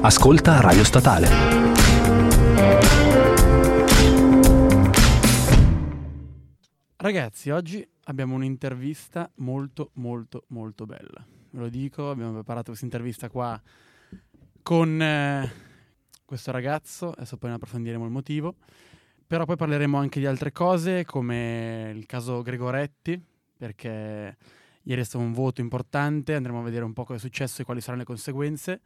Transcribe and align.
Ascolta 0.00 0.60
Radio 0.60 0.84
Statale. 0.84 1.26
Ragazzi, 6.94 7.50
oggi 7.50 7.86
abbiamo 8.04 8.36
un'intervista 8.36 9.28
molto 9.38 9.90
molto 9.94 10.44
molto 10.48 10.86
bella. 10.86 11.26
Ve 11.50 11.58
lo 11.58 11.68
dico, 11.68 12.10
abbiamo 12.10 12.32
preparato 12.32 12.66
questa 12.66 12.84
intervista 12.84 13.28
qua 13.28 13.60
con 14.62 15.02
eh, 15.02 15.52
questo 16.24 16.52
ragazzo, 16.52 17.10
adesso 17.10 17.36
poi 17.36 17.50
ne 17.50 17.56
approfondiremo 17.56 18.04
il 18.04 18.10
motivo, 18.12 18.54
però 19.26 19.46
poi 19.46 19.56
parleremo 19.56 19.98
anche 19.98 20.20
di 20.20 20.26
altre 20.26 20.52
cose 20.52 21.04
come 21.04 21.92
il 21.92 22.06
caso 22.06 22.42
Gregoretti, 22.42 23.20
perché 23.56 24.36
ieri 24.80 25.00
è 25.00 25.04
stato 25.04 25.24
un 25.24 25.32
voto 25.32 25.60
importante, 25.60 26.36
andremo 26.36 26.60
a 26.60 26.62
vedere 26.62 26.84
un 26.84 26.92
po' 26.92 27.02
cosa 27.02 27.18
è 27.18 27.20
successo 27.20 27.62
e 27.62 27.64
quali 27.64 27.80
saranno 27.80 28.02
le 28.02 28.06
conseguenze 28.06 28.80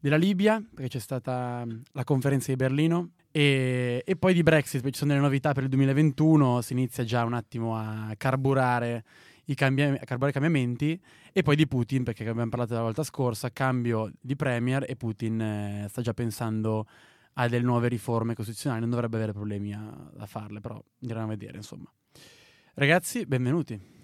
della 0.00 0.16
Libia, 0.16 0.62
perché 0.74 0.88
c'è 0.88 0.98
stata 0.98 1.64
mm, 1.64 1.80
la 1.92 2.04
conferenza 2.04 2.50
di 2.50 2.56
Berlino, 2.56 3.10
e, 3.30 4.02
e, 4.06 4.16
poi 4.16 4.32
di 4.32 4.42
Brexit, 4.42 4.80
perché 4.80 4.92
ci 4.92 4.98
sono 4.98 5.12
delle 5.12 5.22
novità 5.22 5.52
per 5.52 5.64
il 5.64 5.68
2021, 5.68 6.60
si 6.62 6.72
inizia 6.72 7.04
già 7.04 7.24
un 7.24 7.34
attimo 7.34 7.76
a 7.76 8.12
carburare 8.16 9.04
i, 9.46 9.54
cambia- 9.54 9.92
a 9.92 10.04
carburare 10.04 10.30
i 10.30 10.32
cambiamenti, 10.32 11.00
e 11.32 11.42
poi 11.42 11.56
di 11.56 11.66
Putin, 11.66 12.04
perché 12.04 12.28
abbiamo 12.28 12.48
parlato 12.48 12.74
la 12.74 12.82
volta 12.82 13.02
scorsa, 13.02 13.50
cambio 13.50 14.10
di 14.20 14.36
Premier 14.36 14.84
e 14.88 14.96
Putin 14.96 15.40
eh, 15.40 15.86
sta 15.88 16.02
già 16.02 16.14
pensando 16.14 16.86
a 17.34 17.48
delle 17.48 17.64
nuove 17.64 17.88
riforme 17.88 18.34
costituzionali, 18.34 18.80
non 18.80 18.90
dovrebbe 18.90 19.16
avere 19.16 19.32
problemi 19.32 19.72
a, 19.72 20.10
a 20.18 20.26
farle, 20.26 20.60
però 20.60 20.82
andremo 21.02 21.24
a 21.24 21.28
vedere, 21.28 21.56
insomma. 21.56 21.92
Ragazzi, 22.74 23.26
benvenuti. 23.26 23.96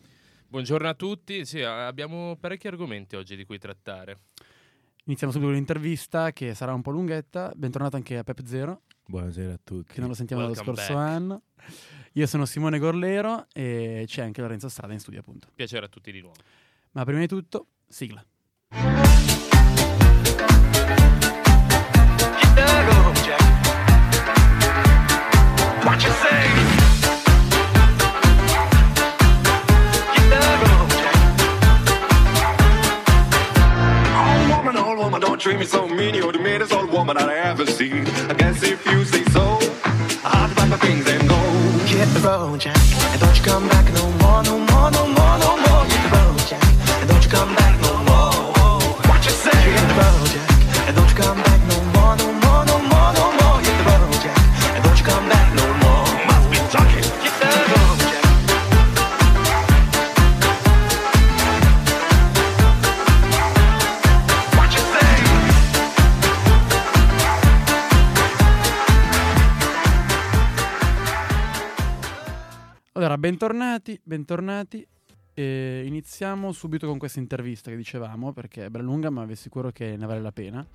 Buongiorno 0.47 0.89
a 0.89 0.95
tutti, 0.95 1.45
sì, 1.45 1.63
abbiamo 1.63 2.37
parecchi 2.37 2.69
argomenti 2.69 3.17
oggi 3.17 3.35
di 3.35 3.45
cui 3.45 3.59
trattare. 3.59 4.19
Iniziamo 5.07 5.35
subito 5.35 5.51
con 5.51 5.59
l'intervista 5.59 6.33
che 6.33 6.55
sarà 6.55 6.73
un 6.73 6.81
po' 6.81 6.91
lunghetta. 6.91 7.53
Bentornato 7.55 7.97
anche 7.97 8.17
a 8.17 8.25
Pep 8.25 8.43
Zero. 8.47 8.83
Buonasera 9.05 9.53
a 9.53 9.59
tutti. 9.63 9.93
Che 9.93 10.01
non 10.01 10.09
lo 10.09 10.15
sentiamo 10.15 10.41
dallo 10.41 10.55
scorso 10.55 10.95
back. 10.95 11.07
anno. 11.07 11.43
Io 12.13 12.27
sono 12.27 12.47
Simone 12.47 12.79
Gorlero 12.79 13.47
e 13.53 14.05
c'è 14.07 14.23
anche 14.23 14.41
Lorenzo 14.41 14.71
Strada 14.71 14.95
in 14.95 15.01
studio, 15.01 15.21
appunto. 15.21 15.49
Piacere 15.55 15.85
a 15.85 15.89
tutti 15.89 16.11
di 16.11 16.23
nuovo. 16.23 16.37
Ma 16.93 17.05
prima 17.05 17.21
di 17.21 17.27
tutto, 17.27 17.67
sigla. 17.87 18.25
What 25.85 26.03
you 26.03 26.13
say? 26.13 26.74
Don't 35.35 35.41
treat 35.41 35.59
me 35.59 35.67
so 35.67 35.89
mean. 35.89 36.15
You're 36.15 36.31
the 36.31 36.39
meanest 36.39 36.73
old 36.73 36.93
woman 36.93 37.17
I 37.17 37.35
ever 37.51 37.67
seen. 37.67 38.07
I 38.31 38.35
guess 38.35 38.63
if 38.63 38.87
you 38.87 39.05
say 39.05 39.25
so, 39.33 39.59
I'll 40.23 40.55
pack 40.55 40.69
my 40.69 40.77
things 40.77 41.09
and 41.11 41.29
go. 41.29 41.35
Hit 41.87 42.07
the 42.15 42.21
road, 42.21 42.61
Jack, 42.61 42.77
and 42.77 43.21
don't 43.21 43.37
you 43.37 43.43
come 43.43 43.69
back 43.69 43.93
no 43.95 44.13
more, 44.23 44.43
no 44.45 44.59
more, 44.59 44.91
no 44.93 45.07
more, 45.09 45.39
no 45.39 45.57
more. 45.57 45.64
Bentornati, 73.25 73.99
bentornati. 74.05 74.87
E 75.33 75.83
iniziamo 75.87 76.53
subito 76.53 76.87
con 76.87 76.99
questa 76.99 77.21
intervista 77.21 77.71
che 77.71 77.77
dicevamo, 77.77 78.35
perché 78.35 78.67
è 78.67 78.69
bella 78.69 78.85
lunga, 78.85 79.09
ma 79.09 79.25
vi 79.25 79.33
assicuro 79.33 79.71
che 79.71 79.97
ne 79.97 80.05
vale 80.05 80.21
la 80.21 80.31
pena 80.31 80.67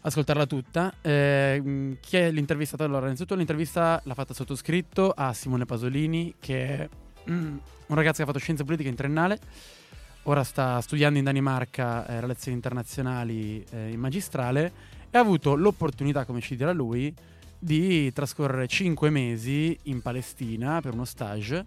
ascoltarla 0.00 0.46
tutta. 0.46 0.92
Eh, 1.00 1.96
chi 2.00 2.16
è 2.16 2.32
l'intervistato? 2.32 2.82
Allora, 2.82 3.04
innanzitutto 3.04 3.36
l'intervista 3.36 4.00
l'ha 4.02 4.14
fatta 4.14 4.34
sottoscritto 4.34 5.12
a 5.16 5.32
Simone 5.32 5.64
Pasolini, 5.64 6.34
che 6.40 6.66
è 6.66 6.88
mm, 7.30 7.56
un 7.86 7.94
ragazzo 7.94 8.16
che 8.16 8.22
ha 8.22 8.26
fatto 8.26 8.40
scienze 8.40 8.64
politiche 8.64 8.88
in 8.88 8.96
triennale. 8.96 9.38
Ora 10.24 10.42
sta 10.42 10.80
studiando 10.80 11.18
in 11.18 11.24
Danimarca 11.24 12.04
eh, 12.08 12.18
relazioni 12.18 12.56
internazionali 12.56 13.64
eh, 13.70 13.92
in 13.92 14.00
magistrale 14.00 14.72
e 15.08 15.16
ha 15.16 15.20
avuto 15.20 15.54
l'opportunità, 15.54 16.24
come 16.24 16.40
ci 16.40 16.56
dirà 16.56 16.72
lui, 16.72 17.14
di 17.64 18.12
trascorrere 18.12 18.66
cinque 18.66 19.08
mesi 19.08 19.76
in 19.84 20.02
Palestina 20.02 20.82
per 20.82 20.92
uno 20.92 21.06
stage 21.06 21.64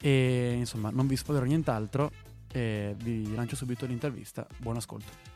e 0.00 0.54
insomma 0.56 0.90
non 0.90 1.06
vi 1.06 1.14
spoilerò 1.14 1.46
nient'altro 1.46 2.10
e 2.50 2.96
vi 2.98 3.32
lancio 3.32 3.54
subito 3.54 3.86
l'intervista. 3.86 4.44
Buon 4.56 4.76
ascolto. 4.78 5.30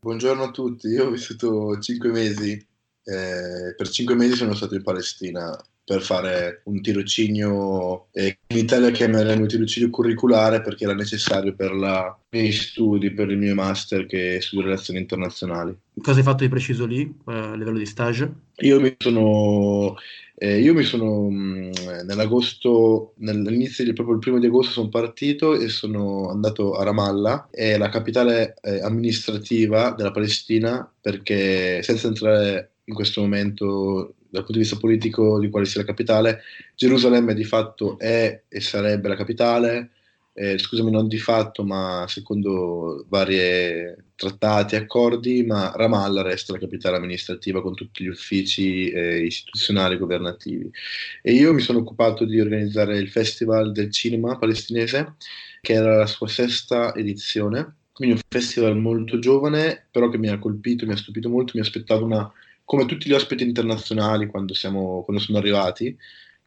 Buongiorno 0.00 0.44
a 0.44 0.50
tutti, 0.50 0.88
io 0.88 1.08
ho 1.08 1.10
vissuto 1.10 1.78
cinque 1.78 2.10
mesi, 2.10 2.52
eh, 2.52 3.74
per 3.76 3.88
cinque 3.88 4.14
mesi 4.14 4.34
sono 4.34 4.54
stato 4.54 4.74
in 4.74 4.82
Palestina 4.82 5.54
per 5.84 6.00
fare 6.02 6.62
un 6.64 6.80
tirocinio, 6.80 8.06
eh, 8.12 8.38
in 8.48 8.58
Italia 8.58 8.90
chiameremo 8.90 9.46
tirocinio 9.46 9.90
curriculare 9.90 10.60
perché 10.60 10.84
era 10.84 10.94
necessario 10.94 11.54
per 11.54 11.72
la- 11.72 12.16
i 12.30 12.36
miei 12.38 12.52
studi, 12.52 13.12
per 13.12 13.30
il 13.30 13.38
mio 13.38 13.54
master 13.54 14.06
che 14.06 14.40
studio 14.40 14.64
relazioni 14.66 15.00
internazionali. 15.00 15.76
Cosa 16.00 16.18
hai 16.18 16.24
fatto 16.24 16.44
di 16.44 16.48
preciso 16.48 16.86
lì 16.86 17.02
eh, 17.02 17.32
a 17.32 17.54
livello 17.54 17.78
di 17.78 17.86
stage? 17.86 18.32
Io 18.62 18.80
mi 18.80 18.94
sono, 18.96 19.96
eh, 20.36 20.60
io 20.60 20.72
mi 20.72 20.84
sono 20.84 21.28
mh, 21.28 21.70
nell'agosto, 22.06 23.14
nell'inizio 23.18 23.84
di 23.84 23.92
proprio 23.92 24.14
il 24.14 24.20
primo 24.20 24.38
di 24.38 24.46
agosto 24.46 24.72
sono 24.72 24.88
partito 24.88 25.54
e 25.54 25.68
sono 25.68 26.30
andato 26.30 26.74
a 26.74 26.84
Ramallah, 26.84 27.48
è 27.50 27.76
la 27.76 27.88
capitale 27.88 28.54
eh, 28.62 28.80
amministrativa 28.80 29.90
della 29.96 30.12
Palestina, 30.12 30.90
perché 31.00 31.82
senza 31.82 32.06
entrare 32.06 32.70
in 32.84 32.94
questo 32.94 33.20
momento 33.20 34.14
dal 34.32 34.44
punto 34.44 34.52
di 34.52 34.60
vista 34.60 34.76
politico 34.76 35.38
di 35.38 35.50
quale 35.50 35.66
sia 35.66 35.82
la 35.82 35.86
capitale, 35.86 36.40
Gerusalemme 36.74 37.34
di 37.34 37.44
fatto 37.44 37.98
è 37.98 38.44
e 38.48 38.60
sarebbe 38.60 39.08
la 39.08 39.14
capitale, 39.14 39.90
eh, 40.32 40.56
scusami, 40.56 40.90
non 40.90 41.06
di 41.06 41.18
fatto, 41.18 41.64
ma 41.64 42.06
secondo 42.08 43.04
vari 43.10 43.36
trattati 44.14 44.74
e 44.74 44.78
accordi, 44.78 45.44
ma 45.44 45.72
Ramallah 45.76 46.22
resta 46.22 46.54
la 46.54 46.58
capitale 46.58 46.96
amministrativa 46.96 47.60
con 47.60 47.74
tutti 47.74 48.04
gli 48.04 48.08
uffici 48.08 48.88
eh, 48.88 49.22
istituzionali 49.22 49.96
e 49.96 49.98
governativi. 49.98 50.70
E 51.20 51.32
io 51.32 51.52
mi 51.52 51.60
sono 51.60 51.80
occupato 51.80 52.24
di 52.24 52.40
organizzare 52.40 52.96
il 52.96 53.10
Festival 53.10 53.70
del 53.72 53.90
Cinema 53.90 54.38
palestinese, 54.38 55.16
che 55.60 55.74
era 55.74 55.98
la 55.98 56.06
sua 56.06 56.26
sesta 56.26 56.94
edizione, 56.94 57.74
quindi 57.92 58.14
un 58.14 58.22
festival 58.26 58.78
molto 58.78 59.18
giovane, 59.18 59.86
però 59.90 60.08
che 60.08 60.16
mi 60.16 60.28
ha 60.28 60.38
colpito, 60.38 60.86
mi 60.86 60.92
ha 60.92 60.96
stupito 60.96 61.28
molto, 61.28 61.52
mi 61.54 61.60
aspettavo 61.60 62.06
una, 62.06 62.32
come 62.64 62.86
tutti 62.86 63.08
gli 63.08 63.12
ospiti 63.12 63.44
internazionali 63.44 64.26
quando, 64.26 64.54
siamo, 64.54 65.02
quando 65.04 65.22
sono 65.22 65.38
arrivati, 65.38 65.96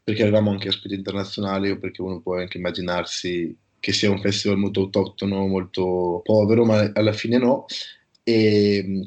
perché 0.03 0.21
avevamo 0.23 0.51
anche 0.51 0.67
ospiti 0.69 0.93
internazionali 0.95 1.71
o 1.71 1.77
perché 1.79 2.01
uno 2.01 2.21
può 2.21 2.37
anche 2.37 2.57
immaginarsi 2.57 3.55
che 3.79 3.93
sia 3.93 4.09
un 4.09 4.19
festival 4.19 4.57
molto 4.57 4.81
autoctono, 4.81 5.47
molto 5.47 6.21
povero, 6.23 6.65
ma 6.65 6.91
alla 6.93 7.13
fine 7.13 7.37
no. 7.37 7.65
E 8.27 8.83
mi- 8.85 9.05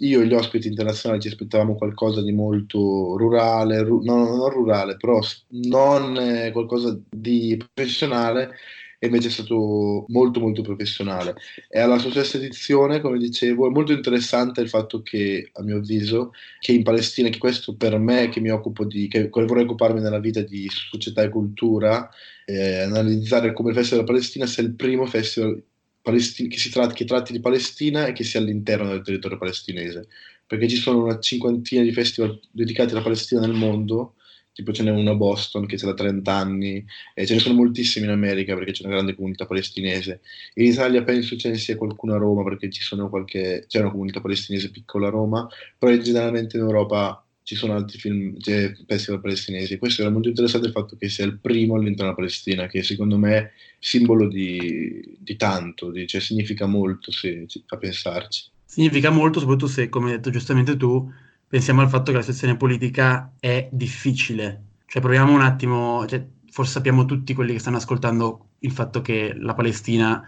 io 0.00 0.20
e 0.20 0.26
gli 0.26 0.34
ospiti 0.34 0.68
internazionali 0.68 1.22
ci 1.22 1.28
aspettavamo 1.28 1.74
qualcosa 1.74 2.22
di 2.22 2.32
molto 2.32 3.16
rurale, 3.16 3.82
ru- 3.82 4.04
no, 4.04 4.16
no, 4.16 4.36
non 4.36 4.50
rurale, 4.50 4.96
però 4.96 5.18
non 5.48 6.18
eh, 6.18 6.50
qualcosa 6.52 6.98
di 7.08 7.56
professionale, 7.56 8.54
e 8.98 9.06
invece 9.06 9.28
è 9.28 9.30
stato 9.30 10.04
molto 10.08 10.40
molto 10.40 10.62
professionale. 10.62 11.34
È 11.68 11.78
alla 11.78 11.98
sua 11.98 12.10
stessa 12.10 12.36
edizione, 12.36 13.00
come 13.00 13.18
dicevo, 13.18 13.66
è 13.66 13.70
molto 13.70 13.92
interessante 13.92 14.60
il 14.60 14.68
fatto 14.68 15.02
che, 15.02 15.50
a 15.52 15.62
mio 15.62 15.76
avviso, 15.76 16.32
che 16.60 16.72
in 16.72 16.82
Palestina, 16.82 17.28
che 17.28 17.38
questo 17.38 17.74
per 17.76 17.98
me 17.98 18.28
che 18.28 18.40
mi 18.40 18.50
occupo 18.50 18.84
di, 18.84 19.08
che 19.08 19.28
vorrei 19.28 19.64
occuparmi 19.64 20.00
nella 20.00 20.20
vita 20.20 20.40
di 20.40 20.68
società 20.68 21.22
e 21.22 21.28
cultura, 21.28 22.08
eh, 22.44 22.80
analizzare 22.82 23.52
come 23.52 23.70
il 23.70 23.76
Festival 23.76 24.04
della 24.04 24.16
Palestina 24.16 24.46
sia 24.46 24.62
il 24.62 24.74
primo 24.74 25.06
festival 25.06 25.62
palestin- 26.02 26.48
che, 26.48 26.58
si 26.58 26.70
tratti, 26.70 26.94
che 26.94 27.04
tratti 27.04 27.32
di 27.32 27.40
Palestina 27.40 28.06
e 28.06 28.12
che 28.12 28.22
sia 28.22 28.38
all'interno 28.38 28.88
del 28.88 29.02
territorio 29.02 29.38
palestinese, 29.38 30.06
perché 30.46 30.68
ci 30.68 30.76
sono 30.76 31.02
una 31.02 31.18
cinquantina 31.18 31.82
di 31.82 31.92
festival 31.92 32.38
dedicati 32.52 32.92
alla 32.92 33.02
Palestina 33.02 33.40
nel 33.40 33.52
mondo, 33.52 34.14
tipo 34.56 34.72
ce 34.72 34.82
n'è 34.82 34.90
uno 34.90 35.10
a 35.10 35.14
Boston 35.14 35.66
che 35.66 35.76
c'è 35.76 35.84
da 35.84 35.92
30 35.92 36.32
anni, 36.32 36.82
e 37.14 37.26
ce 37.26 37.34
ne 37.34 37.40
sono 37.40 37.56
moltissimi 37.56 38.06
in 38.06 38.12
America 38.12 38.54
perché 38.54 38.72
c'è 38.72 38.86
una 38.86 38.94
grande 38.94 39.14
comunità 39.14 39.44
palestinese. 39.44 40.22
In 40.54 40.64
Italia 40.64 41.04
penso 41.04 41.36
ce 41.36 41.50
ne 41.50 41.58
sia 41.58 41.76
qualcuno 41.76 42.14
a 42.14 42.16
Roma 42.16 42.42
perché 42.42 42.70
qualche, 43.10 43.66
c'è 43.68 43.80
una 43.80 43.90
comunità 43.90 44.22
palestinese 44.22 44.70
piccola 44.70 45.08
a 45.08 45.10
Roma, 45.10 45.46
però 45.78 45.94
generalmente 45.98 46.56
in 46.56 46.62
Europa 46.62 47.22
ci 47.42 47.54
sono 47.54 47.74
altri 47.74 47.98
film, 47.98 48.40
cioè, 48.40 48.74
festival 48.86 49.20
palestinesi. 49.20 49.76
Questo 49.76 50.00
era 50.00 50.10
molto 50.10 50.28
interessante 50.28 50.68
il 50.68 50.72
fatto 50.72 50.96
che 50.96 51.10
sia 51.10 51.26
il 51.26 51.38
primo 51.38 51.74
all'interno 51.74 52.04
della 52.04 52.14
Palestina, 52.14 52.66
che 52.66 52.82
secondo 52.82 53.18
me 53.18 53.36
è 53.36 53.50
simbolo 53.78 54.26
di, 54.26 55.16
di 55.18 55.36
tanto, 55.36 55.90
di- 55.90 56.06
cioè 56.06 56.22
significa 56.22 56.64
molto 56.64 57.12
se, 57.12 57.46
a 57.66 57.76
pensarci. 57.76 58.50
Significa 58.64 59.10
molto, 59.10 59.38
soprattutto 59.38 59.70
se, 59.70 59.90
come 59.90 60.10
hai 60.10 60.16
detto 60.16 60.30
giustamente 60.30 60.78
tu, 60.78 61.12
pensiamo 61.48 61.80
al 61.82 61.88
fatto 61.88 62.10
che 62.10 62.18
la 62.18 62.22
situazione 62.22 62.56
politica 62.56 63.34
è 63.38 63.68
difficile. 63.72 64.64
Cioè, 64.86 65.02
proviamo 65.02 65.32
un 65.32 65.40
attimo, 65.42 66.06
cioè, 66.06 66.24
forse 66.50 66.72
sappiamo 66.72 67.04
tutti 67.04 67.34
quelli 67.34 67.52
che 67.52 67.58
stanno 67.58 67.76
ascoltando 67.78 68.50
il 68.60 68.72
fatto 68.72 69.00
che 69.02 69.34
la 69.36 69.54
Palestina 69.54 70.22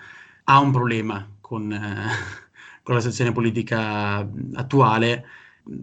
ha 0.45 0.59
un 0.61 0.73
problema 0.73 1.29
con, 1.41 1.73
eh, 1.73 2.07
con 2.83 2.95
la 2.95 3.01
situazione 3.01 3.33
politica 3.33 4.29
attuale. 4.55 5.25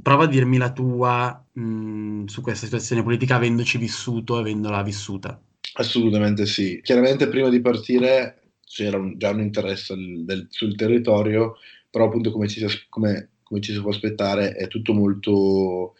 Prova 0.01 0.23
a 0.23 0.27
dirmi 0.27 0.57
la 0.57 0.71
tua, 0.71 1.45
mh, 1.53 2.25
su 2.25 2.41
questa 2.41 2.65
situazione 2.65 3.03
politica, 3.03 3.35
avendoci 3.35 3.77
vissuto, 3.77 4.37
avendola 4.37 4.81
vissuta. 4.83 5.39
Assolutamente 5.77 6.45
sì. 6.45 6.79
Chiaramente 6.81 7.27
prima 7.27 7.49
di 7.49 7.59
partire 7.61 8.51
c'era 8.65 8.97
un- 8.97 9.17
già 9.17 9.29
un 9.31 9.41
interesse 9.41 9.93
del- 9.95 10.23
del- 10.25 10.47
sul 10.49 10.75
territorio, 10.75 11.55
però 11.89 12.05
appunto 12.05 12.31
come 12.31 12.47
ci 12.47 12.65
come- 12.89 13.29
come 13.45 13.61
ci 13.61 13.71
si 13.73 13.79
può 13.79 13.91
aspettare 13.91 14.53
è 14.53 14.67
tutto 14.67 14.93
molto... 14.93 15.95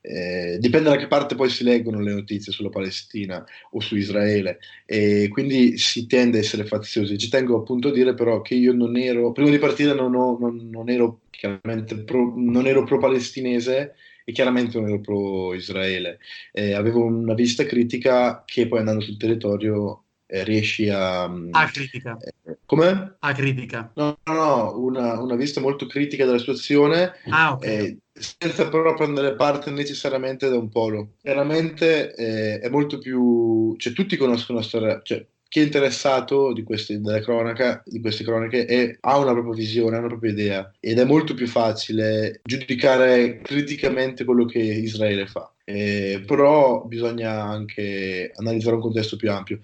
eh, 0.00 0.58
dipende 0.60 0.88
da 0.90 0.96
che 0.96 1.08
parte 1.08 1.34
poi 1.34 1.50
si 1.50 1.64
leggono 1.64 2.00
le 2.00 2.12
notizie 2.14 2.52
sulla 2.52 2.68
Palestina 2.68 3.44
o 3.72 3.80
su 3.80 3.96
Israele 3.96 4.58
e 4.86 5.28
quindi 5.30 5.76
si 5.78 6.06
tende 6.06 6.38
a 6.38 6.40
essere 6.40 6.64
faziosi. 6.64 7.18
Ci 7.18 7.28
tengo 7.28 7.58
appunto 7.58 7.88
a 7.88 7.92
dire 7.92 8.14
però 8.14 8.40
che 8.40 8.54
io 8.54 8.72
non 8.72 8.96
ero, 8.96 9.32
prima 9.32 9.50
di 9.50 9.58
partire 9.58 9.94
non, 9.94 10.14
ho- 10.14 10.38
non- 10.38 10.68
non 10.70 10.88
ero 10.88 11.22
chiaramente 11.30 11.98
pro, 12.04 12.32
non 12.36 12.66
ero 12.66 12.84
pro-palestinese 12.84 13.94
e 14.24 14.32
chiaramente 14.32 14.78
non 14.78 14.88
ero 14.88 15.00
pro-Israele. 15.00 16.18
Eh, 16.52 16.72
avevo 16.74 17.04
una 17.04 17.34
vista 17.34 17.64
critica 17.64 18.44
che 18.46 18.68
poi 18.68 18.78
andando 18.80 19.00
sul 19.00 19.16
territorio 19.16 20.05
eh, 20.26 20.44
riesci 20.44 20.88
a... 20.88 21.22
A 21.24 21.70
critica, 21.72 22.16
eh, 22.44 22.58
come? 22.66 23.16
a 23.18 23.32
critica. 23.32 23.90
No, 23.94 24.18
no, 24.24 24.32
no, 24.34 24.78
una, 24.78 25.20
una 25.20 25.34
vista 25.36 25.60
molto 25.60 25.86
critica 25.86 26.24
della 26.24 26.38
situazione, 26.38 27.12
Ah, 27.30 27.52
ok. 27.52 27.64
eh, 27.64 27.98
senza 28.12 28.68
però 28.68 28.94
prendere 28.94 29.34
parte 29.34 29.70
necessariamente 29.70 30.48
da 30.48 30.56
un 30.58 30.68
polo. 30.68 31.12
Chiaramente 31.22 32.14
eh, 32.14 32.58
è 32.60 32.68
molto 32.68 32.98
più... 32.98 33.74
cioè 33.78 33.92
tutti 33.92 34.16
conoscono 34.16 34.58
la 34.58 34.64
storia, 34.64 35.00
cioè 35.02 35.24
chi 35.48 35.60
è 35.60 35.62
interessato 35.62 36.52
di 36.52 36.64
queste, 36.64 37.00
della 37.00 37.20
cronaca, 37.20 37.80
di 37.84 38.00
queste 38.00 38.24
cronache 38.24 38.64
è- 38.66 38.96
ha 39.00 39.16
una 39.18 39.32
propria 39.32 39.54
visione, 39.54 39.96
ha 39.96 40.00
una 40.00 40.08
propria 40.08 40.32
idea 40.32 40.72
ed 40.80 40.98
è 40.98 41.04
molto 41.04 41.34
più 41.34 41.46
facile 41.46 42.40
giudicare 42.42 43.40
criticamente 43.42 44.24
quello 44.24 44.44
che 44.44 44.58
Israele 44.58 45.26
fa. 45.26 45.50
Eh, 45.64 46.22
però 46.26 46.84
bisogna 46.84 47.42
anche 47.42 48.32
analizzare 48.34 48.76
un 48.76 48.82
contesto 48.82 49.16
più 49.16 49.30
ampio. 49.30 49.60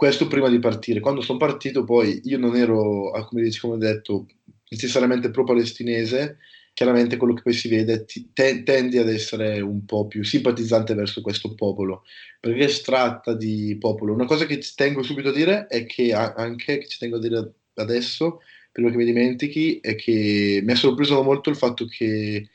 Questo 0.00 0.28
prima 0.28 0.48
di 0.48 0.58
partire. 0.58 0.98
Quando 0.98 1.20
sono 1.20 1.36
partito, 1.36 1.84
poi 1.84 2.22
io 2.24 2.38
non 2.38 2.56
ero, 2.56 3.10
ah, 3.10 3.22
come 3.26 3.42
dici, 3.42 3.60
come 3.60 3.76
detto, 3.76 4.28
necessariamente 4.70 5.28
pro-palestinese. 5.30 6.38
Chiaramente 6.72 7.18
quello 7.18 7.34
che 7.34 7.42
poi 7.42 7.52
si 7.52 7.68
vede 7.68 8.06
te- 8.06 8.62
tendi 8.62 8.96
ad 8.96 9.10
essere 9.10 9.60
un 9.60 9.84
po' 9.84 10.06
più 10.06 10.24
simpatizzante 10.24 10.94
verso 10.94 11.20
questo 11.20 11.54
popolo, 11.54 12.04
perché 12.40 12.68
si 12.68 12.82
tratta 12.82 13.34
di 13.34 13.76
popolo. 13.78 14.14
Una 14.14 14.24
cosa 14.24 14.46
che 14.46 14.58
ci 14.60 14.72
tengo 14.74 15.02
subito 15.02 15.28
a 15.28 15.32
dire 15.34 15.66
è 15.66 15.84
che 15.84 16.14
anche, 16.14 16.78
che 16.78 16.88
ci 16.88 16.96
tengo 16.96 17.16
a 17.16 17.20
dire 17.20 17.52
adesso, 17.74 18.40
prima 18.72 18.88
che 18.88 18.96
mi 18.96 19.04
dimentichi, 19.04 19.80
è 19.80 19.96
che 19.96 20.62
mi 20.64 20.72
ha 20.72 20.76
sorpreso 20.76 21.22
molto 21.22 21.50
il 21.50 21.56
fatto 21.56 21.84
che 21.84 22.48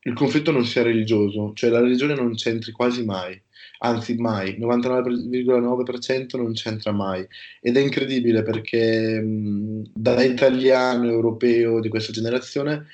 il 0.00 0.12
conflitto 0.12 0.50
non 0.50 0.66
sia 0.66 0.82
religioso, 0.82 1.52
cioè 1.54 1.70
la 1.70 1.80
religione 1.80 2.14
non 2.14 2.34
c'entri 2.34 2.72
quasi 2.72 3.06
mai, 3.06 3.40
anzi 3.84 4.14
mai, 4.16 4.56
99,9% 4.58 6.36
non 6.36 6.52
c'entra 6.54 6.92
mai. 6.92 7.26
Ed 7.60 7.76
è 7.76 7.80
incredibile 7.80 8.42
perché 8.42 9.20
mh, 9.20 9.90
da 9.94 10.22
italiano 10.22 11.08
europeo 11.08 11.80
di 11.80 11.88
questa 11.88 12.12
generazione 12.12 12.86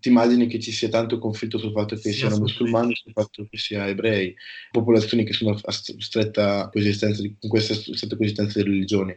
ti 0.00 0.08
immagini 0.08 0.46
che 0.48 0.58
ci 0.58 0.72
sia 0.72 0.88
tanto 0.88 1.18
conflitto 1.18 1.58
sul 1.58 1.72
fatto 1.72 1.96
che 1.96 2.12
Sì, 2.12 2.12
siano 2.12 2.36
musulmani, 2.36 2.94
sul 2.96 3.12
fatto 3.12 3.46
che 3.48 3.56
sia 3.56 3.86
ebrei, 3.86 4.34
popolazioni 4.70 5.24
che 5.24 5.32
sono 5.32 5.56
a 5.60 5.70
st- 5.72 5.96
stretta 5.98 6.68
coesistenza 6.70 7.22
di, 7.22 7.36
in 7.38 7.48
questa 7.48 7.74
st- 7.74 7.92
stretta 7.94 8.16
coesistenza 8.16 8.58
di 8.60 8.64
religioni. 8.68 9.16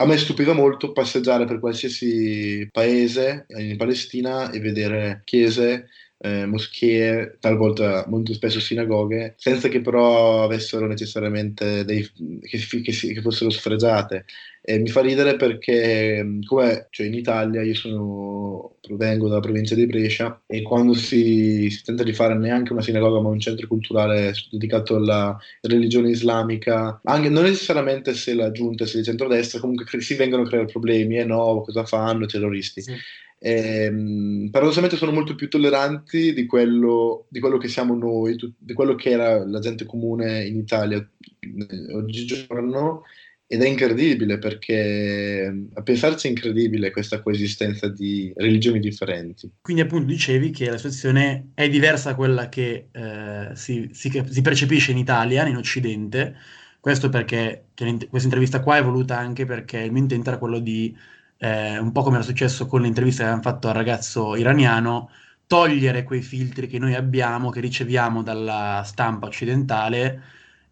A 0.00 0.06
me 0.06 0.16
stupiva 0.16 0.52
molto 0.52 0.92
passeggiare 0.92 1.44
per 1.44 1.58
qualsiasi 1.60 2.68
paese 2.70 3.46
in 3.48 3.76
Palestina 3.76 4.50
e 4.50 4.60
vedere 4.60 5.22
chiese, 5.24 5.88
eh, 6.18 6.46
moschee, 6.46 7.36
talvolta 7.40 8.04
molto 8.08 8.32
spesso 8.32 8.60
sinagoghe, 8.60 9.34
senza 9.36 9.68
che 9.68 9.80
però 9.80 10.42
avessero 10.44 10.86
necessariamente 10.86 11.84
dei, 11.84 12.06
che, 12.42 12.58
che 12.82 12.92
che 12.92 13.20
fossero 13.20 13.50
sfregiate. 13.50 14.24
E 14.60 14.78
mi 14.78 14.88
fa 14.88 15.00
ridere 15.00 15.36
perché, 15.36 16.22
mh, 16.22 16.44
come 16.44 16.88
cioè 16.90 17.06
in 17.06 17.14
Italia, 17.14 17.62
io 17.62 17.74
sono, 17.74 18.76
provengo 18.80 19.28
dalla 19.28 19.40
provincia 19.40 19.74
di 19.74 19.86
Brescia 19.86 20.42
e 20.46 20.62
quando 20.62 20.92
si, 20.94 21.70
si 21.70 21.84
tenta 21.84 22.02
di 22.02 22.12
fare 22.12 22.34
neanche 22.36 22.72
una 22.72 22.82
sinagoga, 22.82 23.20
ma 23.20 23.28
un 23.28 23.40
centro 23.40 23.66
culturale 23.66 24.34
dedicato 24.50 24.96
alla 24.96 25.38
religione 25.62 26.10
islamica, 26.10 27.00
anche 27.04 27.28
non 27.28 27.44
necessariamente 27.44 28.12
se 28.14 28.34
la 28.34 28.50
giunta 28.50 28.84
sia 28.84 28.98
di 28.98 29.06
centrodestra, 29.06 29.60
comunque 29.60 29.86
si 30.00 30.14
vengono 30.14 30.42
a 30.42 30.46
creare 30.46 30.66
problemi, 30.66 31.18
e 31.18 31.24
no, 31.24 31.62
cosa 31.62 31.84
fanno, 31.84 32.26
terroristi. 32.26 32.82
Sì. 32.82 32.92
Ehm, 33.40 34.48
paradossalmente 34.50 34.96
sono 34.96 35.12
molto 35.12 35.34
più 35.34 35.48
tolleranti 35.48 36.32
di 36.32 36.46
quello, 36.46 37.26
di 37.28 37.40
quello 37.40 37.56
che 37.56 37.68
siamo 37.68 37.94
noi, 37.94 38.36
di 38.58 38.72
quello 38.72 38.94
che 38.94 39.10
era 39.10 39.46
la 39.46 39.60
gente 39.60 39.84
comune 39.84 40.44
in 40.44 40.56
Italia 40.56 40.98
eh, 40.98 41.94
oggigiorno, 41.94 43.04
ed 43.50 43.62
è 43.62 43.66
incredibile 43.66 44.38
perché 44.38 45.68
a 45.72 45.82
pensarci 45.82 46.26
è 46.26 46.30
incredibile 46.30 46.90
questa 46.90 47.22
coesistenza 47.22 47.88
di 47.88 48.30
religioni 48.36 48.78
differenti. 48.78 49.50
Quindi 49.62 49.82
appunto 49.82 50.04
dicevi 50.06 50.50
che 50.50 50.68
la 50.68 50.76
situazione 50.76 51.52
è 51.54 51.66
diversa 51.70 52.10
da 52.10 52.14
quella 52.14 52.50
che 52.50 52.88
eh, 52.92 53.48
si, 53.54 53.88
si- 53.92 54.22
si 54.28 54.42
percepisce 54.42 54.90
in 54.90 54.98
Italia, 54.98 55.46
in 55.46 55.56
Occidente. 55.56 56.36
Questo 56.78 57.08
perché 57.08 57.68
questa 57.74 58.28
intervista 58.28 58.60
qua 58.60 58.76
è 58.76 58.82
voluta 58.82 59.16
anche 59.16 59.46
perché 59.46 59.78
il 59.78 59.92
mio 59.92 60.02
intento 60.02 60.28
era 60.28 60.38
quello 60.38 60.58
di, 60.58 60.94
eh, 61.38 61.78
un 61.78 61.92
po' 61.92 62.02
come 62.02 62.16
era 62.16 62.24
successo 62.24 62.66
con 62.66 62.82
l'intervista 62.82 63.22
che 63.22 63.30
avevamo 63.30 63.50
fatto 63.50 63.68
al 63.68 63.74
ragazzo 63.74 64.36
iraniano, 64.36 65.10
togliere 65.46 66.02
quei 66.02 66.22
filtri 66.22 66.66
che 66.66 66.78
noi 66.78 66.94
abbiamo, 66.94 67.50
che 67.50 67.60
riceviamo 67.60 68.22
dalla 68.22 68.82
stampa 68.84 69.26
occidentale, 69.26 70.22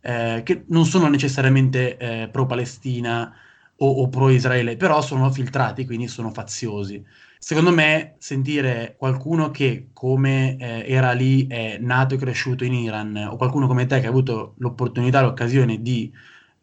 eh, 0.01 0.43
che 0.45 0.65
non 0.69 0.85
sono 0.85 1.09
necessariamente 1.09 1.97
eh, 1.97 2.29
pro-Palestina 2.31 3.35
o, 3.77 3.89
o 3.89 4.09
pro-Israele, 4.09 4.77
però 4.77 5.01
sono 5.01 5.31
filtrati, 5.31 5.87
quindi 5.87 6.09
sono 6.09 6.31
faziosi. 6.31 7.05
Secondo 7.39 7.71
me, 7.71 8.17
sentire 8.19 8.97
qualcuno 8.99 9.51
che, 9.51 9.91
come 9.93 10.57
eh, 10.57 10.85
era 10.87 11.13
lì, 11.13 11.47
è 11.47 11.79
nato 11.79 12.15
e 12.15 12.19
cresciuto 12.19 12.65
in 12.65 12.75
Iran, 12.75 13.17
o 13.31 13.37
qualcuno 13.37 13.67
come 13.67 13.87
te 13.87 14.01
che 14.01 14.07
ha 14.07 14.11
avuto 14.11 14.55
l'opportunità, 14.59 15.23
l'occasione 15.23 15.81
di, 15.81 16.13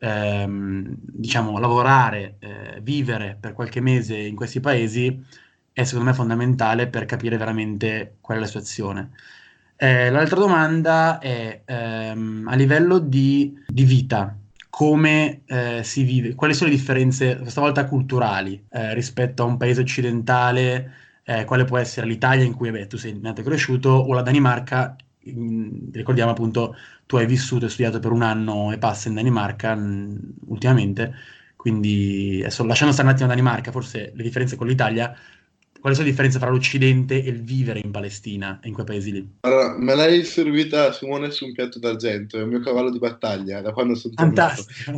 ehm, 0.04 0.96
diciamo, 1.00 1.58
lavorare, 1.60 2.36
eh, 2.40 2.80
vivere 2.82 3.38
per 3.40 3.54
qualche 3.54 3.80
mese 3.80 4.18
in 4.18 4.36
questi 4.36 4.60
paesi, 4.60 5.24
è 5.72 5.84
secondo 5.84 6.10
me 6.10 6.16
fondamentale 6.16 6.88
per 6.88 7.06
capire 7.06 7.38
veramente 7.38 8.18
qual 8.22 8.38
è 8.38 8.42
la 8.42 8.48
situazione. 8.48 9.12
Eh, 9.76 10.10
l'altra 10.12 10.40
domanda 10.40 11.20
è 11.20 11.62
ehm, 11.66 12.48
a 12.48 12.56
livello 12.56 13.00
di, 13.00 13.58
di 13.66 13.84
vita, 13.84 14.38
come 14.70 15.42
eh, 15.46 15.82
si 15.84 16.04
vive, 16.04 16.36
quali 16.36 16.54
sono 16.54 16.70
le 16.70 16.76
differenze, 16.76 17.38
questa 17.38 17.62
volta 17.62 17.86
culturali, 17.86 18.62
eh, 18.70 18.94
rispetto 18.94 19.44
a 19.44 19.46
un 19.46 19.58
paese 19.58 19.82
occidentale, 19.82 20.94
eh, 21.24 21.46
quale 21.46 21.64
può 21.64 21.78
essere 21.78 22.08
l'Italia 22.08 22.44
in 22.44 22.54
cui 22.54 22.72
beh, 22.72 22.88
tu 22.88 22.98
sei 22.98 23.18
nato 23.20 23.42
e 23.42 23.44
cresciuto, 23.44 23.90
o 23.90 24.14
la 24.14 24.22
Danimarca, 24.22 24.96
in- 25.26 25.90
ricordiamo 25.92 26.32
appunto, 26.32 26.76
tu 27.06 27.18
hai 27.18 27.26
vissuto 27.26 27.66
e 27.66 27.70
studiato 27.70 28.00
per 28.00 28.12
un 28.12 28.22
anno 28.22 28.72
e 28.72 28.78
passa 28.78 29.08
in 29.10 29.16
Danimarca 29.16 29.76
mh, 29.76 30.36
ultimamente, 30.48 31.14
quindi 31.56 32.40
adesso 32.42 32.66
lasciando 32.66 32.94
stare 32.94 33.08
un 33.10 33.14
attimo 33.14 33.30
Danimarca, 33.30 33.72
forse 33.72 34.12
le 34.16 34.24
differenze 34.24 34.56
con 34.56 34.68
l'Italia, 34.68 35.16
quali 35.84 35.98
sono 35.98 36.08
le 36.08 36.14
differenze 36.14 36.40
fra 36.40 36.50
l'Occidente 36.50 37.22
e 37.22 37.28
il 37.28 37.44
vivere 37.44 37.82
in 37.84 37.92
Palestina, 37.92 38.58
in 38.64 38.72
quei 38.72 38.86
paesi 38.86 39.12
lì? 39.12 39.30
Allora, 39.42 39.78
me 39.78 39.94
l'hai 39.96 40.24
servita 40.24 40.94
Simone 40.94 41.30
su 41.30 41.44
un 41.44 41.52
piatto 41.52 41.78
d'argento, 41.78 42.38
è 42.38 42.40
il 42.40 42.48
mio 42.48 42.62
cavallo 42.62 42.90
di 42.90 43.00
battaglia 43.00 43.60
da 43.60 43.74
quando 43.74 43.94
sono 43.94 44.14
tornato. 44.14 44.64
Fantastico! 44.64 44.92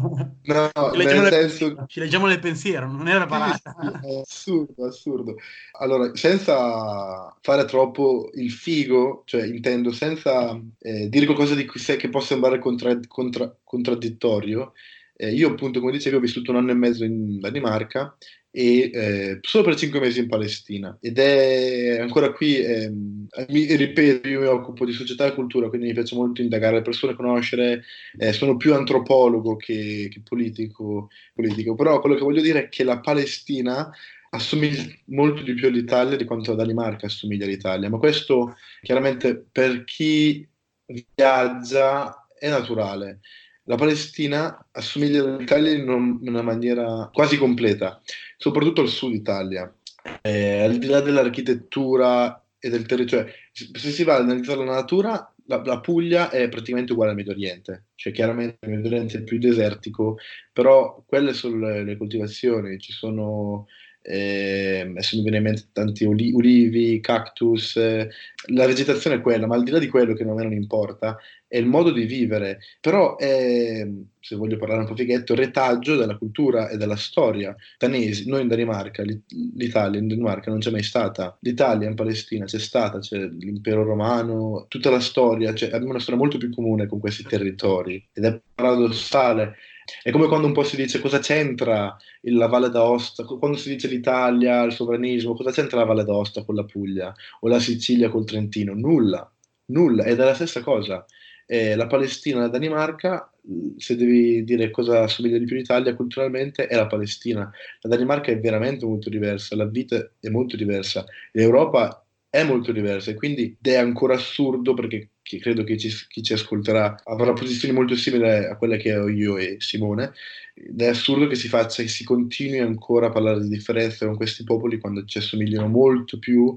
No, 0.44 0.70
Ci 0.92 0.98
leggiamo, 0.98 1.22
nel 1.24 1.32
senso 1.32 1.66
pensiero, 1.66 1.86
ci 1.88 2.00
leggiamo 2.00 2.28
nel 2.28 2.40
pensiero, 2.40 2.92
non 2.92 3.08
era 3.08 3.26
preparata. 3.26 3.76
Sì, 4.00 4.20
assurdo, 4.22 4.86
assurdo. 4.86 5.36
Allora, 5.80 6.16
senza 6.16 7.36
fare 7.42 7.66
troppo 7.66 8.30
il 8.36 8.52
figo, 8.52 9.24
cioè 9.26 9.44
intendo 9.44 9.92
senza 9.92 10.56
eh, 10.82 11.10
dire 11.10 11.26
qualcosa 11.26 11.56
di 11.56 11.66
cui 11.66 11.80
sai 11.80 11.98
che 11.98 12.10
può 12.10 12.20
sembrare 12.20 12.60
contra- 12.60 13.00
contra- 13.08 13.52
contraddittorio, 13.64 14.74
Eh, 15.18 15.34
io 15.34 15.50
appunto, 15.50 15.80
come 15.80 15.92
dicevo, 15.92 16.18
ho 16.18 16.20
vissuto 16.20 16.52
un 16.52 16.58
anno 16.58 16.72
e 16.72 16.76
mezzo 16.76 17.04
in 17.06 17.40
Danimarca 17.40 18.18
e 18.52 18.90
eh, 18.94 19.40
solo 19.42 19.64
per 19.66 19.76
cinque 19.76 20.00
mesi 20.00 20.20
in 20.20 20.28
Palestina 20.30 20.98
ed 21.02 21.20
è 21.20 22.00
ancora 22.00 22.32
qui, 22.32 22.58
ehm, 22.58 23.28
mi 23.50 23.76
ripeto, 23.76 24.28
io 24.28 24.40
mi 24.42 24.46
occupo 24.48 24.86
di 24.86 24.94
società 24.94 25.26
e 25.26 25.34
cultura, 25.34 25.68
quindi 25.70 25.88
mi 25.88 25.94
piace 25.94 26.16
molto 26.16 26.42
indagare 26.42 26.76
le 26.76 26.82
persone, 26.82 27.16
conoscere, 27.16 27.84
eh, 28.18 28.32
sono 28.34 28.56
più 28.56 28.74
antropologo 28.74 29.56
che, 29.58 30.08
che 30.10 30.22
politico, 30.24 31.10
politico, 31.34 31.76
però 31.76 32.00
quello 32.00 32.16
che 32.16 32.24
voglio 32.24 32.42
dire 32.42 32.66
è 32.66 32.70
che 32.70 32.84
la 32.84 33.00
Palestina 33.00 33.90
assomiglia 34.30 34.84
molto 35.08 35.44
di 35.44 35.54
più 35.54 35.68
all'Italia 35.68 36.18
di 36.18 36.26
quanto 36.26 36.52
la 36.52 36.58
Danimarca 36.58 37.08
assomiglia 37.08 37.46
all'Italia, 37.46 37.90
ma 37.90 37.98
questo 37.98 38.56
chiaramente 38.82 39.46
per 39.52 39.84
chi 39.86 40.48
viaggia 40.86 42.26
è 42.38 42.50
naturale. 42.50 43.20
La 43.66 43.76
Palestina 43.76 44.68
assomiglia 44.72 45.24
all'Italia 45.24 45.72
in 45.72 45.90
un- 45.90 46.20
in 46.22 46.30
una 46.30 46.42
maniera 46.44 47.10
quasi 47.12 47.38
completa, 47.38 48.02
soprattutto 48.38 48.82
al 48.82 48.88
sud 48.90 49.14
Italia. 49.14 49.74
Eh, 50.22 50.62
al 50.62 50.78
di 50.78 50.86
là 50.88 51.02
dell'architettura 51.02 52.44
e 52.60 52.70
del 52.70 52.86
territorio, 52.86 53.26
cioè, 53.52 53.70
se 53.74 53.90
si 53.90 54.04
va 54.04 54.16
a 54.16 54.20
analizzare 54.20 54.64
la 54.64 54.74
natura, 54.76 55.34
la, 55.48 55.62
la 55.64 55.80
Puglia 55.80 56.30
è 56.30 56.48
praticamente 56.50 56.92
uguale 56.92 57.12
al 57.12 57.18
Medio 57.18 57.32
Oriente, 57.32 57.86
cioè 57.96 58.14
chiaramente 58.14 58.58
il 58.62 58.70
Medio 58.70 58.88
Oriente 58.88 59.18
è 59.20 59.24
più 59.24 59.40
desertico, 59.40 60.18
però 60.54 61.04
quelle 61.06 61.34
sono 61.34 61.58
le, 61.68 61.84
le 61.84 61.98
coltivazioni, 61.98 62.80
ci 62.80 62.92
sono, 62.92 63.68
eh, 64.08 64.86
adesso 64.88 65.16
mi 65.16 65.24
viene 65.24 65.38
in 65.38 65.44
mente 65.44 65.68
tanti 65.72 66.06
oli- 66.06 66.32
ulivi, 66.32 67.00
cactus, 67.00 67.76
eh, 67.78 68.10
la 68.50 68.66
vegetazione 68.68 69.18
è 69.18 69.22
quella, 69.22 69.48
ma 69.48 69.56
al 69.56 69.64
di 69.64 69.72
là 69.72 69.80
di 69.80 69.88
quello 69.88 70.14
che 70.14 70.24
a 70.24 70.34
me 70.34 70.44
non 70.44 70.54
importa, 70.54 71.18
è 71.48 71.58
il 71.58 71.66
modo 71.66 71.92
di 71.92 72.06
vivere, 72.06 72.60
però 72.82 73.18
è, 73.18 73.88
se 74.20 74.36
voglio 74.36 74.58
parlare 74.58 74.82
un 74.82 74.88
po' 74.88 74.96
fighetto, 74.96 75.36
retaggio 75.36 75.96
della 75.96 76.18
cultura 76.18 76.70
e 76.70 76.78
della 76.78 76.96
storia 76.96 77.56
danesi. 77.78 78.28
Noi 78.28 78.42
in 78.42 78.48
Danimarca, 78.48 79.04
l'I- 79.04 79.24
l'Italia 79.56 80.00
in 80.00 80.08
Danimarca 80.08 80.50
non 80.52 80.60
c'è 80.60 80.72
mai 80.72 80.84
stata, 80.84 81.38
l'Italia 81.42 81.88
in 81.88 81.96
Palestina 81.96 82.46
c'è 82.46 82.60
stata, 82.60 83.00
c'è 83.00 83.18
l'impero 83.18 83.84
romano, 83.84 84.66
tutta 84.68 84.90
la 84.90 85.00
storia, 85.00 85.54
cioè, 85.54 85.70
abbiamo 85.70 85.92
una 85.92 86.00
storia 86.00 86.20
molto 86.20 86.38
più 86.38 86.52
comune 86.52 86.88
con 86.88 87.00
questi 87.00 87.24
territori 87.24 88.08
ed 88.14 88.26
è 88.26 88.40
paradossale. 88.54 89.56
È 90.02 90.10
come 90.10 90.28
quando 90.28 90.48
un 90.48 90.54
po' 90.54 90.64
si 90.64 90.76
dice 90.76 91.00
cosa 91.00 91.20
c'entra 91.20 91.96
la 92.22 92.48
Valle 92.48 92.70
d'Aosta, 92.70 93.24
quando 93.24 93.58
si 93.58 93.70
dice 93.70 93.88
l'Italia, 93.88 94.64
il 94.64 94.72
sovranismo, 94.72 95.36
cosa 95.36 95.52
c'entra 95.52 95.78
la 95.78 95.86
Valle 95.86 96.04
d'Aosta 96.04 96.44
con 96.44 96.56
la 96.56 96.64
Puglia 96.64 97.14
o 97.42 97.48
la 97.48 97.60
Sicilia 97.60 98.10
col 98.10 98.26
Trentino? 98.26 98.74
Nulla, 98.74 99.32
nulla, 99.68 100.04
ed 100.06 100.20
è 100.20 100.24
la 100.24 100.34
stessa 100.34 100.62
cosa. 100.62 101.06
Eh, 101.46 101.76
la 101.76 101.86
Palestina 101.86 102.38
e 102.38 102.42
la 102.42 102.48
Danimarca, 102.48 103.32
se 103.78 103.96
devi 103.96 104.44
dire 104.44 104.72
cosa 104.72 105.04
assomiglia 105.04 105.38
di 105.38 105.46
più 105.46 105.56
l'Italia 105.56 105.96
culturalmente, 105.96 106.66
è 106.66 106.76
la 106.76 106.88
Palestina. 106.88 107.52
La 107.82 107.90
Danimarca 107.90 108.32
è 108.32 108.40
veramente 108.40 108.86
molto 108.86 109.10
diversa, 109.10 109.56
la 109.56 109.66
vita 109.66 109.98
è 110.20 110.30
molto 110.30 110.56
diversa, 110.56 111.06
l'Europa 111.34 112.04
è 112.28 112.44
molto 112.44 112.72
diversa 112.72 113.12
e 113.12 113.14
quindi 113.14 113.56
è 113.62 113.76
ancora 113.76 114.16
assurdo 114.16 114.74
perché 114.74 115.10
chi- 115.26 115.40
credo 115.40 115.64
che 115.64 115.76
ci- 115.78 115.90
chi 116.08 116.22
ci 116.22 116.34
ascolterà 116.34 117.02
avrà 117.06 117.34
posizioni 117.34 117.74
molto 117.74 117.96
simili 117.96 118.28
a 118.28 118.56
quelle 118.58 118.78
che 118.78 118.96
ho 118.96 119.10
io 119.10 119.38
e 119.38 119.56
Simone. 119.60 120.14
Ed 120.54 120.80
è 120.80 120.88
assurdo 120.88 121.26
che 121.28 121.36
si 121.36 121.48
faccia, 121.48 121.82
che 121.82 121.90
si 121.90 122.04
continui 122.04 122.60
ancora 122.60 123.08
a 123.08 123.10
parlare 123.10 123.42
di 123.42 123.50
differenze 123.50 124.06
con 124.06 124.16
questi 124.16 124.44
popoli 124.44 124.80
quando 124.80 125.04
ci 125.06 125.18
assomigliano 125.18 125.68
molto 125.68 126.20
più 126.20 126.56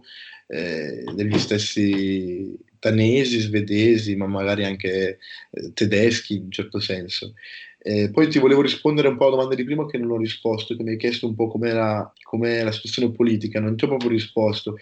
eh, 0.49 1.03
degli 1.15 1.39
stessi 1.39 2.57
danesi, 2.79 3.39
svedesi, 3.41 4.15
ma 4.17 4.27
magari 4.27 4.65
anche 4.65 5.19
eh, 5.51 5.73
tedeschi 5.73 6.35
in 6.37 6.43
un 6.45 6.51
certo 6.51 6.79
senso. 6.79 7.33
Eh, 7.81 8.11
poi 8.11 8.29
ti 8.29 8.39
volevo 8.39 8.61
rispondere 8.61 9.09
un 9.09 9.17
po' 9.17 9.25
alla 9.27 9.37
domanda 9.37 9.55
di 9.55 9.65
prima 9.65 9.87
che 9.87 9.97
non 9.99 10.11
ho 10.11 10.19
risposto, 10.19 10.77
che 10.77 10.83
mi 10.83 10.91
hai 10.91 10.97
chiesto 10.99 11.27
un 11.27 11.35
po' 11.35 11.49
com'è 11.49 11.73
la, 11.73 12.13
com'è 12.23 12.63
la 12.63 12.73
situazione 12.73 13.13
politica, 13.13 13.61
non 13.61 13.77
ti 13.77 13.85
ho 13.85 13.89
proprio 13.89 14.11
risposto 14.11 14.77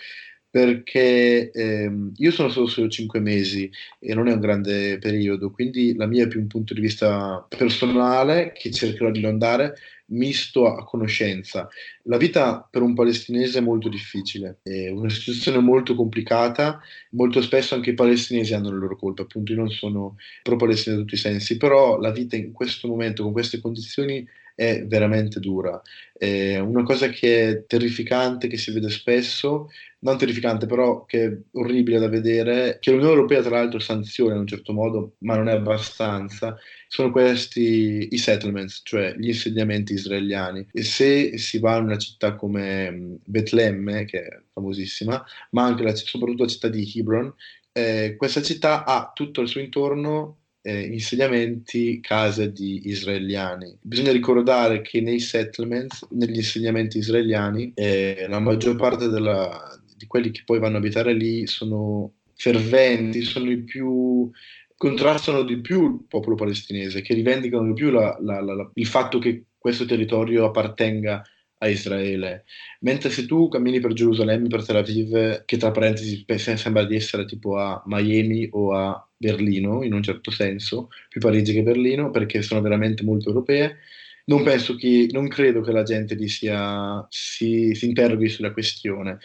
perché 0.56 1.50
ehm, 1.50 2.12
io 2.16 2.30
sono 2.30 2.48
solo, 2.48 2.66
solo 2.66 2.88
5 2.88 3.20
mesi 3.20 3.70
e 3.98 4.14
non 4.14 4.26
è 4.26 4.32
un 4.32 4.40
grande 4.40 4.96
periodo, 4.96 5.50
quindi 5.50 5.94
la 5.94 6.06
mia 6.06 6.24
è 6.24 6.28
più 6.28 6.40
un 6.40 6.46
punto 6.46 6.72
di 6.72 6.80
vista 6.80 7.46
personale 7.46 8.52
che 8.56 8.70
cercherò 8.70 9.10
di 9.10 9.20
non 9.20 9.36
dare, 9.36 9.74
misto 10.06 10.66
a 10.66 10.82
conoscenza. 10.82 11.68
La 12.04 12.16
vita 12.16 12.66
per 12.70 12.80
un 12.80 12.94
palestinese 12.94 13.58
è 13.58 13.60
molto 13.60 13.90
difficile, 13.90 14.60
è 14.62 14.88
una 14.88 15.10
situazione 15.10 15.58
molto 15.58 15.94
complicata, 15.94 16.80
molto 17.10 17.42
spesso 17.42 17.74
anche 17.74 17.90
i 17.90 17.94
palestinesi 17.94 18.54
hanno 18.54 18.70
le 18.70 18.78
loro 18.78 18.96
colpe, 18.96 19.20
appunto 19.20 19.52
io 19.52 19.58
non 19.58 19.68
sono 19.68 20.16
pro-palestinese 20.42 21.00
in 21.02 21.06
tutti 21.06 21.16
i 21.16 21.22
sensi, 21.22 21.58
però 21.58 22.00
la 22.00 22.12
vita 22.12 22.34
in 22.34 22.52
questo 22.52 22.88
momento, 22.88 23.22
con 23.22 23.32
queste 23.32 23.60
condizioni, 23.60 24.26
è 24.56 24.86
veramente 24.86 25.38
dura. 25.38 25.80
È 26.16 26.56
una 26.58 26.82
cosa 26.82 27.10
che 27.10 27.48
è 27.48 27.66
terrificante, 27.66 28.48
che 28.48 28.56
si 28.56 28.72
vede 28.72 28.88
spesso, 28.88 29.68
non 30.06 30.18
terrificante, 30.18 30.66
però 30.66 31.04
che 31.04 31.24
è 31.24 31.36
orribile 31.52 31.98
da 31.98 32.08
vedere, 32.08 32.78
che 32.80 32.90
l'Unione 32.90 33.12
Europea 33.12 33.42
tra 33.42 33.56
l'altro 33.58 33.78
sanziona 33.78 34.34
in 34.34 34.40
un 34.40 34.46
certo 34.46 34.72
modo, 34.72 35.16
ma 35.18 35.36
non 35.36 35.48
è 35.48 35.52
abbastanza, 35.52 36.56
sono 36.88 37.10
questi 37.10 38.08
i 38.12 38.18
settlements, 38.18 38.82
cioè 38.84 39.14
gli 39.16 39.28
insediamenti 39.28 39.94
israeliani. 39.94 40.66
E 40.72 40.82
se 40.84 41.36
si 41.38 41.58
va 41.58 41.76
in 41.76 41.84
una 41.84 41.98
città 41.98 42.36
come 42.36 42.90
mh, 42.90 43.18
Betlemme, 43.24 44.04
che 44.04 44.22
è 44.22 44.40
famosissima, 44.52 45.24
ma 45.50 45.64
anche 45.64 45.82
la, 45.82 45.94
soprattutto 45.94 46.44
la 46.44 46.48
città 46.48 46.68
di 46.68 46.90
Hebron, 46.94 47.34
eh, 47.72 48.14
questa 48.16 48.42
città 48.42 48.84
ha 48.84 49.10
tutto 49.14 49.40
al 49.40 49.48
suo 49.48 49.60
intorno 49.60 50.38
eh, 50.62 50.80
insediamenti, 50.80 52.00
case 52.00 52.50
di 52.52 52.88
israeliani. 52.88 53.76
Bisogna 53.80 54.10
ricordare 54.12 54.82
che 54.82 55.00
nei 55.00 55.20
settlements, 55.20 56.06
negli 56.10 56.36
insediamenti 56.36 56.98
israeliani, 56.98 57.72
eh, 57.74 58.26
la 58.28 58.40
maggior 58.40 58.74
parte 58.76 59.08
della- 59.08 59.80
di 59.96 60.06
quelli 60.06 60.30
che 60.30 60.42
poi 60.44 60.58
vanno 60.58 60.76
a 60.76 60.78
abitare 60.78 61.12
lì 61.14 61.46
sono 61.46 62.12
ferventi, 62.34 63.22
sono 63.22 63.50
i 63.50 63.62
più 63.62 64.30
contrastano 64.76 65.42
di 65.42 65.60
più 65.60 65.84
il 65.86 66.04
popolo 66.06 66.34
palestinese, 66.36 67.00
che 67.00 67.14
rivendicano 67.14 67.66
di 67.66 67.72
più 67.72 67.90
la- 67.90 68.16
la- 68.20 68.40
la- 68.42 68.70
il 68.74 68.86
fatto 68.86 69.18
che 69.18 69.44
questo 69.58 69.86
territorio 69.86 70.44
appartenga 70.44 71.22
a 71.58 71.68
Israele. 71.68 72.44
Mentre 72.80 73.08
se 73.10 73.24
tu 73.24 73.48
cammini 73.48 73.80
per 73.80 73.94
Gerusalemme, 73.94 74.48
per 74.48 74.64
Tel 74.64 74.76
Aviv, 74.76 75.44
che 75.46 75.56
tra 75.56 75.70
parentesi 75.70 76.24
sembra 76.56 76.84
di 76.84 76.94
essere 76.94 77.24
tipo 77.24 77.56
a 77.56 77.82
Miami 77.86 78.46
o 78.52 78.74
a 78.74 79.08
Berlino, 79.16 79.82
in 79.82 79.94
un 79.94 80.02
certo 80.02 80.30
senso, 80.30 80.88
più 81.08 81.20
Parigi 81.20 81.54
che 81.54 81.62
Berlino, 81.62 82.10
perché 82.10 82.42
sono 82.42 82.60
veramente 82.60 83.02
molto 83.02 83.28
europee, 83.30 83.78
non 84.26 84.42
penso 84.42 84.74
che, 84.76 85.08
non 85.12 85.28
credo 85.28 85.60
che 85.60 85.72
la 85.72 85.82
gente 85.82 86.14
lì 86.14 86.28
sia, 86.28 87.04
si, 87.10 87.74
si 87.74 87.86
interroghi 87.86 88.28
sulla 88.28 88.52
questione. 88.52 89.18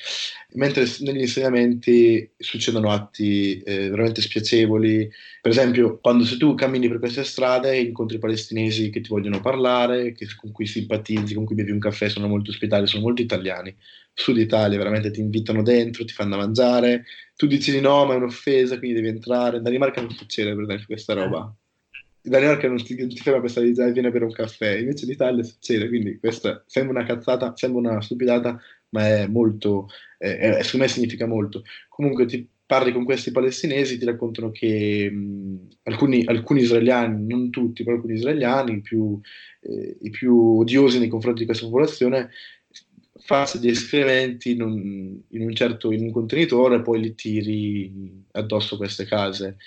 Mentre 0.53 0.85
negli 0.99 1.21
insegnamenti 1.21 2.31
succedono 2.37 2.91
atti 2.91 3.59
eh, 3.61 3.89
veramente 3.89 4.21
spiacevoli. 4.21 5.09
Per 5.41 5.51
esempio, 5.51 5.99
quando 5.99 6.23
se 6.23 6.37
tu 6.37 6.53
cammini 6.55 6.87
per 6.87 6.99
queste 6.99 7.23
strade 7.23 7.77
incontri 7.79 8.19
palestinesi 8.19 8.89
che 8.89 9.01
ti 9.01 9.09
vogliono 9.09 9.39
parlare, 9.41 10.11
che- 10.13 10.27
con 10.35 10.51
cui 10.51 10.65
simpatizzi, 10.67 11.33
con 11.33 11.45
cui 11.45 11.55
bevi 11.55 11.71
un 11.71 11.79
caffè, 11.79 12.09
sono 12.09 12.27
molto 12.27 12.51
ospitali, 12.51 12.85
sono 12.87 13.03
molto 13.03 13.21
italiani. 13.21 13.75
Sud 14.13 14.37
Italia 14.37 14.77
veramente 14.77 15.09
ti 15.11 15.19
invitano 15.21 15.63
dentro, 15.63 16.05
ti 16.05 16.13
fanno 16.13 16.37
mangiare, 16.37 17.05
tu 17.35 17.47
dici 17.47 17.71
di 17.71 17.79
no, 17.81 18.05
ma 18.05 18.13
è 18.13 18.17
un'offesa, 18.17 18.77
quindi 18.77 18.97
devi 19.01 19.07
entrare. 19.09 19.57
In 19.57 19.63
Danimarca 19.63 20.01
non 20.01 20.11
succede, 20.11 20.53
per 20.53 20.63
esempio, 20.63 20.85
questa 20.85 21.13
roba. 21.13 21.55
In 22.23 22.31
Danimarca 22.31 22.67
non 22.67 22.77
ti, 22.83 22.95
non 22.95 23.09
ti 23.09 23.17
ferma 23.17 23.39
questa 23.39 23.61
di 23.61 23.73
"Dai, 23.73 23.91
vieni 23.93 24.07
a 24.07 24.11
bere 24.11 24.25
un 24.25 24.31
caffè, 24.31 24.75
invece 24.77 25.05
in 25.05 25.11
Italia 25.11 25.43
succede, 25.43 25.87
quindi 25.87 26.19
questa 26.19 26.63
sembra 26.67 26.99
una 26.99 27.07
cazzata, 27.07 27.53
sembra 27.55 27.79
una 27.91 28.01
stupidata, 28.01 28.59
ma 28.89 29.07
è 29.07 29.27
molto, 29.27 29.87
eh, 30.19 30.37
è- 30.37 30.63
secondo 30.63 30.85
me 30.85 30.91
significa 30.91 31.25
molto. 31.25 31.63
Comunque 31.89 32.25
ti 32.27 32.47
parli 32.65 32.91
con 32.91 33.05
questi 33.05 33.31
palestinesi, 33.31 33.97
ti 33.97 34.05
raccontano 34.05 34.51
che 34.51 35.09
mh, 35.11 35.67
alcuni, 35.83 36.23
alcuni 36.25 36.61
israeliani, 36.61 37.25
non 37.25 37.49
tutti, 37.49 37.83
però 37.83 37.95
alcuni 37.95 38.13
israeliani, 38.15 38.81
più, 38.81 39.19
eh, 39.61 39.97
i 40.01 40.09
più 40.11 40.59
odiosi 40.59 40.99
nei 40.99 41.07
confronti 41.09 41.39
di 41.39 41.45
questa 41.45 41.65
popolazione, 41.65 42.29
faccio 43.23 43.59
gli 43.59 43.67
escrementi 43.69 44.51
in 44.51 44.61
un, 44.61 45.19
in 45.29 45.41
un 45.41 45.53
certo 45.55 45.91
in 45.91 46.03
un 46.03 46.11
contenitore 46.11 46.77
e 46.77 46.81
poi 46.81 46.99
li 47.01 47.13
tiri 47.15 48.23
addosso 48.31 48.75
a 48.75 48.77
queste 48.77 49.05
case. 49.05 49.57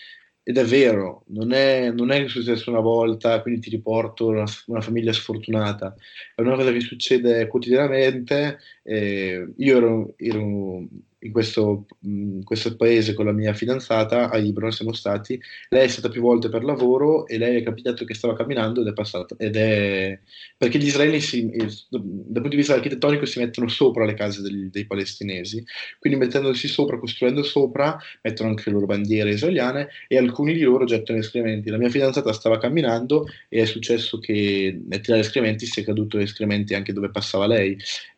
Ed 0.47 0.59
è 0.59 0.65
vero, 0.65 1.25
non 1.29 1.53
è, 1.53 1.91
non 1.91 2.11
è 2.11 2.29
successo 2.29 2.69
una 2.71 2.81
volta, 2.81 3.41
quindi 3.41 3.61
ti 3.61 3.71
riporto 3.71 4.27
una, 4.27 4.45
una 4.67 4.83
famiglia 4.83 5.13
sfortunata, 5.13 5.95
è 6.35 6.43
una 6.43 6.57
cosa 6.57 6.71
che 6.71 6.81
succede 6.81 7.47
quotidianamente. 7.47 8.59
eh, 8.83 9.55
io 9.57 9.77
ero, 9.77 10.15
ero 10.19 10.87
in 11.25 11.33
questo, 11.33 11.87
in 12.03 12.45
questo 12.45 12.77
paese 12.77 13.15
con 13.15 13.25
la 13.25 13.33
mia 13.33 13.55
fidanzata, 13.55 14.31
a 14.31 14.37
Ibron 14.39 14.71
siamo 14.71 14.93
stati, 14.93 15.41
lei 15.71 15.87
è 15.87 15.89
stata 15.89 16.09
più 16.09 16.21
volte 16.21 16.49
per 16.51 16.65
lavoro 16.65 17.27
e 17.27 17.39
lei 17.39 17.57
è 17.57 17.63
capitato 17.63 18.05
che 18.05 18.15
stava 18.15 18.37
camminando 18.37 18.81
ed 18.83 18.89
è 18.89 18.93
passata, 18.93 19.35
ed 19.39 19.57
è 19.57 20.19
perché 20.57 20.79
gli 20.79 20.87
israeliani 20.87 21.21
si- 21.21 21.51
eh, 21.51 21.67
dal 21.89 22.03
punto 22.03 22.49
di 22.49 22.57
vista 22.57 22.75
architettonico 22.75 23.25
si 23.25 23.39
mettono 23.39 23.69
sopra 23.69 24.05
le 24.05 24.15
case 24.15 24.43
degli- 24.43 24.71
dei 24.71 24.87
palestinesi, 24.87 25.65
quindi 25.99 26.19
mettendosi 26.19 26.69
sopra, 26.69 26.99
costruendo 26.99 27.43
sopra, 27.43 27.99
mettono 28.23 28.51
anche 28.51 28.65
le 28.67 28.73
loro 28.73 28.87
bandiere 28.87 29.31
israeliane 29.31 29.89
e 30.09 30.19
alcuni 30.19 30.53
di 30.53 30.63
loro 30.63 30.85
gettano 30.85 31.19
escrementi. 31.19 31.71
La 31.71 31.79
mia 31.79 31.89
fidanzata 31.89 32.33
stava 32.33 32.59
camminando 32.59 33.27
e 33.49 33.63
è 33.63 33.65
successo 33.65 34.19
che 34.19 34.79
nel 34.87 35.01
tirare 35.01 35.23
escrementi 35.23 35.65
si 35.67 35.81
è 35.81 35.85
caduto 35.85 36.19
escrementi 36.19 36.75
anche 36.75 36.93
dove 36.93 37.11
passava 37.11 37.47
lei. 37.47 37.77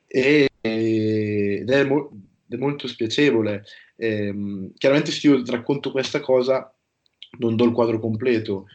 E, 0.09 0.49
ed 0.61 1.71
è, 1.71 1.85
mo- 1.85 2.11
molto 2.51 2.87
spiacevole. 2.89 3.65
Ehm, 3.97 4.73
chiaramente 4.77 5.11
se 5.13 5.27
io 5.29 5.43
racconto 5.47 5.91
questa 5.91 6.21
cosa 6.21 6.73
non 7.39 7.57
do 7.57 7.65
il 7.65 7.73
quadro 7.73 7.99
completo, 8.01 8.67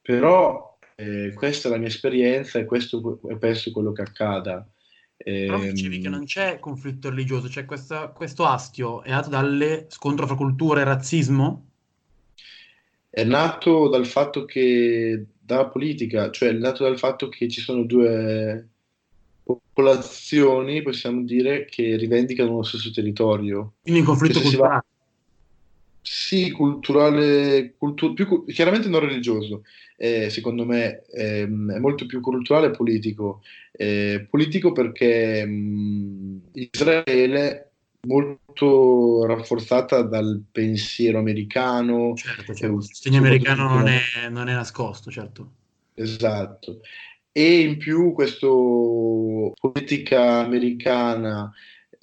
però 0.00 0.78
eh, 0.96 1.32
questa 1.34 1.68
è 1.68 1.70
la 1.70 1.78
mia 1.78 1.88
esperienza 1.88 2.58
e 2.58 2.64
questo 2.64 3.20
è 3.28 3.36
penso 3.36 3.70
quello 3.72 3.92
che 3.92 4.02
accada. 4.02 4.66
Però 5.44 5.58
dicevi 5.64 5.98
che 5.98 6.08
Ehm, 6.08 6.10
non 6.10 6.24
c'è 6.24 6.58
conflitto 6.58 7.08
religioso, 7.08 7.48
c'è 7.48 7.64
questa- 7.64 8.08
questo 8.10 8.44
astio 8.44 9.02
è 9.02 9.10
nato 9.10 9.30
dalle 9.30 9.86
scontro 9.88 10.26
fra 10.26 10.36
cultura 10.36 10.82
e 10.82 10.84
razzismo? 10.84 11.70
È 13.10 13.24
nato 13.24 13.88
dal 13.88 14.06
fatto 14.06 14.44
che, 14.44 15.26
dalla 15.40 15.68
politica, 15.68 16.30
cioè 16.30 16.50
è 16.50 16.52
nato 16.52 16.84
dal 16.84 16.98
fatto 16.98 17.28
che 17.28 17.48
ci 17.48 17.60
sono 17.60 17.84
due 17.84 18.68
popolazioni, 19.46 20.82
possiamo 20.82 21.22
dire, 21.22 21.66
che 21.66 21.96
rivendicano 21.96 22.56
lo 22.56 22.62
stesso 22.64 22.90
territorio. 22.90 23.74
Quindi 23.82 24.00
un 24.00 24.06
conflitto 24.06 24.40
Cioè, 24.40 24.42
va- 24.42 24.50
culturale. 24.50 24.84
Sì, 26.02 26.50
culturale, 26.52 27.74
cultu- 27.76 28.12
più 28.12 28.44
chiaramente 28.46 28.88
non 28.88 29.00
religioso, 29.00 29.62
Eh, 29.98 30.28
secondo 30.28 30.66
me 30.66 31.04
ehm, 31.06 31.72
è 31.72 31.78
molto 31.78 32.04
più 32.06 32.20
culturale 32.20 32.66
e 32.66 32.70
politico. 32.70 33.42
Eh, 33.72 34.26
politico 34.28 34.72
perché 34.72 35.44
mh, 35.44 36.40
Israele 36.52 37.38
è 37.50 37.68
molto 38.06 39.24
rafforzata 39.24 40.02
dal 40.02 40.42
pensiero 40.52 41.18
americano, 41.18 42.14
Certo, 42.14 42.54
certo. 42.54 42.76
Il 42.76 42.82
sostegno 42.84 43.18
americano 43.18 43.68
non 43.68 43.88
è, 43.88 44.00
non 44.28 44.48
è 44.48 44.54
nascosto, 44.54 45.10
certo. 45.10 45.50
Esatto. 45.94 46.80
E 47.36 47.60
in 47.60 47.76
più 47.76 48.14
questa 48.14 48.46
politica 48.46 50.38
americana 50.38 51.52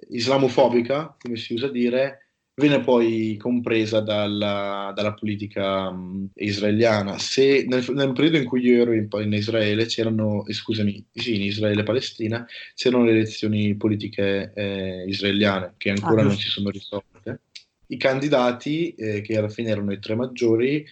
islamofobica, 0.09 1.15
come 1.19 1.37
si 1.37 1.55
usa 1.55 1.69
dire, 1.69 2.27
viene 2.53 2.81
poi 2.81 3.35
compresa 3.39 3.99
dalla, 3.99 4.93
dalla 4.95 5.15
politica 5.15 5.89
mh, 5.89 6.33
israeliana. 6.35 7.17
Se 7.17 7.65
nel, 7.67 7.83
nel 7.95 8.13
periodo 8.13 8.37
in 8.37 8.45
cui 8.45 8.61
io 8.61 8.83
ero 8.83 8.93
in, 8.93 9.07
in 9.09 9.33
Israele 9.33 9.87
c'erano, 9.87 10.45
eh, 10.45 10.53
scusami, 10.53 11.03
sì, 11.11 11.33
in 11.33 11.41
Israele 11.41 11.81
e 11.81 11.85
Palestina, 11.85 12.45
c'erano 12.75 13.05
le 13.05 13.11
elezioni 13.13 13.75
politiche 13.75 14.51
eh, 14.53 15.03
israeliane 15.07 15.73
che 15.77 15.89
ancora 15.89 16.21
Ah, 16.21 16.25
non 16.25 16.37
si 16.37 16.47
sono 16.47 16.69
risolte. 16.69 17.39
I 17.87 17.97
candidati, 17.97 18.93
eh, 18.93 19.21
che 19.21 19.35
alla 19.35 19.49
fine 19.49 19.71
erano 19.71 19.93
i 19.93 19.99
tre 19.99 20.13
maggiori, 20.13 20.85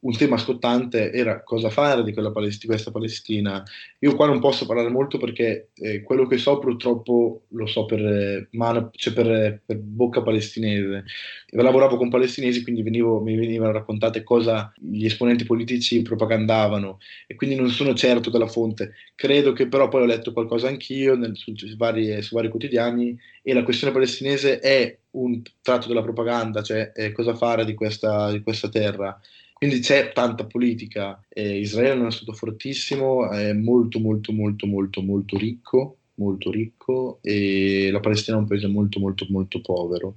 un 0.00 0.16
tema 0.16 0.36
scottante 0.36 1.12
era 1.12 1.42
cosa 1.42 1.70
fare 1.70 2.04
di, 2.04 2.12
Palest- 2.12 2.60
di 2.60 2.66
questa 2.66 2.90
Palestina. 2.90 3.62
Io 4.00 4.14
qua 4.14 4.26
non 4.26 4.38
posso 4.38 4.64
parlare 4.64 4.90
molto 4.90 5.18
perché 5.18 5.70
eh, 5.74 6.02
quello 6.02 6.26
che 6.26 6.38
so 6.38 6.58
purtroppo 6.58 7.46
lo 7.48 7.66
so 7.66 7.84
per, 7.84 8.00
eh, 8.00 8.48
mano, 8.52 8.90
cioè 8.94 9.12
per, 9.12 9.60
per 9.64 9.78
bocca 9.78 10.22
palestinese. 10.22 11.04
Lavoravo 11.50 11.96
con 11.96 12.10
palestinesi, 12.10 12.62
quindi 12.62 12.82
venivo- 12.82 13.20
mi 13.20 13.36
venivano 13.36 13.72
raccontate 13.72 14.22
cosa 14.22 14.72
gli 14.76 15.04
esponenti 15.04 15.44
politici 15.44 16.02
propagandavano 16.02 16.98
e 17.26 17.34
quindi 17.34 17.56
non 17.56 17.68
sono 17.70 17.94
certo 17.94 18.30
della 18.30 18.46
fonte. 18.46 18.92
Credo 19.16 19.52
che 19.52 19.66
però 19.66 19.88
poi 19.88 20.02
ho 20.02 20.06
letto 20.06 20.32
qualcosa 20.32 20.68
anch'io 20.68 21.16
nel- 21.16 21.36
su, 21.36 21.54
su 21.56 21.76
vari, 21.76 22.22
su 22.22 22.36
vari 22.36 22.48
quotidiani 22.48 23.18
e 23.42 23.52
la 23.52 23.64
questione 23.64 23.92
palestinese 23.92 24.60
è 24.60 24.96
un 25.12 25.42
tratto 25.60 25.88
della 25.88 26.02
propaganda, 26.02 26.62
cioè 26.62 26.92
eh, 26.94 27.12
cosa 27.12 27.34
fare 27.34 27.64
di 27.64 27.74
questa, 27.74 28.30
di 28.30 28.42
questa 28.42 28.68
terra. 28.68 29.18
Quindi 29.58 29.80
c'è 29.80 30.12
tanta 30.12 30.44
politica. 30.44 31.20
Eh, 31.28 31.58
Israele 31.58 32.06
è 32.06 32.10
stato 32.12 32.32
fortissimo, 32.32 33.28
è 33.28 33.52
molto, 33.52 33.98
molto, 33.98 34.32
molto, 34.32 34.66
molto, 34.66 35.02
molto 35.02 35.36
ricco, 35.36 35.96
molto 36.14 36.50
ricco 36.50 37.18
e 37.22 37.88
la 37.90 37.98
Palestina 37.98 38.36
è 38.36 38.40
un 38.40 38.46
paese 38.46 38.68
molto, 38.68 39.00
molto, 39.00 39.26
molto 39.30 39.60
povero. 39.60 40.14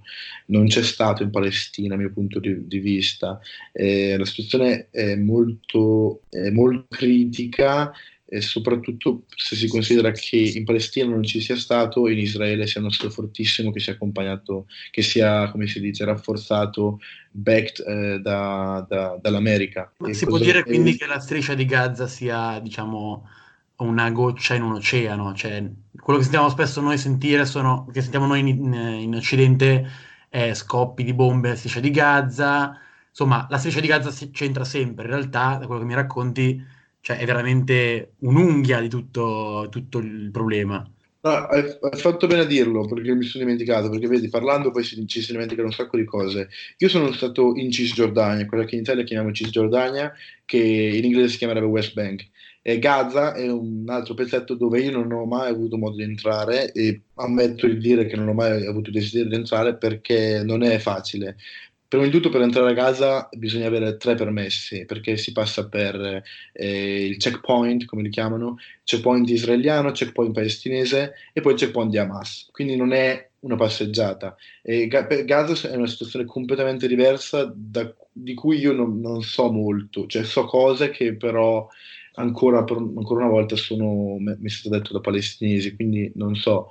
Non 0.48 0.68
c'è 0.68 0.84
stato 0.84 1.24
in 1.24 1.32
Palestina, 1.32 1.90
dal 1.90 2.00
mio 2.00 2.12
punto 2.12 2.40
di, 2.40 2.68
di 2.68 2.78
vista. 2.78 3.40
Eh, 3.72 4.16
la 4.16 4.26
situazione 4.26 4.90
è 4.92 5.16
molto, 5.16 6.22
è 6.30 6.52
molto 6.52 6.86
critica 6.90 7.92
e 8.34 8.40
soprattutto 8.40 9.24
se 9.36 9.58
si 9.58 9.68
considera 9.68 10.12
che 10.12 10.38
in 10.38 10.64
Palestina 10.64 11.10
non 11.10 11.22
ci 11.24 11.42
sia 11.42 11.58
stato 11.58 12.08
e 12.08 12.14
in 12.14 12.20
Israele 12.20 12.66
sia 12.66 12.80
uno 12.80 12.90
stato 12.90 13.10
fortissimo 13.10 13.72
che 13.72 13.82
sia 13.82 13.92
accompagnato, 13.92 14.68
che 14.90 15.02
sia, 15.02 15.52
come 15.52 15.68
si 15.68 15.82
dice, 15.82 16.06
rafforzato, 16.06 17.00
backed 17.30 17.86
eh, 17.86 18.20
da- 18.22 18.86
da- 18.88 19.18
dall'America. 19.22 19.92
Ma 19.98 20.08
E 20.08 20.14
si 20.14 20.26
può 20.26 20.38
dire 20.38 20.64
quindi 20.64 20.92
e- 20.92 20.98
che 20.98 21.08
la 21.08 21.20
striscia 21.20 21.56
di 21.56 21.66
Gaza 21.66 22.08
sia, 22.08 22.60
diciamo, 22.60 23.28
una 23.78 24.10
goccia 24.12 24.56
in 24.56 24.62
un 24.64 24.74
oceano? 24.74 25.34
Cioè, 25.34 25.70
quello 26.00 26.20
che 26.20 26.24
sentiamo 26.24 26.50
spesso 26.50 26.80
noi 26.80 26.98
sentire 26.98 27.46
sono, 27.46 27.86
che 27.92 28.02
sentiamo 28.02 28.28
noi 28.28 28.40
in, 28.40 28.48
in- 28.48 28.74
in 28.74 29.16
Occidente 29.16 29.86
è 30.30 30.54
scoppi 30.54 31.04
di 31.04 31.14
bombe 31.14 31.50
alla 31.50 31.58
striscia 31.58 31.82
di 31.82 31.92
Gaza. 31.92 32.78
Insomma, 33.10 33.46
la 33.50 33.58
striscia 33.58 33.82
di 33.82 33.88
Gaza 33.88 34.10
si- 34.12 34.32
c'entra 34.32 34.64
sempre. 34.64 35.04
In 35.06 35.10
realtà, 35.12 35.58
da 35.58 35.66
quello 35.66 35.82
che 35.82 35.88
mi 35.88 35.96
racconti, 35.96 36.64
cioè, 37.02 37.18
è 37.18 37.26
veramente 37.26 38.16
un'unghia 38.20 38.80
di 38.82 38.90
tutto, 38.90 39.68
tutto 39.70 39.98
il 40.00 40.30
problema. 40.32 40.90
No, 41.24 41.30
hai, 41.48 41.62
hai 41.82 42.00
fatto 42.00 42.26
bene 42.26 42.42
a 42.42 42.46
dirlo 42.46 42.88
perché 42.88 43.14
mi 43.14 43.24
sono 43.26 43.44
dimenticato, 43.44 43.90
perché 43.90 44.08
vedi, 44.08 44.28
parlando 44.28 44.72
poi 44.72 44.84
si- 44.84 45.06
ci 45.06 45.22
si 45.22 45.32
dimenticano 45.32 45.68
un 45.68 45.74
sacco 45.74 45.96
di 45.98 46.04
cose. 46.04 46.50
Io 46.78 46.90
sono 46.90 47.12
stato 47.12 47.54
in 47.56 47.70
Cisgiordania, 47.72 48.48
quella 48.48 48.64
che 48.66 48.74
in 48.76 48.82
Italia 48.82 49.04
chiamiamo 49.04 49.32
Cisgiordania, 49.32 50.12
che 50.46 50.58
in 50.58 51.04
inglese 51.06 51.30
si 51.30 51.38
chiamerebbe 51.38 51.68
West 51.68 51.94
Bank. 51.94 52.28
E 52.64 52.80
Gaza 52.80 53.34
è 53.36 53.48
un 53.52 53.86
altro 53.88 54.16
pezzetto 54.16 54.56
dove 54.56 54.82
io 54.82 54.92
non 54.92 55.12
ho 55.12 55.26
mai 55.26 55.50
avuto 55.52 55.78
modo 55.78 55.96
di 55.96 56.04
entrare 56.04 56.72
e 56.72 57.04
ammetto 57.16 57.68
di 57.68 57.78
dire 57.78 58.06
che 58.08 58.16
non 58.16 58.28
ho 58.28 58.34
mai 58.34 58.66
avuto 58.66 58.90
desiderio 58.92 59.30
di 59.30 59.36
entrare 59.36 59.78
perché 59.78 60.42
non 60.44 60.64
è 60.64 60.80
facile. 60.80 61.38
Prima 61.92 62.06
di 62.06 62.10
tutto 62.10 62.30
per 62.30 62.40
entrare 62.40 62.70
a 62.70 62.74
Gaza 62.74 63.28
bisogna 63.34 63.68
avere 63.68 63.98
tre 63.98 64.16
permessi 64.16 64.86
perché 64.86 65.18
si 65.18 65.34
passa 65.34 65.68
per 65.68 66.24
eh, 66.54 67.06
il 67.06 67.18
checkpoint, 67.18 67.84
come 67.84 68.02
li 68.02 68.08
chiamano, 68.08 68.56
checkpoint 68.86 69.30
israeliano, 69.30 69.92
checkpoint 69.92 70.34
palestinese 70.34 71.16
e 71.34 71.42
poi 71.42 71.52
il 71.52 71.60
checkpoint 71.60 71.92
di 71.92 71.98
Hamas. 71.98 72.48
Quindi 72.54 72.78
non 72.78 72.94
è 72.94 73.32
una 73.40 73.58
passeggiata. 73.58 74.38
E 74.62 74.88
Gaza 74.88 75.68
è 75.70 75.76
una 75.76 75.88
situazione 75.88 76.24
completamente 76.24 76.88
diversa 76.88 77.52
da- 77.54 77.94
di 78.10 78.36
cui 78.36 78.60
io 78.60 78.72
non, 78.72 79.02
non 79.02 79.22
so 79.22 79.52
molto, 79.52 80.08
cioè 80.08 80.24
so 80.24 80.46
cose 80.46 80.92
che 80.92 81.16
però 81.16 81.68
ancora, 82.14 82.60
ancora 82.60 83.26
una 83.26 83.34
volta 83.34 83.58
sono, 83.58 84.16
mi 84.18 84.38
è 84.42 84.50
stato 84.50 84.78
detto 84.78 84.94
da 84.94 85.02
palestinesi, 85.02 85.76
quindi 85.76 86.10
non 86.16 86.36
so 86.36 86.70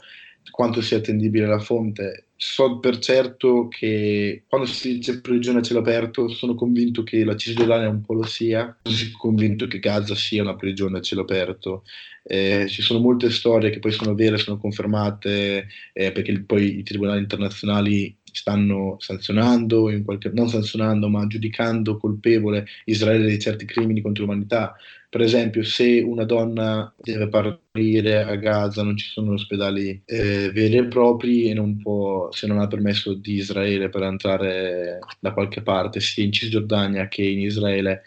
quanto 0.51 0.81
sia 0.81 0.99
attendibile 0.99 1.47
la 1.47 1.59
fonte. 1.59 2.27
So 2.37 2.79
per 2.79 2.99
certo 2.99 3.69
che 3.69 4.45
quando 4.49 4.67
si 4.67 4.95
dice 4.95 5.21
prigione 5.21 5.59
a 5.59 5.63
cielo 5.63 5.81
aperto, 5.81 6.29
sono 6.29 6.55
convinto 6.55 7.03
che 7.03 7.23
la 7.25 7.37
Cisgiordania 7.37 7.89
un 7.89 8.01
po' 8.01 8.15
lo 8.15 8.25
sia, 8.25 8.79
sono 8.83 9.11
convinto 9.19 9.67
che 9.67 9.79
Gaza 9.79 10.15
sia 10.15 10.43
una 10.43 10.57
prigione 10.57 10.99
a 10.99 11.01
cielo 11.03 11.23
aperto. 11.23 11.85
Eh, 12.23 12.67
ci 12.69 12.81
sono 12.83 13.01
molte 13.01 13.31
storie 13.31 13.71
che 13.71 13.79
poi 13.79 13.93
sono 13.93 14.15
vere, 14.15 14.39
sono 14.39 14.59
confermate, 14.59 15.67
eh, 15.93 16.13
perché 16.13 16.41
poi 16.43 16.79
i 16.79 16.83
tribunali 16.83 17.21
internazionali 17.21 18.17
stanno 18.33 18.97
sanzionando, 18.99 19.91
qualche- 20.05 20.31
non 20.33 20.49
sanzionando, 20.49 21.09
ma 21.09 21.27
giudicando 21.27 21.97
colpevole 21.97 22.67
Israele 22.85 23.29
di 23.29 23.39
certi 23.39 23.65
crimini 23.65 24.01
contro 24.01 24.25
l'umanità. 24.25 24.75
Per 25.11 25.21
esempio, 25.21 25.65
se 25.65 26.01
una 26.01 26.25
donna 26.25 26.95
deve 26.97 27.29
partorire 27.29 28.23
a 28.23 28.37
Gaza, 28.37 28.85
non 28.85 28.97
ci 28.97 29.07
sono 29.07 29.33
ospedali 29.33 30.01
eh, 30.05 30.51
veri 30.53 30.77
e 30.77 30.87
propri 30.87 31.51
e 31.51 31.55
non 31.55 31.79
può, 31.79 32.31
se 32.31 32.47
non 32.47 32.61
ha 32.61 32.69
permesso 32.69 33.15
di 33.15 33.35
Israele 33.35 33.89
per 33.89 34.05
entrare 34.05 35.01
da 35.19 35.33
qualche 35.33 35.63
parte, 35.63 35.99
sia 35.99 36.23
in 36.23 36.33
Cisgiordania 36.33 37.09
che 37.09 37.25
in 37.25 37.41
Israele, 37.41 38.03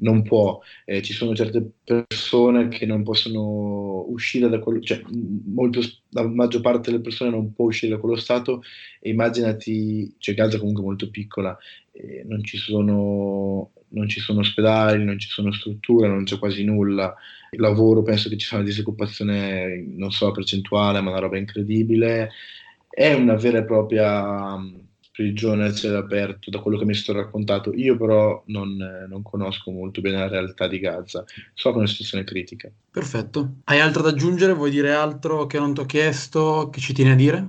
non 0.00 0.22
può. 0.22 0.60
Eh, 0.84 1.02
ci 1.02 1.12
sono 1.12 1.34
certe 1.34 1.70
persone 1.84 2.68
che 2.68 2.86
non 2.86 3.02
possono 3.02 4.04
uscire 4.08 4.48
da 4.48 4.58
quello, 4.58 4.80
cioè 4.80 5.02
molto, 5.46 5.80
la 6.10 6.26
maggior 6.26 6.60
parte 6.60 6.90
delle 6.90 7.02
persone 7.02 7.30
non 7.30 7.52
può 7.52 7.66
uscire 7.66 7.92
da 7.92 7.98
quello 7.98 8.16
stato 8.16 8.62
e 9.00 9.10
immaginati, 9.10 10.14
cioè 10.18 10.34
Gaza 10.34 10.58
comunque 10.58 10.82
molto 10.82 11.10
piccola, 11.10 11.56
eh, 11.92 12.24
non 12.26 12.42
ci 12.44 12.56
sono, 12.56 13.72
non 13.90 14.08
ci 14.08 14.20
sono 14.20 14.40
ospedali, 14.40 15.04
non 15.04 15.18
ci 15.18 15.28
sono 15.28 15.52
strutture, 15.52 16.08
non 16.08 16.24
c'è 16.24 16.38
quasi 16.38 16.64
nulla. 16.64 17.14
Il 17.50 17.60
lavoro, 17.60 18.02
penso 18.02 18.28
che 18.28 18.36
ci 18.36 18.46
sia 18.46 18.58
una 18.58 18.66
disoccupazione, 18.66 19.84
non 19.96 20.10
so 20.10 20.26
la 20.26 20.32
percentuale, 20.32 21.00
ma 21.00 21.10
una 21.10 21.20
roba 21.20 21.38
incredibile. 21.38 22.30
è 22.88 23.12
una 23.12 23.34
vera 23.34 23.58
e 23.58 23.64
propria 23.64 24.54
um, 24.54 24.88
prigione 25.12 25.66
a 25.66 25.72
cielo 25.72 25.98
aperto, 25.98 26.50
da 26.50 26.58
quello 26.58 26.78
che 26.78 26.84
mi 26.84 26.94
sto 26.94 27.12
raccontato. 27.12 27.72
Io 27.74 27.96
però 27.96 28.42
non, 28.46 28.76
non 29.08 29.22
conosco 29.22 29.70
molto 29.70 30.00
bene 30.00 30.18
la 30.18 30.28
realtà 30.28 30.66
di 30.68 30.78
Gaza, 30.78 31.24
so 31.54 31.70
che 31.70 31.74
è 31.74 31.78
una 31.78 31.86
situazione 31.86 32.24
critica. 32.24 32.70
Perfetto. 32.90 33.54
Hai 33.64 33.80
altro 33.80 34.02
da 34.02 34.10
aggiungere? 34.10 34.52
Vuoi 34.52 34.70
dire 34.70 34.92
altro 34.92 35.46
che 35.46 35.58
non 35.58 35.74
ti 35.74 35.80
ho 35.80 35.86
chiesto, 35.86 36.70
che 36.70 36.80
ci 36.80 36.92
tieni 36.92 37.10
a 37.10 37.16
dire? 37.16 37.48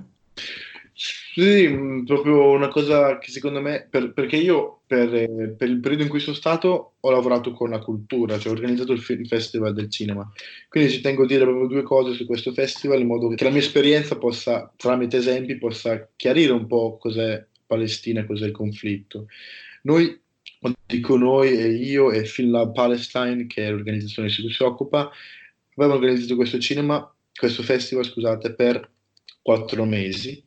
Sì, 1.32 1.68
mh, 1.68 2.04
proprio 2.06 2.50
una 2.50 2.66
cosa 2.68 3.18
che 3.18 3.30
secondo 3.30 3.60
me, 3.60 3.86
per- 3.88 4.12
perché 4.12 4.36
io 4.36 4.80
per, 4.86 5.14
eh, 5.14 5.54
per 5.56 5.68
il 5.68 5.78
periodo 5.78 6.02
in 6.02 6.08
cui 6.08 6.18
sono 6.18 6.34
stato 6.34 6.94
ho 6.98 7.10
lavorato 7.10 7.52
con 7.52 7.70
la 7.70 7.78
cultura, 7.78 8.36
cioè 8.36 8.50
ho 8.52 8.54
organizzato 8.56 8.92
il, 8.92 9.00
Festival 9.00 9.72
del 9.72 9.88
Cinema, 9.88 10.28
quindi 10.68 10.90
ci 10.90 11.00
tengo 11.00 11.22
a 11.22 11.26
dire 11.26 11.44
proprio 11.44 11.68
due 11.68 11.82
cose 11.82 12.14
su 12.14 12.26
questo 12.26 12.52
festival 12.52 13.00
in 13.00 13.06
modo 13.06 13.28
che 13.28 13.44
la 13.44 13.50
mia 13.50 13.60
esperienza 13.60 14.18
possa, 14.18 14.72
tramite 14.76 15.18
esempi, 15.18 15.56
possa 15.56 16.08
chiarire 16.16 16.52
un 16.52 16.66
po' 16.66 16.96
cos'è 16.98 17.46
Palestina 17.64 18.20
e 18.22 18.26
cos'è 18.26 18.46
il 18.46 18.52
conflitto. 18.52 19.26
Noi, 19.82 20.20
quando 20.58 20.78
dico 20.84 21.16
noi, 21.16 21.52
è 21.56 21.66
io 21.66 22.10
e 22.10 22.24
Film 22.24 22.50
Lab 22.50 22.72
Palestine, 22.74 23.46
che 23.46 23.66
è 23.66 23.70
l'organizzazione 23.70 24.28
di 24.28 24.34
cui 24.42 24.52
si 24.52 24.62
occupa, 24.64 25.08
abbiamo 25.74 25.94
organizzato 25.94 26.34
questo 26.34 26.58
cinema, 26.58 27.08
questo 27.32 27.62
festival, 27.62 28.04
scusate, 28.04 28.52
per 28.54 28.90
quattro 29.42 29.84
mesi 29.84 30.42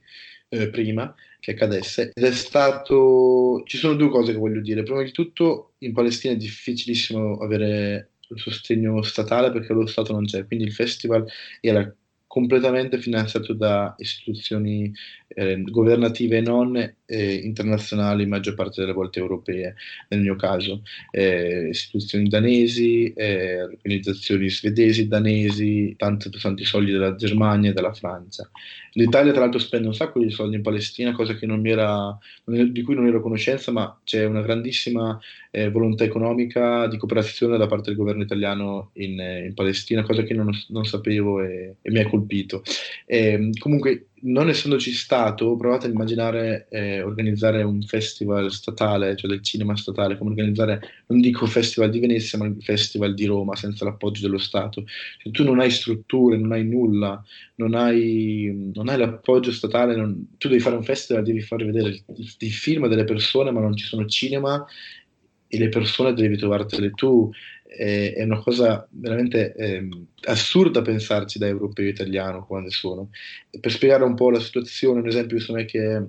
eh, 0.54 0.70
prima 0.70 1.14
che 1.40 1.52
accadesse. 1.52 2.12
Ed 2.14 2.24
è 2.24 2.32
stato 2.32 3.64
ci 3.66 3.78
sono 3.78 3.96
due 3.96 4.10
cose 4.10 4.32
che 4.32 4.38
voglio 4.38 4.62
dire. 4.62 4.84
Prima 4.84 5.04
di 5.04 5.12
tutto 5.12 5.74
in 5.80 5.94
Palestina 5.94 6.34
è 6.34 6.38
difficilissimo 6.38 7.38
avere 7.38 8.12
il 8.30 8.40
sostegno 8.40 9.02
statale 9.02 9.52
perché 9.52 9.74
lo 9.74 9.86
Stato 9.88 10.14
non 10.14 10.26
c'è. 10.26 10.46
Quindi 10.46 10.66
il 10.66 10.74
festival 10.74 11.26
era 11.60 11.94
completamente 12.28 12.98
finanziato 12.98 13.54
da 13.54 13.94
istituzioni 13.98 14.92
eh, 15.28 15.62
governative 15.64 16.38
e 16.38 16.42
non 16.42 16.96
eh, 17.14 17.36
internazionali, 17.36 18.26
maggior 18.26 18.56
parte 18.56 18.82
delle 18.82 18.94
volte 18.94 19.20
europee, 19.20 19.76
nel 20.10 20.22
mio 20.22 20.36
caso, 20.36 20.82
eh, 21.12 21.68
istituzioni 21.70 22.28
danesi, 22.28 23.14
eh, 23.14 23.62
organizzazioni 23.62 24.50
svedesi, 24.50 25.08
danesi, 25.08 25.94
tanti, 25.98 26.30
tanti 26.32 26.66
soldi 26.66 26.92
della 26.92 27.16
Germania 27.16 27.70
e 27.70 27.74
della 27.74 27.94
Francia. 27.94 28.50
L'Italia 28.94 29.32
tra 29.32 29.42
l'altro 29.42 29.60
spende 29.60 29.88
un 29.88 29.96
sacco 29.96 30.20
di 30.20 30.30
soldi 30.30 30.56
in 30.56 30.62
Palestina, 30.62 31.14
cosa 31.14 31.36
era, 31.64 32.18
di 32.46 32.82
cui 32.84 32.96
non 32.96 33.08
ero 33.08 33.18
a 33.18 33.22
conoscenza, 33.22 33.72
ma 33.72 34.00
c'è 34.04 34.26
una 34.26 34.42
grandissima 34.42 35.20
eh, 35.52 35.70
volontà 35.70 36.04
economica 36.04 36.88
di 36.88 36.98
cooperazione 36.98 37.58
da 37.58 37.68
parte 37.68 37.90
del 37.90 37.98
governo 37.98 38.24
italiano 38.24 38.92
in, 38.94 39.20
in 39.20 39.54
Palestina, 39.56 40.04
cosa 40.04 40.24
che 40.24 40.34
non, 40.34 40.50
non 40.70 40.86
sapevo 40.86 41.42
e, 41.42 41.76
e, 41.82 41.92
mi 41.92 42.00
ha 42.00 42.10
colpito. 42.10 42.62
E, 43.06 43.18
ehm, 43.18 43.52
comunque 43.58 44.08
non 44.26 44.50
essendoci 44.50 44.92
stato, 44.92 45.56
provate 45.56 45.88
a 45.88 45.90
immaginare 45.90 46.68
eh, 46.70 47.02
organizzare 47.02 47.64
un 47.64 47.82
festival 47.82 48.52
statale, 48.52 49.16
cioè 49.16 49.30
del 49.30 49.42
cinema 49.42 49.76
statale, 49.76 50.18
come 50.18 50.30
organizzare, 50.30 50.82
non 51.08 51.20
dico 51.20 51.46
il 51.46 51.52
festival 51.52 51.90
di 51.90 52.00
Venezia, 52.00 52.38
ma 52.38 52.46
il 52.46 52.56
festival 52.62 53.14
di 53.14 53.26
Roma 53.26 53.56
senza 53.56 53.84
l'appoggio 53.84 54.22
dello 54.22 54.38
Stato. 54.38 54.84
Cioè, 55.18 55.32
tu 55.32 55.44
non 55.44 55.60
hai 55.60 55.72
strutture, 55.72 56.38
non 56.38 56.52
hai 56.52 56.64
nulla, 56.64 57.22
non 57.56 57.74
hai, 57.74 58.72
non 58.74 58.88
hai 58.88 58.98
l'appoggio 58.98 59.52
statale, 59.52 59.96
non, 59.96 60.36
tu 60.38 60.48
devi 60.48 60.62
fare 60.62 60.76
un 60.76 60.84
festival, 60.84 61.24
devi 61.24 61.42
far 61.42 61.64
vedere 61.66 62.04
i 62.38 62.50
film 62.50 62.88
delle 62.88 63.04
persone, 63.04 63.52
ma 63.52 63.60
non 63.60 63.76
ci 63.76 63.86
sono 63.86 64.06
cinema 64.06 64.66
e 65.54 65.60
le 65.60 65.70
persone 65.70 66.14
devi 66.14 66.36
trovartele 66.36 66.92
tu 66.92 67.30
è, 67.76 68.14
è 68.14 68.24
una 68.24 68.40
cosa 68.40 68.88
veramente 68.92 69.54
eh, 69.54 69.88
assurda 70.26 70.82
pensarci 70.82 71.40
da 71.40 71.48
europeo 71.48 71.88
italiano 71.88 72.46
quando 72.46 72.70
sono. 72.70 73.10
per 73.60 73.72
spiegare 73.72 74.04
un 74.04 74.16
po' 74.16 74.30
la 74.30 74.40
situazione, 74.40 75.00
un 75.00 75.08
esempio 75.08 75.38
me 75.50 75.66
che, 75.66 76.02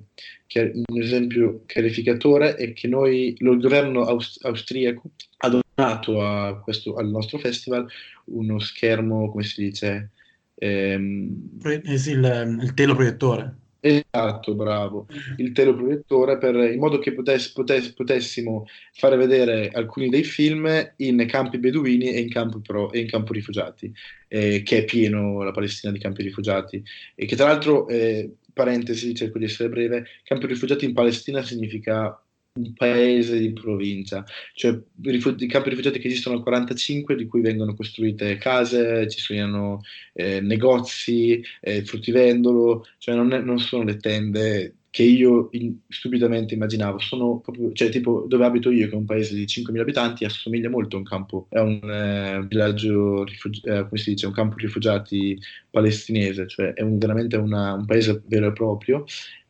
che 0.46 0.72
un 0.74 1.00
esempio 1.00 1.62
chiarificatore 1.66 2.54
è 2.56 2.72
che 2.72 2.88
noi, 2.88 3.34
il 3.38 3.58
governo 3.60 4.04
aust- 4.04 4.44
austriaco 4.44 5.10
ha 5.38 5.48
donato 5.48 6.60
questo, 6.62 6.94
al 6.94 7.08
nostro 7.08 7.38
festival 7.38 7.86
uno 8.26 8.58
schermo, 8.58 9.30
come 9.30 9.44
si 9.44 9.64
dice? 9.64 10.10
Ehm... 10.56 11.58
Eh 11.64 11.80
il, 11.84 12.58
il 12.62 12.74
teleproiettore. 12.74 13.62
Esatto, 13.86 14.54
bravo. 14.54 15.06
Il 15.36 15.52
teleproiettore 15.52 16.38
per, 16.38 16.54
in 16.54 16.78
modo 16.78 16.98
che 16.98 17.12
potess, 17.12 17.52
potess, 17.52 17.92
potessimo 17.92 18.64
fare 18.94 19.14
vedere 19.18 19.68
alcuni 19.68 20.08
dei 20.08 20.24
film 20.24 20.94
in 20.96 21.26
campi 21.28 21.58
beduini 21.58 22.06
e 22.14 22.20
in 22.20 22.30
campo, 22.30 22.60
pro, 22.60 22.90
e 22.92 23.00
in 23.00 23.06
campo 23.08 23.34
rifugiati, 23.34 23.92
eh, 24.28 24.62
che 24.62 24.78
è 24.78 24.84
pieno 24.86 25.42
la 25.42 25.50
Palestina 25.50 25.92
di 25.92 25.98
campi 25.98 26.22
rifugiati. 26.22 26.82
E 27.14 27.26
che 27.26 27.36
tra 27.36 27.48
l'altro, 27.48 27.86
eh, 27.88 28.36
parentesi, 28.54 29.14
cerco 29.14 29.36
di 29.36 29.44
essere 29.44 29.68
breve, 29.68 30.06
campi 30.22 30.46
rifugiati 30.46 30.86
in 30.86 30.94
Palestina 30.94 31.42
significa 31.42 32.18
un 32.56 32.72
paese 32.74 33.36
di 33.38 33.52
provincia, 33.52 34.24
cioè 34.54 34.70
i 34.70 35.46
campi 35.48 35.70
rifugiati 35.70 35.98
che 35.98 36.06
esistono 36.06 36.36
al 36.36 36.42
45, 36.42 37.16
di 37.16 37.26
cui 37.26 37.40
vengono 37.40 37.74
costruite 37.74 38.36
case, 38.36 39.08
ci 39.08 39.18
sono 39.18 39.82
eh, 40.12 40.40
negozi, 40.40 41.42
eh, 41.60 41.84
fruttivendolo, 41.84 42.86
cioè 42.98 43.16
non, 43.16 43.32
è, 43.32 43.40
non, 43.40 43.58
sono 43.58 43.82
le 43.82 43.96
tende 43.96 44.74
che 44.90 45.02
io 45.02 45.48
in, 45.52 45.78
stupidamente 45.88 46.54
immaginavo, 46.54 47.00
sono 47.00 47.40
proprio, 47.40 47.72
cioè 47.72 47.88
tipo 47.88 48.24
dove 48.28 48.44
abito 48.44 48.70
io, 48.70 48.86
che 48.86 48.92
è 48.92 48.96
un 48.96 49.04
paese 49.04 49.34
di 49.34 49.46
5.000 49.46 49.80
abitanti, 49.80 50.24
assomiglia 50.24 50.70
molto 50.70 50.94
a 50.94 51.00
un 51.00 51.04
campo, 51.04 51.48
è 51.50 51.58
un 51.58 51.80
eh, 51.82 52.46
villaggio, 52.46 53.24
rifugi- 53.24 53.62
eh, 53.64 53.82
come 53.88 54.00
si 54.00 54.10
dice, 54.10 54.26
un 54.26 54.32
campo 54.32 54.54
rifugiati 54.58 55.36
palestinese, 55.70 56.46
cioè 56.46 56.72
è 56.74 56.82
un, 56.82 56.98
veramente 56.98 57.36
una, 57.36 57.72
un 57.72 57.84
paese 57.84 58.22
vero 58.26 58.46
e 58.46 58.52
proprio, 58.52 59.04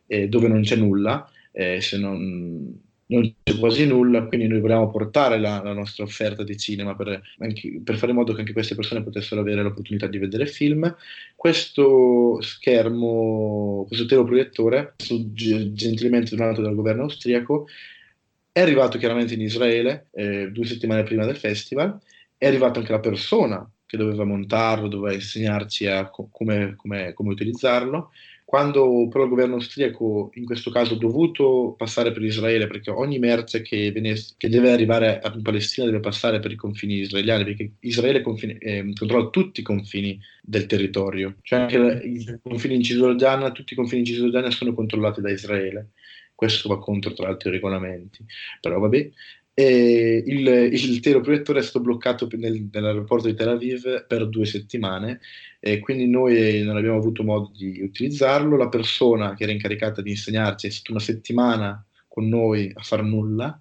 eh, 0.07 0.27
dove 0.27 0.47
non 0.47 0.61
c'è 0.63 0.75
nulla, 0.75 1.29
eh, 1.51 1.79
se 1.81 1.99
non 1.99 2.83
non 3.07 3.35
c'è 3.43 3.57
quasi 3.57 3.85
nulla, 3.85 4.25
quindi 4.25 4.47
noi 4.47 4.59
volevamo 4.59 4.89
portare 4.89 5.37
la, 5.37 5.61
la 5.61 5.73
nostra 5.73 6.03
offerta 6.03 6.43
di 6.43 6.57
cinema 6.57 6.95
per, 6.95 7.21
anche, 7.39 7.81
per, 7.83 7.97
fare 7.97 8.11
in 8.11 8.17
modo 8.17 8.33
che 8.33 8.39
anche 8.39 8.53
queste 8.53 8.75
persone 8.75 9.03
potessero 9.03 9.41
avere 9.41 9.61
l'opportunità 9.61 10.07
di 10.07 10.17
vedere 10.17 10.47
film. 10.47 10.95
Questo 11.35 12.41
schermo, 12.41 13.85
questo 13.87 14.05
teleproiettore, 14.05 14.95
gentilmente 14.97 16.35
donato 16.35 16.61
dal 16.61 16.75
governo 16.75 17.03
austriaco, 17.03 17.67
è 18.51 18.61
arrivato 18.61 18.97
chiaramente 18.97 19.33
in 19.33 19.41
Israele 19.41 20.07
eh, 20.13 20.49
due 20.51 20.65
settimane 20.65 21.03
prima 21.03 21.25
del 21.25 21.37
festival, 21.37 21.99
è 22.37 22.47
arrivata 22.47 22.79
anche 22.79 22.91
la 22.91 22.99
persona 22.99 23.69
che 23.85 23.97
doveva 23.97 24.23
montarlo, 24.23 24.87
doveva 24.87 25.13
insegnarci 25.13 25.85
a 25.87 26.09
co- 26.09 26.29
come, 26.31 26.75
come, 26.75 27.13
come 27.13 27.31
utilizzarlo 27.31 28.11
quando 28.45 29.07
però 29.09 29.23
il 29.23 29.29
governo 29.31 29.55
austriaco 29.55 30.29
in 30.35 30.45
questo 30.45 30.69
caso 30.69 30.93
ha 30.93 30.97
dovuto 30.97 31.73
passare 31.75 32.11
per 32.11 32.21
Israele, 32.21 32.67
perché 32.67 32.91
ogni 32.91 33.17
merce 33.17 33.63
che, 33.63 33.89
viene, 33.91 34.15
che 34.37 34.49
deve 34.49 34.71
arrivare 34.71 35.19
in 35.33 35.41
Palestina 35.41 35.87
deve 35.87 35.99
passare 35.99 36.39
per 36.39 36.51
i 36.51 36.55
confini 36.55 36.99
israeliani, 36.99 37.43
perché 37.43 37.71
Israele 37.79 38.21
confine, 38.21 38.57
eh, 38.59 38.93
controlla 38.93 39.29
tutti 39.29 39.61
i 39.61 39.63
confini 39.63 40.19
del 40.43 40.67
territorio, 40.67 41.37
cioè 41.41 41.61
anche 41.61 41.77
la, 41.77 41.99
i 42.01 42.39
confini 42.43 42.75
in 42.75 42.83
Cisgiordania, 42.83 43.51
tutti 43.51 43.73
i 43.73 43.75
confini 43.75 44.01
in 44.01 44.05
Cisgiordania 44.05 44.51
sono 44.51 44.73
controllati 44.75 45.21
da 45.21 45.31
Israele. 45.31 45.89
Questo 46.35 46.69
va 46.69 46.77
contro 46.79 47.13
tra 47.13 47.27
l'altro 47.27 47.49
i 47.49 47.53
regolamenti, 47.53 48.23
però 48.61 48.79
vabbè. 48.79 49.11
E 49.57 50.21
il, 50.25 50.45
il 50.73 50.99
teleproiettore 50.99 51.59
è 51.59 51.63
stato 51.63 51.79
bloccato 51.79 52.27
nel, 52.33 52.67
nell'aeroporto 52.69 53.27
di 53.27 53.35
Tel 53.35 53.47
Aviv 53.47 54.05
per 54.05 54.27
due 54.27 54.45
settimane 54.45 55.21
e 55.61 55.79
quindi 55.79 56.07
noi 56.07 56.61
non 56.61 56.75
abbiamo 56.75 56.97
avuto 56.97 57.23
modo 57.23 57.51
di 57.55 57.81
utilizzarlo. 57.81 58.57
La 58.57 58.67
persona 58.67 59.33
che 59.33 59.43
era 59.43 59.53
incaricata 59.53 60.01
di 60.01 60.09
insegnarci 60.09 60.67
è 60.67 60.69
stata 60.69 60.91
una 60.91 60.99
settimana 60.99 61.81
con 62.09 62.27
noi 62.27 62.69
a 62.73 62.81
far 62.81 63.01
nulla, 63.01 63.57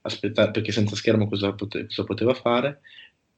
aspettare, 0.00 0.50
perché 0.50 0.72
senza 0.72 0.96
schermo 0.96 1.28
cosa, 1.28 1.52
pote, 1.52 1.86
cosa 1.88 2.04
poteva 2.04 2.32
fare. 2.32 2.80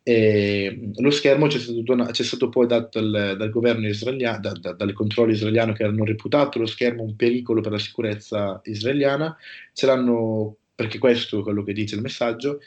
E 0.04 0.92
lo 0.98 1.10
schermo 1.10 1.48
ci 1.48 1.58
è 1.58 2.22
stato, 2.22 2.48
poi 2.48 2.68
dato 2.68 3.00
dal, 3.00 3.34
dal 3.36 3.50
governo 3.50 3.88
israeliano, 3.88 4.38
da, 4.38 4.52
da, 4.52 4.72
dalle 4.74 4.92
controlli 4.92 5.32
israeliani 5.32 5.74
che 5.74 5.82
hanno 5.82 6.04
reputato 6.04 6.60
lo 6.60 6.66
schermo 6.66 7.02
un 7.02 7.16
pericolo 7.16 7.60
per 7.60 7.72
la 7.72 7.78
sicurezza 7.80 8.60
israeliana, 8.62 9.36
ce 9.72 9.86
l'hanno 9.86 10.58
perché 10.76 10.98
questo 10.98 11.40
è 11.40 11.42
quello 11.42 11.64
che 11.64 11.72
dice 11.72 11.96
il 11.96 12.02
messaggio, 12.02 12.60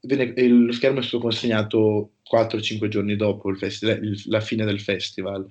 viene, 0.00 0.32
lo 0.48 0.72
schermo 0.72 1.00
è 1.00 1.02
stato 1.02 1.18
consegnato 1.18 2.12
4-5 2.32 2.88
giorni 2.88 3.16
dopo 3.16 3.52
festival, 3.54 4.02
il, 4.02 4.22
la 4.26 4.40
fine 4.40 4.64
del 4.64 4.80
festival. 4.80 5.46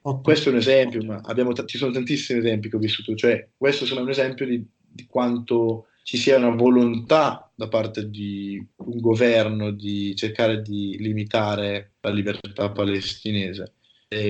Okay. 0.00 0.22
Questo 0.22 0.48
è 0.48 0.52
un 0.52 0.58
esempio, 0.58 1.02
ma 1.02 1.20
abbiamo, 1.24 1.52
ci 1.52 1.76
sono 1.76 1.90
tantissimi 1.90 2.38
esempi 2.38 2.70
che 2.70 2.76
ho 2.76 2.78
vissuto, 2.78 3.14
cioè 3.16 3.48
questo 3.56 3.84
è 3.84 4.00
un 4.00 4.08
esempio 4.08 4.46
di, 4.46 4.64
di 4.78 5.06
quanto 5.06 5.88
ci 6.04 6.16
sia 6.16 6.36
una 6.36 6.50
volontà 6.50 7.50
da 7.52 7.66
parte 7.66 8.08
di 8.08 8.64
un 8.76 9.00
governo 9.00 9.72
di 9.72 10.14
cercare 10.14 10.62
di 10.62 10.96
limitare 11.00 11.94
la 12.00 12.10
libertà 12.10 12.70
palestinese. 12.70 13.72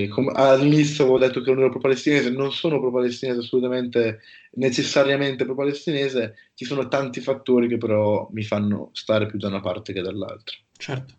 Com- 0.09 0.31
all'inizio 0.33 1.03
avevo 1.03 1.19
detto 1.19 1.41
che 1.41 1.51
non 1.51 1.59
ero 1.59 1.69
pro-palestinese, 1.69 2.29
non 2.29 2.51
sono 2.51 2.79
pro-palestinese 2.79 3.39
assolutamente, 3.39 4.21
necessariamente 4.51 5.45
pro-palestinese, 5.45 6.35
ci 6.55 6.65
sono 6.65 6.87
tanti 6.87 7.21
fattori 7.21 7.67
che 7.67 7.77
però 7.77 8.27
mi 8.31 8.43
fanno 8.43 8.89
stare 8.93 9.25
più 9.27 9.37
da 9.37 9.47
una 9.47 9.61
parte 9.61 9.93
che 9.93 10.01
dall'altra. 10.01 10.55
Certo. 10.75 11.13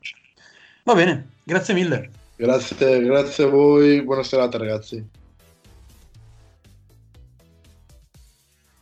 Va 0.85 0.95
bene, 0.95 1.31
grazie 1.45 1.75
mille. 1.75 2.11
Grazie, 2.37 3.03
grazie 3.03 3.45
a 3.45 3.49
voi, 3.49 4.03
buona 4.03 4.23
serata 4.23 4.59
ragazzi. 4.59 5.05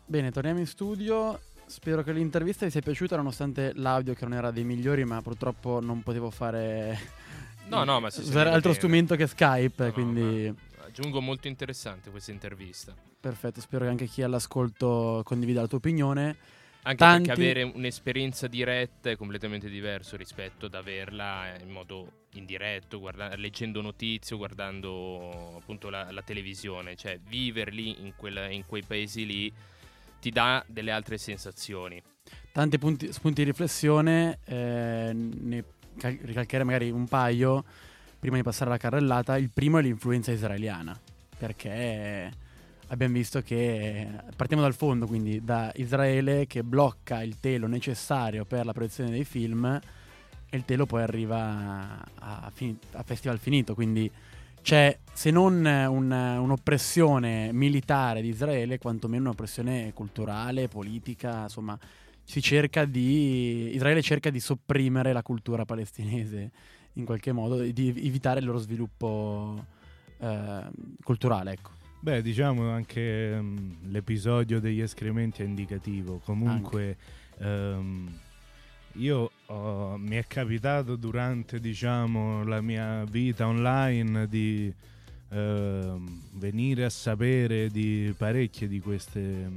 Bene, 0.09 0.31
torniamo 0.31 0.61
in 0.61 0.66
studio. 0.66 1.40
Spero 1.66 2.05
che 2.05 2.12
l'intervista 2.12 2.64
vi 2.64 2.70
sia 2.70 2.81
piaciuta 2.81 3.16
nonostante 3.16 3.72
l'audio 3.75 4.14
che 4.14 4.25
non 4.25 4.35
era 4.35 4.53
dei 4.53 4.62
migliori, 4.62 5.05
ma 5.05 5.20
purtroppo 5.20 5.81
non 5.81 6.05
potevo 6.05 6.31
fare 6.31 6.96
No, 7.68 7.85
no, 7.85 8.00
ma 8.00 8.11
si 8.11 8.20
usare 8.20 8.48
altro 8.48 8.70
bene. 8.70 8.74
strumento 8.74 9.16
che 9.16 9.26
Skype, 9.26 9.83
No, 9.83 9.87
no, 9.88 9.92
quindi 9.92 10.50
ma 10.55 10.85
Aggiungo 10.87 11.20
molto 11.20 11.48
interessante 11.48 12.11
questa 12.11 12.31
intervista. 12.31 12.94
perfetto, 13.20 13.61
spero 13.61 13.85
che 13.85 13.90
anche 13.90 14.07
chi 14.07 14.22
all'ascolto 14.22 15.20
condivida 15.24 15.61
la 15.61 15.66
tua 15.66 15.79
opinione. 15.79 16.37
Anche 16.83 16.98
Tanti- 16.98 17.26
perché 17.26 17.42
avere 17.42 17.62
un'esperienza 17.64 18.46
diretta 18.46 19.11
è 19.11 19.16
completamente 19.16 19.68
diverso 19.68 20.16
rispetto 20.16 20.66
ad 20.66 20.74
averla 20.74 21.52
in 21.61 21.70
modo 21.70 22.26
indiretto, 22.35 23.00
guarda- 23.00 23.35
leggendo 23.35 23.83
notizie 23.83 24.37
o 24.37 24.38
guardando 24.38 25.57
appunto 25.57 25.90
la, 25.90 26.12
la 26.12 26.22
televisione. 26.22 26.94
Cioè, 26.94 27.18
viverli 27.26 28.02
in, 28.02 28.12
quel- 28.16 28.52
in 28.52 28.64
quei 28.66 28.83
paesi 28.85 29.26
lì 29.26 29.52
ti 30.20 30.31
dà 30.31 30.64
delle 30.68 30.92
altre 30.92 31.18
sensazioni. 31.18 32.00
Tanti 32.52 32.79
punti- 32.79 33.12
spunti 33.12 33.42
di 33.42 33.50
riflessione, 33.50 34.38
eh, 34.44 35.11
ne 35.12 35.64
cal- 35.98 36.18
ricalcherei 36.20 36.64
magari 36.64 36.90
un 36.90 37.06
paio 37.06 37.64
prima 38.18 38.37
di 38.37 38.42
passare 38.42 38.70
alla 38.70 38.78
carrellata. 38.78 39.37
Il 39.37 39.50
primo 39.52 39.78
è 39.78 39.82
l'influenza 39.82 40.32
israeliana, 40.32 40.98
perché 41.38 42.32
abbiamo 42.88 43.14
visto 43.14 43.42
che 43.42 44.09
partiamo 44.35 44.62
dal 44.62 44.74
fondo, 44.74 45.06
quindi 45.06 45.44
da 45.44 45.72
Israele 45.76 46.46
che 46.46 46.62
blocca 46.62 47.22
il 47.22 47.38
telo 47.40 47.66
necessario 47.66 48.44
per 48.44 48.64
la 48.64 48.72
proiezione 48.72 49.11
dei 49.11 49.24
film 49.24 49.64
e 50.48 50.56
il 50.56 50.64
telo 50.64 50.87
poi 50.87 51.02
arriva 51.02 52.04
a, 52.14 52.50
fini- 52.52 52.78
a 52.92 53.02
festival 53.02 53.38
finito, 53.38 53.74
quindi 53.74 54.11
c'è 54.62 54.98
se 55.12 55.30
non 55.30 55.64
un- 55.64 56.11
un'oppressione 56.11 57.52
militare 57.52 58.20
di 58.20 58.28
Israele, 58.28 58.78
quantomeno 58.78 59.24
un'oppressione 59.24 59.92
culturale, 59.92 60.68
politica, 60.68 61.42
insomma, 61.42 61.78
si 62.27 62.43
cerca 62.43 62.85
di 62.85 63.71
Israele 63.73 64.03
cerca 64.03 64.31
di 64.31 64.41
sopprimere 64.41 65.12
la 65.12 65.23
cultura 65.23 65.65
palestinese 65.65 66.51
in 66.95 67.05
qualche 67.05 67.31
modo 67.31 67.61
di 67.61 67.89
evitare 67.89 68.41
il 68.41 68.47
loro 68.47 68.59
sviluppo 68.59 69.65
eh, 70.19 70.65
culturale, 71.05 71.53
ecco. 71.53 71.71
Beh, 72.01 72.23
diciamo 72.23 72.69
anche 72.69 73.41
mm, 73.41 73.91
l'episodio 73.91 74.59
degli 74.59 74.81
escrementi 74.81 75.43
è 75.43 75.45
indicativo. 75.45 76.19
Comunque, 76.25 76.97
ehm, 77.39 78.12
io 78.95 79.31
ho- 79.47 79.97
mi 79.97 80.17
è 80.17 80.27
capitato 80.27 80.97
durante, 80.97 81.61
diciamo, 81.61 82.43
la 82.45 82.61
mia 82.61 83.05
vita 83.05 83.47
online 83.47 84.27
di 84.27 84.73
ehm, 85.29 86.23
venire 86.33 86.85
a 86.85 86.91
sapere 86.91 87.69
di 87.69 88.12
parecchie 88.17 88.67
di, 88.67 88.81
queste, 88.81 89.51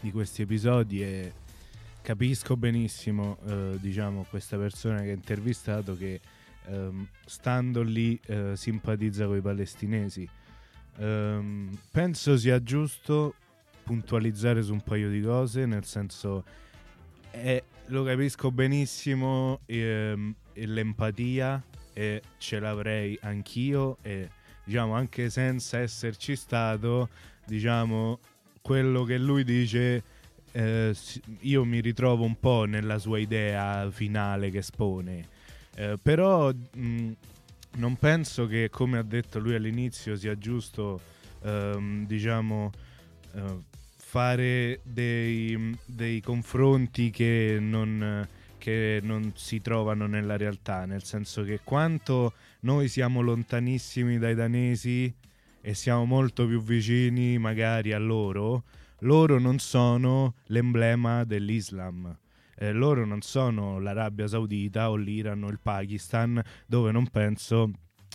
di 0.00 0.10
questi 0.10 0.42
episodi 0.42 1.02
e 1.02 1.32
capisco 2.02 2.56
benissimo, 2.56 3.38
eh, 3.46 3.78
diciamo, 3.80 4.26
questa 4.28 4.58
persona 4.58 5.00
che 5.02 5.10
ha 5.10 5.14
intervistato 5.14 5.96
che 5.96 6.20
ehm, 6.66 7.06
stando 7.24 7.82
lì 7.82 8.18
eh, 8.26 8.52
simpatizza 8.56 9.26
con 9.26 9.36
i 9.36 9.40
palestinesi. 9.40 10.28
Ehm, 10.98 11.78
penso 11.90 12.36
sia 12.36 12.62
giusto 12.62 13.34
puntualizzare 13.84 14.62
su 14.62 14.72
un 14.72 14.82
paio 14.82 15.08
di 15.08 15.22
cose, 15.22 15.64
nel 15.64 15.84
senso 15.84 16.44
eh, 17.30 17.64
lo 17.86 18.04
capisco 18.04 18.50
benissimo 18.50 19.60
ehm, 19.66 20.34
l'empatia 20.54 21.62
e 21.92 22.22
ce 22.38 22.58
l'avrei 22.58 23.18
anch'io 23.22 23.98
e 24.02 24.28
diciamo 24.64 24.94
anche 24.94 25.30
senza 25.30 25.78
esserci 25.78 26.36
stato, 26.36 27.08
diciamo 27.46 28.18
quello 28.60 29.04
che 29.04 29.18
lui 29.18 29.44
dice 29.44 30.02
eh, 30.52 30.94
io 31.40 31.64
mi 31.64 31.80
ritrovo 31.80 32.24
un 32.24 32.38
po' 32.38 32.64
nella 32.64 32.98
sua 32.98 33.18
idea 33.18 33.90
finale 33.90 34.50
che 34.50 34.58
espone. 34.58 35.28
Eh, 35.74 35.98
però 36.00 36.52
mh, 36.52 37.12
non 37.76 37.96
penso 37.96 38.46
che, 38.46 38.68
come 38.70 38.98
ha 38.98 39.02
detto 39.02 39.38
lui 39.38 39.54
all'inizio, 39.54 40.16
sia 40.16 40.36
giusto, 40.36 41.00
ehm, 41.42 42.06
diciamo, 42.06 42.70
eh, 43.34 43.70
fare 43.96 44.80
dei, 44.82 45.74
dei 45.86 46.20
confronti 46.20 47.10
che 47.10 47.56
non, 47.58 48.28
che 48.58 49.00
non 49.02 49.32
si 49.34 49.62
trovano 49.62 50.06
nella 50.06 50.36
realtà, 50.36 50.84
nel 50.84 51.02
senso 51.02 51.42
che 51.44 51.60
quanto 51.64 52.34
noi 52.60 52.88
siamo 52.88 53.22
lontanissimi 53.22 54.18
dai 54.18 54.34
danesi 54.34 55.12
e 55.62 55.74
siamo 55.74 56.04
molto 56.04 56.46
più 56.46 56.62
vicini 56.62 57.38
magari 57.38 57.92
a 57.92 57.98
loro, 57.98 58.64
loro 59.02 59.38
non 59.38 59.58
sono 59.58 60.34
l'emblema 60.46 61.24
dell'Islam. 61.24 62.16
Eh, 62.56 62.72
loro 62.72 63.04
non 63.04 63.22
sono 63.22 63.78
l'Arabia 63.78 64.26
Saudita 64.26 64.90
o 64.90 64.96
l'Iran 64.96 65.42
o 65.42 65.48
il 65.48 65.58
Pakistan, 65.60 66.40
dove 66.66 66.92
non 66.92 67.08
penso 67.08 67.70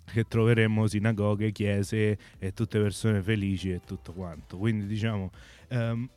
che 0.06 0.23
troveremo 0.23 0.88
sinagoghe, 0.88 1.52
chiese 1.52 2.17
e 2.38 2.54
tutte 2.54 2.80
persone 2.80 3.21
felici 3.21 3.71
e 3.71 3.82
tutto 3.86 4.13
quanto. 4.13 4.58
Quindi 4.58 4.86
diciamo, 4.86 5.32
ehm, 5.67 6.10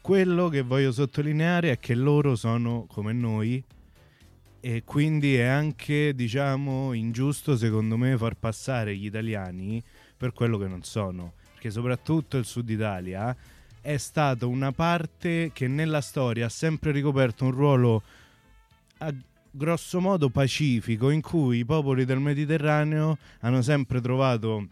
quello 0.00 0.48
che 0.48 0.62
voglio 0.62 0.92
sottolineare 0.92 1.72
è 1.72 1.78
che 1.78 1.94
loro 1.94 2.36
sono 2.36 2.86
come 2.88 3.12
noi 3.12 3.62
e 4.60 4.82
quindi 4.84 5.34
è 5.34 5.44
anche, 5.44 6.14
diciamo, 6.14 6.94
ingiusto 6.94 7.54
secondo 7.54 7.98
me 7.98 8.16
far 8.16 8.34
passare 8.34 8.96
gli 8.96 9.04
italiani 9.04 9.82
per 10.16 10.32
quello 10.32 10.56
che 10.56 10.68
non 10.68 10.82
sono, 10.82 11.34
perché 11.52 11.70
soprattutto 11.70 12.38
il 12.38 12.46
Sud 12.46 12.70
Italia 12.70 13.36
è 13.84 13.98
stata 13.98 14.46
una 14.46 14.72
parte 14.72 15.50
che 15.52 15.68
nella 15.68 16.00
storia 16.00 16.46
ha 16.46 16.48
sempre 16.48 16.90
ricoperto 16.90 17.44
un 17.44 17.50
ruolo 17.50 18.02
a 18.98 19.12
grosso 19.50 20.00
modo 20.00 20.30
pacifico 20.30 21.10
in 21.10 21.20
cui 21.20 21.58
i 21.58 21.64
popoli 21.66 22.06
del 22.06 22.18
Mediterraneo 22.18 23.18
hanno 23.40 23.60
sempre 23.60 24.00
trovato 24.00 24.66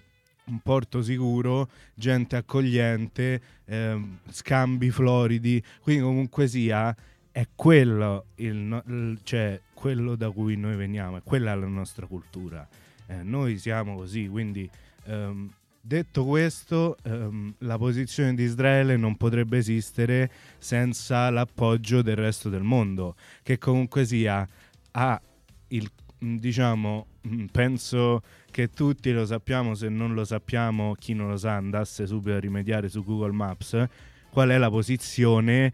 un 0.44 0.58
porto 0.60 1.02
sicuro, 1.02 1.68
gente 1.94 2.36
accogliente, 2.36 3.40
ehm, 3.66 4.20
scambi 4.30 4.90
floridi, 4.90 5.62
quindi 5.82 6.02
comunque 6.02 6.48
sia 6.48 6.96
è 7.30 7.46
quello, 7.54 8.24
il 8.36 8.82
il- 8.86 9.18
cioè, 9.24 9.60
quello 9.74 10.16
da 10.16 10.30
cui 10.30 10.56
noi 10.56 10.76
veniamo, 10.76 11.18
è 11.18 11.22
quella 11.22 11.54
la 11.54 11.66
nostra 11.66 12.06
cultura. 12.06 12.66
Eh, 13.08 13.22
noi 13.22 13.58
siamo 13.58 13.94
così, 13.94 14.26
quindi 14.26 14.68
ehm, 15.04 15.50
detto 15.84 16.24
questo, 16.24 16.96
ehm, 17.02 17.54
la 17.58 17.76
posizione 17.76 18.34
di 18.34 18.44
Israele 18.44 18.96
non 18.96 19.16
potrebbe 19.16 19.58
esistere 19.58 20.30
senza 20.58 21.28
l'appoggio 21.30 22.00
del 22.02 22.16
resto 22.16 22.48
del 22.48 22.62
mondo, 22.62 23.16
che 23.42 23.58
comunque 23.58 24.04
sia 24.04 24.48
ha 24.92 25.20
il 25.68 25.90
diciamo 26.18 27.06
mh, 27.22 27.46
penso 27.46 28.22
che 28.50 28.70
tutti 28.70 29.10
lo 29.10 29.26
sappiamo 29.26 29.74
se 29.74 29.88
non 29.88 30.14
lo 30.14 30.24
sappiamo 30.24 30.94
chi 30.94 31.14
non 31.14 31.28
lo 31.28 31.36
sa 31.36 31.56
andasse 31.56 32.06
subito 32.06 32.36
a 32.36 32.38
rimediare 32.38 32.88
su 32.88 33.02
Google 33.02 33.32
Maps 33.32 33.88
qual 34.30 34.50
è 34.50 34.58
la 34.58 34.70
posizione 34.70 35.72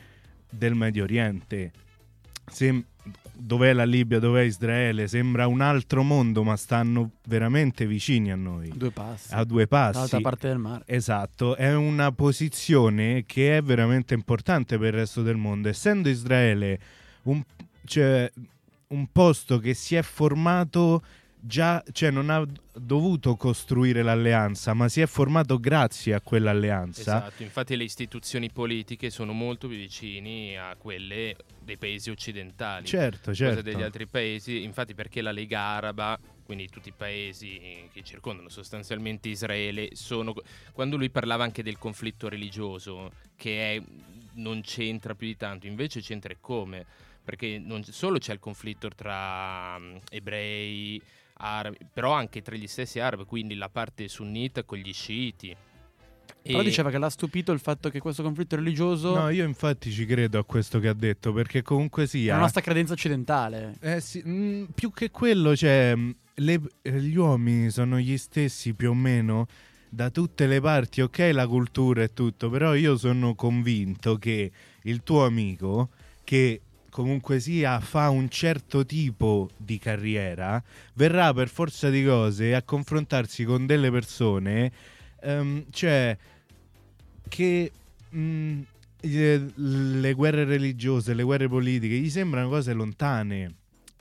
del 0.49 0.75
Medio 0.75 1.03
Oriente 1.05 1.71
Se- 2.51 2.85
dov'è 3.41 3.73
la 3.73 3.85
Libia 3.85 4.19
dov'è 4.19 4.43
Israele 4.43 5.07
sembra 5.07 5.47
un 5.47 5.61
altro 5.61 6.03
mondo 6.03 6.43
ma 6.43 6.57
stanno 6.57 7.13
veramente 7.29 7.87
vicini 7.87 8.33
a 8.33 8.37
noi 8.37 8.71
Due 8.75 8.91
passi. 8.91 9.33
a 9.33 9.45
due 9.45 9.67
passi 9.69 9.93
Dall'altra 9.93 10.21
parte 10.21 10.49
del 10.49 10.59
mare. 10.59 10.83
Esatto, 10.87 11.55
è 11.57 11.75
una 11.75 12.11
posizione 12.13 13.25
che 13.27 13.57
è 13.57 13.63
veramente 13.63 14.13
importante 14.15 14.77
per 14.77 14.89
il 14.89 15.01
resto 15.01 15.23
del 15.23 15.37
mondo. 15.37 15.69
Essendo 15.69 16.09
Israele 16.09 16.79
un, 17.23 17.43
cioè, 17.85 18.31
un 18.89 19.07
posto 19.13 19.59
che 19.59 19.73
si 19.75 19.95
è 19.95 20.03
formato 20.03 21.03
già, 21.49 21.83
cioè 21.93 22.11
non 22.11 22.29
ha 22.31 22.47
dovuto 22.75 23.35
costruire 23.35 24.03
l'alleanza, 24.03 24.75
ma 24.75 24.89
si 24.89 25.01
è 25.01 25.07
formato 25.07 25.59
grazie 25.59 26.15
a 26.15 26.21
quell'alleanza. 26.21 27.01
Esatto, 27.01 27.43
infatti 27.43 27.75
le 27.75 27.85
istituzioni 27.85 28.51
politiche 28.51 29.09
sono 29.11 29.33
molto 29.33 29.67
più 29.67 29.79
vicini 29.79 30.57
a 30.57 30.77
quelle 30.77 31.35
dei 31.65 31.79
paesi 31.79 32.11
occidentali. 32.11 32.87
Certo, 32.87 33.35
certo. 33.35 33.63
degli 33.63 33.83
altri 33.83 34.07
paesi, 34.07 34.63
infatti 34.63 34.95
perché 34.95 35.23
la 35.23 35.33
Lega 35.33 35.61
Araba, 35.61 36.19
quindi 36.45 36.69
tutti 36.69 36.91
i 36.91 36.95
paesi 36.97 37.89
che 37.93 38.03
circondano 38.05 38.51
sostanzialmente 38.51 39.29
Israele, 39.29 39.91
sono... 39.95 40.35
Quando 40.73 40.97
lui 40.97 41.11
parlava 41.11 41.45
anche 41.45 41.63
del 41.63 41.79
conflitto 41.79 42.29
religioso, 42.29 43.11
che 43.37 43.77
è- 43.77 43.83
non 44.35 44.61
c'entra 44.61 45.15
più 45.15 45.27
di 45.27 45.37
tanto, 45.37 45.67
invece 45.67 46.01
c'entra 46.01 46.33
come, 46.39 46.85
perché 47.25 47.59
non 47.59 47.83
solo 47.85 48.19
c'è 48.19 48.33
il 48.33 48.39
conflitto 48.39 48.89
tra 48.89 49.79
ebrei, 50.11 51.03
arabi, 51.39 51.79
però 51.93 52.13
anche 52.13 52.43
tra 52.43 52.55
gli 52.55 52.67
stessi 52.67 53.01
arabi, 53.01 53.25
quindi 53.25 53.55
la 53.55 53.69
parte 53.69 54.09
sunnita 54.09 54.63
con 54.65 54.79
gli 54.79 54.93
sciiti. 54.93 55.57
Però 56.43 56.63
diceva 56.63 56.91
che 56.91 56.99
l'ha 56.99 57.11
stupito 57.11 57.53
il 57.53 57.59
fatto 57.59 57.91
che 57.91 58.01
questo 58.01 58.23
conflitto 58.23 58.57
religioso 58.57 59.15
No, 59.15 59.29
io 59.29 59.45
infatti 59.45 59.91
ci 59.91 60.07
credo 60.07 60.39
a 60.39 60.45
questo 60.45 60.79
che 60.79 60.89
ha 60.89 60.95
detto, 60.95 61.33
perché 61.33 61.63
comunque 61.63 62.05
è 62.05 62.07
sia... 62.07 62.35
la 62.35 62.41
nostra 62.41 62.61
credenza 62.61 62.93
occidentale. 62.95 63.75
Eh 63.81 64.01
sì, 64.01 64.23
mm, 64.27 64.65
più 64.75 64.91
che 64.93 65.11
quello, 65.11 65.55
cioè, 65.55 65.95
mm, 65.95 66.11
le- 66.37 66.61
eh, 66.83 67.01
gli 67.01 67.17
uomini 67.17 67.71
sono 67.71 67.99
gli 67.99 68.17
stessi 68.17 68.73
più 68.75 68.91
o 68.91 68.95
meno 68.95 69.47
da 69.91 70.11
tutte 70.11 70.47
le 70.47 70.61
parti, 70.61 71.01
ok, 71.01 71.31
la 71.33 71.47
cultura 71.47 72.03
e 72.03 72.13
tutto, 72.13 72.49
però 72.51 72.75
io 72.75 72.97
sono 72.97 73.35
convinto 73.35 74.17
che 74.17 74.51
il 74.83 75.03
tuo 75.03 75.25
amico, 75.25 75.91
che 76.25 76.63
comunque 76.99 77.39
sia 77.39 77.79
fa 77.79 78.09
un 78.09 78.29
certo 78.29 78.85
tipo 78.85 79.49
di 79.57 79.79
carriera, 79.79 80.61
verrà 80.95 81.33
per 81.33 81.49
forza 81.49 81.91
di 81.91 82.05
cose 82.05 82.57
a 82.57 82.63
confrontarsi 82.63 83.45
con 83.45 83.67
delle 83.67 83.89
persone, 83.89 84.73
ehm, 85.21 85.67
cioè 85.71 86.19
che 87.29 87.71
mh, 88.11 88.61
le, 89.03 89.53
le 89.55 90.13
guerre 90.13 90.43
religiose, 90.43 91.15
le 91.15 91.23
guerre 91.23 91.47
politiche 91.47 91.95
gli 91.99 92.11
sembrano 92.11 92.49
cose 92.49 92.73
lontane 92.73 93.55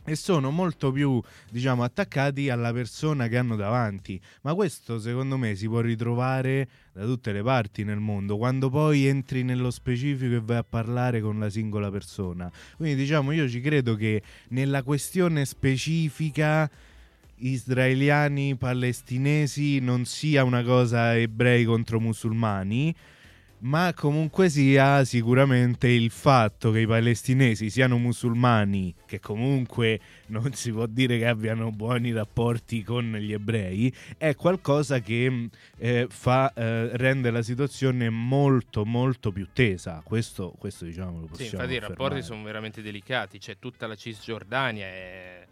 e 0.09 0.15
sono 0.15 0.51
molto 0.51 0.93
più, 0.93 1.21
diciamo, 1.51 1.83
attaccati 1.83 2.49
alla 2.49 2.71
persona 2.71 3.27
che 3.27 3.37
hanno 3.37 3.57
davanti. 3.57 4.17
Ma 4.43 4.53
questo, 4.53 4.99
secondo 4.99 5.35
me, 5.35 5.53
si 5.55 5.67
può 5.67 5.81
ritrovare 5.81 6.69
da 6.93 7.03
tutte 7.03 7.33
le 7.33 7.43
parti 7.43 7.83
nel 7.83 7.99
mondo, 7.99 8.37
quando 8.37 8.69
poi 8.69 9.05
entri 9.05 9.43
nello 9.43 9.69
specifico 9.69 10.35
e 10.35 10.39
vai 10.39 10.57
a 10.57 10.63
parlare 10.63 11.19
con 11.19 11.37
la 11.39 11.49
singola 11.49 11.91
persona. 11.91 12.49
Quindi, 12.77 12.95
diciamo, 12.95 13.33
io 13.33 13.49
ci 13.49 13.59
credo 13.59 13.95
che 13.95 14.21
nella 14.49 14.81
questione 14.81 15.43
specifica 15.43 16.71
israeliani 17.39 18.55
palestinesi 18.55 19.79
non 19.79 20.05
sia 20.05 20.45
una 20.45 20.63
cosa 20.63 21.17
ebrei 21.17 21.65
contro 21.65 21.99
musulmani 21.99 22.95
ma 23.59 23.93
comunque 23.95 24.49
sia 24.49 25.03
sicuramente 25.03 25.87
il 25.87 26.11
fatto 26.11 26.71
che 26.71 26.81
i 26.81 26.87
palestinesi 26.87 27.69
siano 27.69 27.97
musulmani, 27.97 28.93
che 29.05 29.19
comunque 29.19 29.99
non 30.27 30.53
si 30.53 30.71
può 30.71 30.85
dire 30.85 31.17
che 31.17 31.27
abbiano 31.27 31.71
buoni 31.71 32.11
rapporti 32.11 32.83
con 32.83 33.11
gli 33.13 33.33
ebrei, 33.33 33.93
è 34.17 34.35
qualcosa 34.35 34.99
che 34.99 35.49
eh, 35.77 36.07
fa, 36.09 36.53
eh, 36.53 36.95
rende 36.97 37.31
la 37.31 37.41
situazione 37.41 38.09
molto 38.09 38.85
molto 38.85 39.31
più 39.31 39.47
tesa. 39.53 40.01
Questo, 40.03 40.53
questo 40.57 40.85
diciamo 40.85 41.21
lo 41.21 41.25
possiamo 41.25 41.49
Sì, 41.49 41.55
infatti 41.55 41.73
i 41.73 41.77
affermare. 41.77 41.87
rapporti 42.03 42.23
sono 42.23 42.43
veramente 42.43 42.81
delicati, 42.81 43.39
c'è 43.39 43.57
tutta 43.59 43.87
la 43.87 43.95
Cisgiordania 43.95 44.85
e 44.87 45.47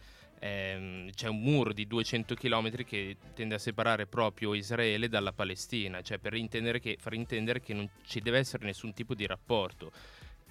ehm, 0.46 1.10
c'è 1.12 1.28
un 1.28 1.40
muro 1.42 1.74
di 1.74 1.88
200 1.88 2.36
km 2.36 2.72
che 2.86 3.18
tende 3.34 3.56
a 3.56 3.58
separare 3.58 4.06
proprio 4.06 4.54
Israele 4.54 5.10
dalla 5.10 5.32
Palestina, 5.34 6.02
cioè 6.02 6.20
per 6.20 6.36
intendere 6.36 6.80
che, 6.80 6.98
far 7.00 7.14
intendere 7.14 7.60
che 7.62 7.74
non 7.74 7.88
ci 8.06 8.20
deve 8.22 8.38
essere 8.38 8.66
nessun 8.66 8.94
tipo 8.94 9.16
di 9.16 9.26
rapporto. 9.26 9.92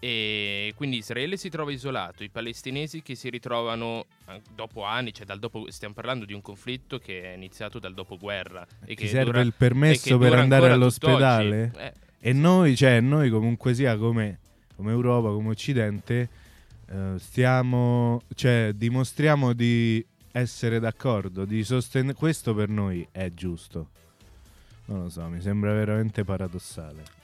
E 0.00 0.74
quindi 0.76 0.98
Israele 0.98 1.36
si 1.38 1.48
trova 1.48 1.70
isolato, 1.70 2.24
i 2.24 2.28
palestinesi 2.28 3.00
che 3.00 3.14
si 3.14 3.30
ritrovano 3.30 4.04
eh, 4.28 4.40
dopo 4.54 4.82
anni, 4.82 5.14
cioè 5.14 5.24
dal 5.24 5.38
dopo, 5.38 5.70
stiamo 5.70 5.94
parlando 5.94 6.26
di 6.26 6.34
un 6.34 6.42
conflitto 6.42 6.98
che 6.98 7.22
è 7.22 7.36
iniziato 7.36 7.78
dal 7.78 7.94
dopoguerra. 7.94 8.66
E 8.84 8.88
Ti 8.88 8.94
che 8.96 9.06
serve 9.08 9.24
dura- 9.24 9.40
il 9.40 9.54
permesso 9.56 10.18
per 10.18 10.34
andare 10.34 10.70
all'ospedale? 10.70 11.72
Eh, 11.76 11.92
E 12.28 12.32
noi, 12.32 12.76
cioè, 12.76 13.00
noi 13.00 13.30
comunque 13.30 13.72
sia 13.74 13.96
come, 13.96 14.40
come 14.76 14.90
Europa, 14.90 15.28
come 15.28 15.50
Occidente, 15.50 16.28
eh, 16.94 17.18
stiamo, 17.18 18.22
cioè, 18.34 18.72
dimostriamo 18.72 19.52
di 19.52 20.04
essere 20.30 20.78
d'accordo, 20.78 21.44
di 21.44 21.64
sostenere. 21.64 22.14
Questo 22.14 22.54
per 22.54 22.68
noi 22.68 23.06
è 23.10 23.32
giusto. 23.34 23.90
Non 24.86 25.02
lo 25.02 25.08
so, 25.08 25.26
mi 25.28 25.40
sembra 25.40 25.72
veramente 25.72 26.22
paradossale. 26.24 27.23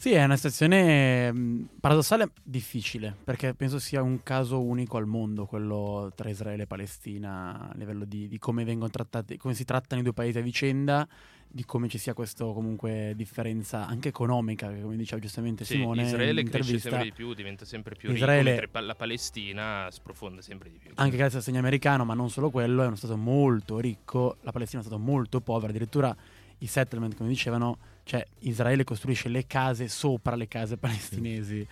Sì, 0.00 0.12
è 0.12 0.24
una 0.24 0.36
situazione 0.36 1.30
mh, 1.30 1.68
paradossale 1.78 2.30
difficile, 2.42 3.14
perché 3.22 3.52
penso 3.52 3.78
sia 3.78 4.00
un 4.00 4.22
caso 4.22 4.62
unico 4.62 4.96
al 4.96 5.04
mondo, 5.04 5.44
quello 5.44 6.10
tra 6.16 6.30
Israele 6.30 6.62
e 6.62 6.66
Palestina, 6.66 7.68
a 7.68 7.76
livello 7.76 8.06
di, 8.06 8.26
di 8.26 8.38
come 8.38 8.64
vengono 8.64 8.88
trattati, 8.88 9.36
come 9.36 9.52
si 9.52 9.66
trattano 9.66 10.00
i 10.00 10.02
due 10.02 10.14
paesi 10.14 10.38
a 10.38 10.40
vicenda, 10.40 11.06
di 11.46 11.66
come 11.66 11.86
ci 11.88 11.98
sia 11.98 12.14
questa 12.14 12.46
comunque 12.46 13.12
differenza 13.14 13.86
anche 13.86 14.08
economica, 14.08 14.72
che 14.72 14.80
come 14.80 14.96
diceva 14.96 15.20
giustamente 15.20 15.66
sì, 15.66 15.74
Simone 15.74 16.04
Israele 16.04 16.44
cresce 16.44 16.78
sempre 16.78 17.02
di 17.02 17.12
più, 17.12 17.34
diventa 17.34 17.66
sempre 17.66 17.94
più 17.94 18.10
Israele- 18.10 18.52
ricco, 18.52 18.60
mentre 18.62 18.86
la 18.86 18.94
Palestina 18.94 19.88
sprofonda 19.90 20.40
sempre 20.40 20.70
di 20.70 20.78
più. 20.78 20.92
anche 20.94 21.16
grazie 21.18 21.36
al 21.36 21.44
segno 21.44 21.58
americano, 21.58 22.06
ma 22.06 22.14
non 22.14 22.30
solo 22.30 22.48
quello, 22.48 22.82
è 22.82 22.86
uno 22.86 22.96
stato 22.96 23.18
molto 23.18 23.78
ricco, 23.78 24.38
la 24.40 24.50
Palestina 24.50 24.80
è 24.80 24.86
uno 24.86 24.96
stato 24.96 25.10
molto 25.12 25.42
povero, 25.42 25.68
addirittura 25.68 26.16
i 26.62 26.66
settlement, 26.66 27.14
come 27.16 27.28
dicevano, 27.28 27.78
cioè 28.10 28.26
Israele 28.40 28.82
costruisce 28.82 29.28
le 29.28 29.46
case 29.46 29.86
sopra 29.86 30.34
le 30.34 30.48
case 30.48 30.76
palestinesi, 30.76 31.64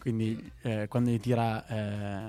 quindi 0.00 0.50
eh, 0.62 0.88
quando 0.88 1.10
gli 1.10 1.20
tira 1.20 1.64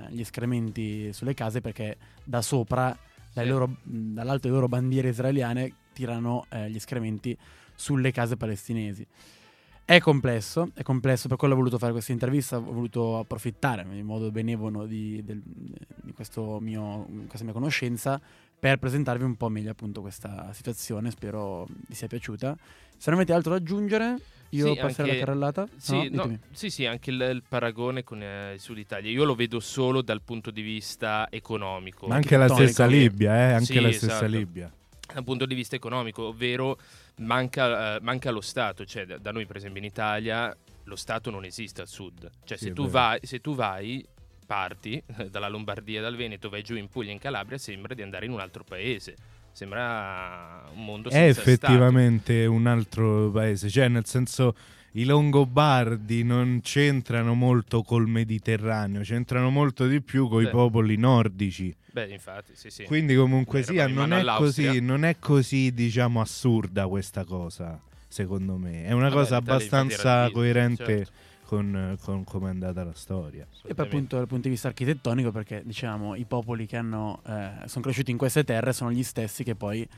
eh, 0.06 0.12
gli 0.12 0.20
escrementi 0.20 1.12
sulle 1.12 1.34
case 1.34 1.60
perché 1.60 1.96
da 2.22 2.42
sopra, 2.42 2.96
dai 3.32 3.48
loro- 3.48 3.78
dall'alto 3.82 4.42
delle 4.42 4.54
loro 4.54 4.68
bandiere 4.68 5.08
israeliane, 5.08 5.72
tirano 5.92 6.46
eh, 6.50 6.70
gli 6.70 6.76
escrementi 6.76 7.36
sulle 7.74 8.12
case 8.12 8.36
palestinesi. 8.36 9.04
È 9.84 9.98
complesso, 9.98 10.70
è 10.74 10.84
complesso, 10.84 11.26
per 11.26 11.36
quello 11.36 11.54
ho 11.54 11.56
voluto 11.56 11.76
fare 11.78 11.90
questa 11.90 12.12
intervista, 12.12 12.58
ho 12.58 12.72
voluto 12.72 13.18
approfittare 13.18 13.84
in 13.90 14.06
modo 14.06 14.30
benevolo 14.30 14.86
di, 14.86 15.20
del- 15.24 15.42
di 15.42 16.14
mio, 16.60 17.08
questa 17.26 17.44
mia 17.44 17.52
conoscenza 17.52 18.20
per 18.58 18.78
presentarvi 18.78 19.24
un 19.24 19.34
po' 19.36 19.48
meglio 19.48 19.72
appunto 19.72 20.00
questa 20.00 20.52
situazione, 20.52 21.10
spero 21.10 21.66
vi 21.88 21.94
sia 21.94 22.06
piaciuta. 22.06 22.56
Se 22.96 23.10
non 23.10 23.18
avete 23.20 23.32
altro 23.32 23.50
da 23.52 23.56
aggiungere, 23.58 24.16
io 24.50 24.72
Sì, 24.72 24.78
passerei 24.80 25.10
anche- 25.10 25.20
la 25.20 25.26
carrellata. 25.26 25.68
Sì, 25.76 26.08
No? 26.10 26.24
no, 26.24 26.38
sì, 26.52 26.70
sì, 26.70 26.86
anche 26.86 27.10
il, 27.10 27.20
il 27.20 27.42
paragone 27.48 28.04
con 28.04 28.22
eh, 28.22 28.54
il 28.54 28.60
Sud 28.60 28.78
Italia. 28.78 29.10
Io 29.10 29.24
lo 29.24 29.34
vedo 29.34 29.60
solo 29.60 30.02
dal 30.02 30.22
punto 30.22 30.50
di 30.50 30.62
vista 30.62 31.26
economico. 31.30 32.06
Ma 32.06 32.16
anche 32.16 32.36
la 32.36 32.48
stessa 32.48 32.86
che- 32.86 32.96
Libia, 32.96 33.34
eh? 33.34 33.52
Anche 33.52 33.64
Sì, 33.66 33.80
la 33.80 33.90
stessa 33.92 34.06
esatto. 34.06 34.26
Libia. 34.26 34.72
Dal 35.12 35.24
punto 35.24 35.46
di 35.46 35.54
vista 35.54 35.76
economico, 35.76 36.24
ovvero 36.24 36.78
manca, 37.18 37.96
eh, 37.96 38.00
manca 38.00 38.30
lo 38.30 38.40
Stato. 38.40 38.84
Cioè, 38.84 39.06
da, 39.06 39.18
da 39.18 39.30
noi, 39.32 39.46
per 39.46 39.56
esempio, 39.56 39.80
in 39.80 39.86
Italia 39.86 40.54
lo 40.84 40.96
Stato 40.96 41.30
non 41.30 41.44
esiste 41.44 41.80
al 41.80 41.88
sud. 41.88 42.30
Cioè, 42.44 42.56
Sì, 42.58 42.64
se, 42.66 42.72
tu 42.72 42.88
vai, 42.88 43.18
se 43.22 43.40
tu 43.40 43.54
vai, 43.54 44.04
parti 44.46 45.02
eh, 45.18 45.28
dalla 45.30 45.48
Lombardia, 45.48 46.00
dal 46.00 46.16
Veneto, 46.16 46.48
vai 46.48 46.62
giù 46.62 46.74
in 46.76 46.88
Puglia, 46.88 47.12
in 47.12 47.18
Calabria, 47.18 47.58
sembra 47.58 47.94
di 47.94 48.02
andare 48.02 48.26
in 48.26 48.32
un 48.32 48.40
altro 48.40 48.64
paese. 48.64 49.16
Sembra 49.56 50.68
un 50.74 50.84
mondo 50.84 51.08
È 51.08 51.12
senza 51.12 51.40
effettivamente 51.40 52.44
un 52.44 52.66
altro 52.66 53.30
paese, 53.30 53.70
cioè 53.70 53.88
nel 53.88 54.04
senso 54.04 54.54
i 54.92 55.04
Longobardi 55.04 56.24
non 56.24 56.60
c'entrano 56.62 57.32
molto 57.32 57.82
col 57.82 58.06
Mediterraneo, 58.06 59.00
c'entrano 59.00 59.48
molto 59.48 59.86
di 59.86 60.02
più 60.02 60.28
con 60.28 60.42
i 60.42 60.50
popoli 60.50 60.96
nordici. 60.98 61.74
Beh, 61.90 62.08
infatti, 62.08 62.52
sì, 62.54 62.68
sì. 62.68 62.82
Quindi 62.84 63.14
comunque 63.14 63.62
sia, 63.62 63.86
non 63.86 64.12
è, 64.12 64.22
così, 64.36 64.78
non 64.80 65.06
è 65.06 65.16
così, 65.18 65.72
diciamo, 65.72 66.20
assurda 66.20 66.86
questa 66.86 67.24
cosa, 67.24 67.80
secondo 68.08 68.58
me. 68.58 68.84
È 68.84 68.92
una 68.92 69.08
Vabbè, 69.08 69.14
cosa 69.14 69.36
abbastanza 69.36 70.30
coerente 70.32 70.84
certo, 70.84 71.12
con, 71.46 71.96
con 72.02 72.24
come 72.24 72.48
è 72.48 72.50
andata 72.50 72.82
la 72.82 72.92
storia. 72.92 73.46
E 73.64 73.74
poi 73.74 73.86
appunto 73.86 74.16
dal 74.16 74.26
punto 74.26 74.44
di 74.44 74.50
vista 74.50 74.66
architettonico, 74.66 75.30
perché 75.30 75.62
diciamo 75.64 76.16
i 76.16 76.24
popoli 76.24 76.66
che 76.66 76.76
hanno, 76.76 77.22
eh, 77.24 77.66
sono 77.66 77.84
cresciuti 77.84 78.10
in 78.10 78.16
queste 78.16 78.42
terre 78.42 78.72
sono 78.72 78.90
gli 78.90 79.04
stessi 79.04 79.44
che 79.44 79.54
poi 79.54 79.88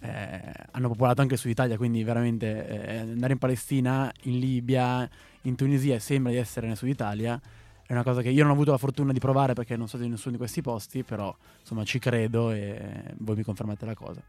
eh, 0.00 0.40
hanno 0.72 0.88
popolato 0.88 1.20
anche 1.20 1.36
su 1.36 1.48
Italia, 1.48 1.76
quindi 1.76 2.02
veramente 2.02 2.66
eh, 2.66 2.96
andare 2.98 3.32
in 3.32 3.38
Palestina, 3.38 4.12
in 4.22 4.40
Libia, 4.40 5.08
in 5.42 5.54
Tunisia 5.54 5.94
e 5.94 6.00
sembra 6.00 6.32
di 6.32 6.38
essere 6.38 6.66
nel 6.66 6.76
Sud 6.76 6.88
Italia. 6.88 7.40
È 7.86 7.92
una 7.92 8.02
cosa 8.02 8.20
che 8.20 8.30
io 8.30 8.42
non 8.42 8.50
ho 8.50 8.54
avuto 8.54 8.72
la 8.72 8.76
fortuna 8.76 9.12
di 9.12 9.20
provare 9.20 9.54
perché 9.54 9.76
non 9.76 9.88
sono 9.88 10.02
in 10.02 10.10
nessuno 10.10 10.32
di 10.32 10.38
questi 10.38 10.62
posti, 10.62 11.04
però 11.04 11.34
insomma 11.60 11.84
ci 11.84 12.00
credo 12.00 12.50
e 12.50 13.14
voi 13.18 13.36
mi 13.36 13.44
confermate 13.44 13.86
la 13.86 13.94
cosa. 13.94 14.20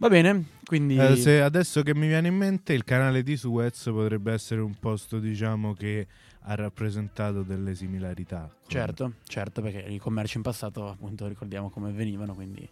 Va 0.00 0.08
bene, 0.08 0.44
quindi 0.64 0.96
Eh, 0.96 1.14
se 1.16 1.42
adesso 1.42 1.82
che 1.82 1.94
mi 1.94 2.06
viene 2.06 2.28
in 2.28 2.34
mente, 2.34 2.72
il 2.72 2.84
canale 2.84 3.22
di 3.22 3.36
Suez 3.36 3.82
potrebbe 3.92 4.32
essere 4.32 4.62
un 4.62 4.74
posto, 4.78 5.18
diciamo, 5.18 5.74
che 5.74 6.06
ha 6.44 6.54
rappresentato 6.54 7.42
delle 7.42 7.74
similarità. 7.74 8.48
con- 8.48 8.70
Certo, 8.70 9.12
certo, 9.26 9.60
perché 9.60 9.80
i 9.80 9.98
commerci 9.98 10.38
in 10.38 10.42
passato, 10.42 10.88
appunto, 10.88 11.26
ricordiamo 11.26 11.68
come 11.68 11.92
venivano, 11.92 12.32
quindi 12.34 12.66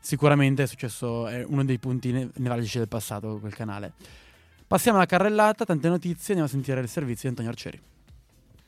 sicuramente 0.00 0.64
è 0.64 0.66
successo, 0.66 1.28
è 1.28 1.44
uno 1.44 1.64
dei 1.64 1.78
punti 1.78 2.10
ne- 2.10 2.30
nevralgici 2.34 2.78
del 2.78 2.88
passato 2.88 3.38
quel 3.38 3.54
canale. 3.54 3.92
Passiamo 4.66 4.96
alla 4.96 5.06
carrellata, 5.06 5.64
tante 5.64 5.88
notizie, 5.88 6.34
andiamo 6.34 6.46
a 6.46 6.48
sentire 6.48 6.80
il 6.80 6.88
servizio 6.88 7.22
di 7.22 7.28
Antonio 7.28 7.50
Arcieri. 7.52 7.80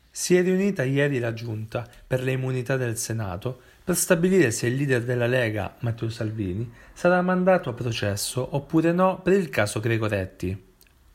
Si 0.08 0.36
è 0.36 0.42
riunita 0.42 0.84
ieri 0.84 1.18
la 1.18 1.32
Giunta 1.32 1.84
per 2.06 2.22
le 2.22 2.30
immunità 2.30 2.76
del 2.76 2.96
Senato 2.96 3.60
per 3.84 3.96
stabilire 3.96 4.50
se 4.50 4.66
il 4.68 4.76
leader 4.76 5.04
della 5.04 5.26
Lega, 5.26 5.76
Matteo 5.80 6.08
Salvini, 6.08 6.72
sarà 6.94 7.20
mandato 7.20 7.68
a 7.68 7.74
processo 7.74 8.56
oppure 8.56 8.92
no 8.92 9.20
per 9.20 9.34
il 9.34 9.50
caso 9.50 9.78
Gregoretti. 9.78 10.72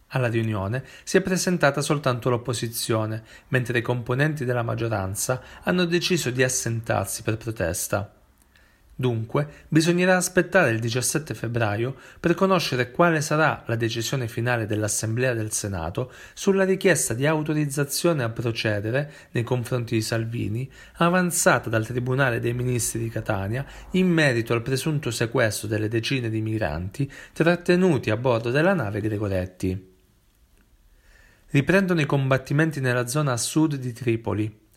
Alla 0.09 0.27
riunione 0.27 0.83
si 1.03 1.17
è 1.17 1.21
presentata 1.21 1.81
soltanto 1.81 2.29
l'opposizione, 2.29 3.23
mentre 3.47 3.79
i 3.79 3.81
componenti 3.81 4.45
della 4.45 4.61
maggioranza 4.61 5.41
hanno 5.63 5.85
deciso 5.85 6.29
di 6.29 6.43
assentarsi 6.43 7.23
per 7.23 7.37
protesta. 7.37 8.18
Dunque, 8.99 9.47
bisognerà 9.69 10.17
aspettare 10.17 10.71
il 10.71 10.79
17 10.79 11.33
febbraio 11.33 11.95
per 12.19 12.33
conoscere 12.33 12.91
quale 12.91 13.21
sarà 13.21 13.63
la 13.65 13.77
decisione 13.77 14.27
finale 14.27 14.65
dell'Assemblea 14.65 15.33
del 15.33 15.53
Senato 15.53 16.11
sulla 16.33 16.65
richiesta 16.65 17.13
di 17.13 17.25
autorizzazione 17.25 18.23
a 18.23 18.29
procedere 18.29 19.09
nei 19.31 19.43
confronti 19.43 19.95
di 19.95 20.01
Salvini, 20.01 20.69
avanzata 20.95 21.69
dal 21.69 21.85
Tribunale 21.85 22.41
dei 22.41 22.53
Ministri 22.53 22.99
di 22.99 23.07
Catania 23.07 23.65
in 23.91 24.09
merito 24.09 24.51
al 24.51 24.63
presunto 24.63 25.11
sequestro 25.11 25.69
delle 25.69 25.87
decine 25.87 26.29
di 26.29 26.41
migranti 26.41 27.09
trattenuti 27.31 28.09
a 28.09 28.17
bordo 28.17 28.51
della 28.51 28.73
nave 28.73 28.99
Gregoretti. 28.99 29.95
Riprendono 31.51 32.01
i 32.01 32.05
combattimenti 32.05 32.81
nella 32.81 33.07
zona 33.07 33.31
a 33.31 33.37
sud 33.37 33.75
di 33.75 33.93
Tripoli. 33.93 34.67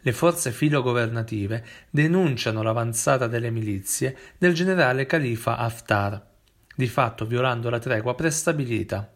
Le 0.00 0.12
forze 0.12 0.52
filogovernative 0.52 1.64
denunciano 1.90 2.62
l'avanzata 2.62 3.26
delle 3.26 3.50
milizie 3.50 4.16
del 4.38 4.54
generale 4.54 5.06
Khalifa 5.06 5.56
Haftar, 5.56 6.24
di 6.74 6.86
fatto 6.86 7.26
violando 7.26 7.68
la 7.68 7.80
tregua 7.80 8.14
prestabilita. 8.14 9.12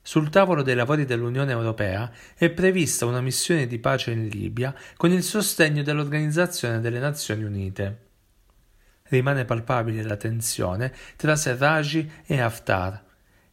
Sul 0.00 0.30
tavolo 0.30 0.62
dei 0.62 0.76
lavori 0.76 1.04
dell'Unione 1.04 1.52
Europea 1.52 2.10
è 2.34 2.48
prevista 2.50 3.04
una 3.04 3.20
missione 3.20 3.66
di 3.66 3.78
pace 3.78 4.12
in 4.12 4.28
Libia 4.28 4.74
con 4.96 5.10
il 5.10 5.22
sostegno 5.22 5.82
dell'Organizzazione 5.82 6.80
delle 6.80 7.00
Nazioni 7.00 7.42
Unite. 7.42 8.06
Rimane 9.08 9.44
palpabile 9.44 10.02
la 10.04 10.16
tensione 10.16 10.94
tra 11.16 11.34
Serraj 11.34 12.06
e 12.24 12.40
Haftar, 12.40 13.04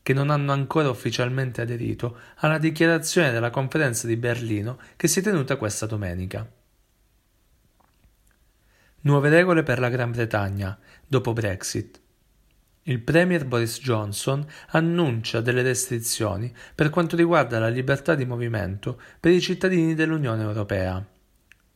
che 0.05 0.13
non 0.13 0.29
hanno 0.29 0.51
ancora 0.51 0.87
ufficialmente 0.87 1.61
aderito 1.63 2.19
alla 2.35 2.59
dichiarazione 2.59 3.31
della 3.31 3.49
conferenza 3.49 4.05
di 4.05 4.15
Berlino 4.17 4.77
che 4.95 5.07
si 5.07 5.17
è 5.17 5.23
tenuta 5.23 5.55
questa 5.55 5.87
domenica. 5.87 6.47
Nuove 9.01 9.29
regole 9.29 9.63
per 9.63 9.79
la 9.79 9.89
Gran 9.89 10.11
Bretagna 10.11 10.77
dopo 11.07 11.33
Brexit. 11.33 11.99
Il 12.83 12.99
Premier 12.99 13.45
Boris 13.45 13.79
Johnson 13.79 14.45
annuncia 14.67 15.41
delle 15.41 15.63
restrizioni 15.63 16.53
per 16.75 16.91
quanto 16.91 17.15
riguarda 17.15 17.57
la 17.57 17.69
libertà 17.69 18.13
di 18.13 18.25
movimento 18.25 19.01
per 19.19 19.31
i 19.31 19.41
cittadini 19.41 19.95
dell'Unione 19.95 20.43
Europea. 20.43 21.03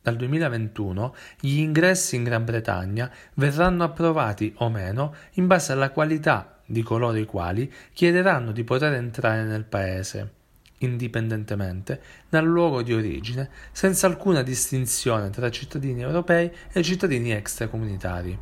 Dal 0.00 0.14
2021 0.14 1.16
gli 1.40 1.58
ingressi 1.58 2.14
in 2.14 2.22
Gran 2.22 2.44
Bretagna 2.44 3.10
verranno 3.34 3.82
approvati 3.82 4.54
o 4.58 4.70
meno 4.70 5.16
in 5.32 5.48
base 5.48 5.72
alla 5.72 5.90
qualità 5.90 6.59
di 6.70 6.82
coloro 6.82 7.16
i 7.16 7.26
quali 7.26 7.70
chiederanno 7.92 8.52
di 8.52 8.62
poter 8.62 8.92
entrare 8.92 9.42
nel 9.42 9.64
paese, 9.64 10.34
indipendentemente 10.78 12.00
dal 12.28 12.44
luogo 12.44 12.82
di 12.82 12.94
origine, 12.94 13.50
senza 13.72 14.06
alcuna 14.06 14.42
distinzione 14.42 15.30
tra 15.30 15.50
cittadini 15.50 16.02
europei 16.02 16.50
e 16.72 16.82
cittadini 16.82 17.32
extracomunitari. 17.32 18.38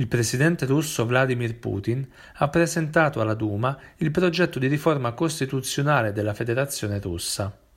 Il 0.00 0.08
presidente 0.08 0.64
russo 0.64 1.04
Vladimir 1.04 1.58
Putin 1.58 2.08
ha 2.36 2.48
presentato 2.48 3.20
alla 3.20 3.34
Duma 3.34 3.76
il 3.96 4.10
progetto 4.10 4.58
di 4.58 4.68
riforma 4.68 5.12
costituzionale 5.12 6.12
della 6.12 6.34
Federazione 6.34 6.98
russa. 7.00 7.67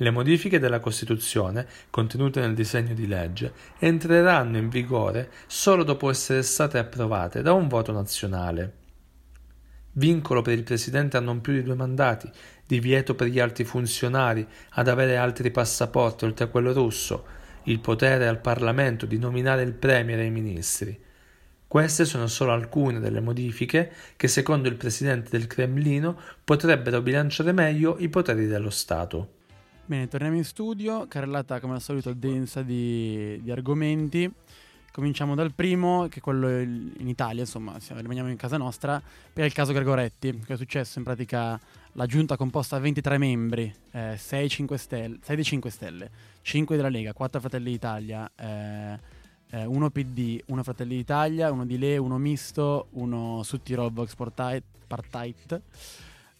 Le 0.00 0.10
modifiche 0.10 0.60
della 0.60 0.78
Costituzione, 0.78 1.66
contenute 1.90 2.38
nel 2.38 2.54
disegno 2.54 2.94
di 2.94 3.08
legge, 3.08 3.52
entreranno 3.80 4.56
in 4.56 4.68
vigore 4.68 5.28
solo 5.48 5.82
dopo 5.82 6.08
essere 6.08 6.42
state 6.42 6.78
approvate 6.78 7.42
da 7.42 7.52
un 7.52 7.66
voto 7.66 7.90
nazionale. 7.90 8.74
Vincolo 9.94 10.40
per 10.40 10.56
il 10.56 10.62
Presidente 10.62 11.16
a 11.16 11.20
non 11.20 11.40
più 11.40 11.52
di 11.52 11.64
due 11.64 11.74
mandati, 11.74 12.30
divieto 12.64 13.16
per 13.16 13.26
gli 13.26 13.40
alti 13.40 13.64
funzionari 13.64 14.46
ad 14.74 14.86
avere 14.86 15.16
altri 15.16 15.50
passaporti 15.50 16.26
oltre 16.26 16.44
a 16.44 16.48
quello 16.48 16.72
russo, 16.72 17.24
il 17.64 17.80
potere 17.80 18.28
al 18.28 18.40
Parlamento 18.40 19.04
di 19.04 19.18
nominare 19.18 19.62
il 19.62 19.72
Premier 19.72 20.20
e 20.20 20.26
i 20.26 20.30
ministri. 20.30 20.96
Queste 21.66 22.04
sono 22.04 22.28
solo 22.28 22.52
alcune 22.52 23.00
delle 23.00 23.20
modifiche 23.20 23.92
che, 24.14 24.28
secondo 24.28 24.68
il 24.68 24.76
Presidente 24.76 25.30
del 25.30 25.48
Cremlino, 25.48 26.16
potrebbero 26.44 27.02
bilanciare 27.02 27.50
meglio 27.50 27.96
i 27.98 28.08
poteri 28.08 28.46
dello 28.46 28.70
Stato. 28.70 29.37
Bene, 29.88 30.06
torniamo 30.06 30.36
in 30.36 30.44
studio, 30.44 31.06
carrellata 31.08 31.60
come 31.60 31.72
al 31.72 31.80
solito 31.80 32.12
densa 32.12 32.60
di, 32.60 33.40
di 33.42 33.50
argomenti. 33.50 34.30
Cominciamo 34.92 35.34
dal 35.34 35.54
primo, 35.54 36.08
che 36.08 36.18
è 36.18 36.20
quello 36.20 36.58
in 36.58 37.08
Italia, 37.08 37.40
insomma, 37.40 37.74
rimaniamo 37.94 38.28
in 38.28 38.36
casa 38.36 38.58
nostra, 38.58 39.00
per 39.32 39.46
il 39.46 39.54
caso 39.54 39.72
Gregoretti. 39.72 40.40
Che 40.44 40.52
è 40.52 40.56
successo? 40.58 40.98
In 40.98 41.06
pratica 41.06 41.58
la 41.92 42.04
giunta 42.04 42.36
composta 42.36 42.76
da 42.76 42.82
23 42.82 43.16
membri, 43.16 43.74
eh, 43.92 44.14
6, 44.18 44.48
5 44.50 44.76
stelle, 44.76 45.18
6 45.22 45.34
dei 45.34 45.44
5 45.44 45.70
Stelle, 45.70 46.10
5 46.42 46.76
della 46.76 46.90
Lega, 46.90 47.14
4 47.14 47.40
Fratelli 47.40 47.70
d'Italia, 47.70 48.30
eh, 48.36 48.98
eh, 49.52 49.64
uno 49.64 49.88
PD, 49.88 50.38
uno 50.48 50.62
Fratelli 50.64 50.96
d'Italia, 50.96 51.50
uno 51.50 51.64
di 51.64 51.78
Le, 51.78 51.96
uno 51.96 52.18
misto, 52.18 52.88
uno 52.90 53.42
Suttirol 53.42 53.90
Vox 53.90 54.14
Partite. 54.14 55.62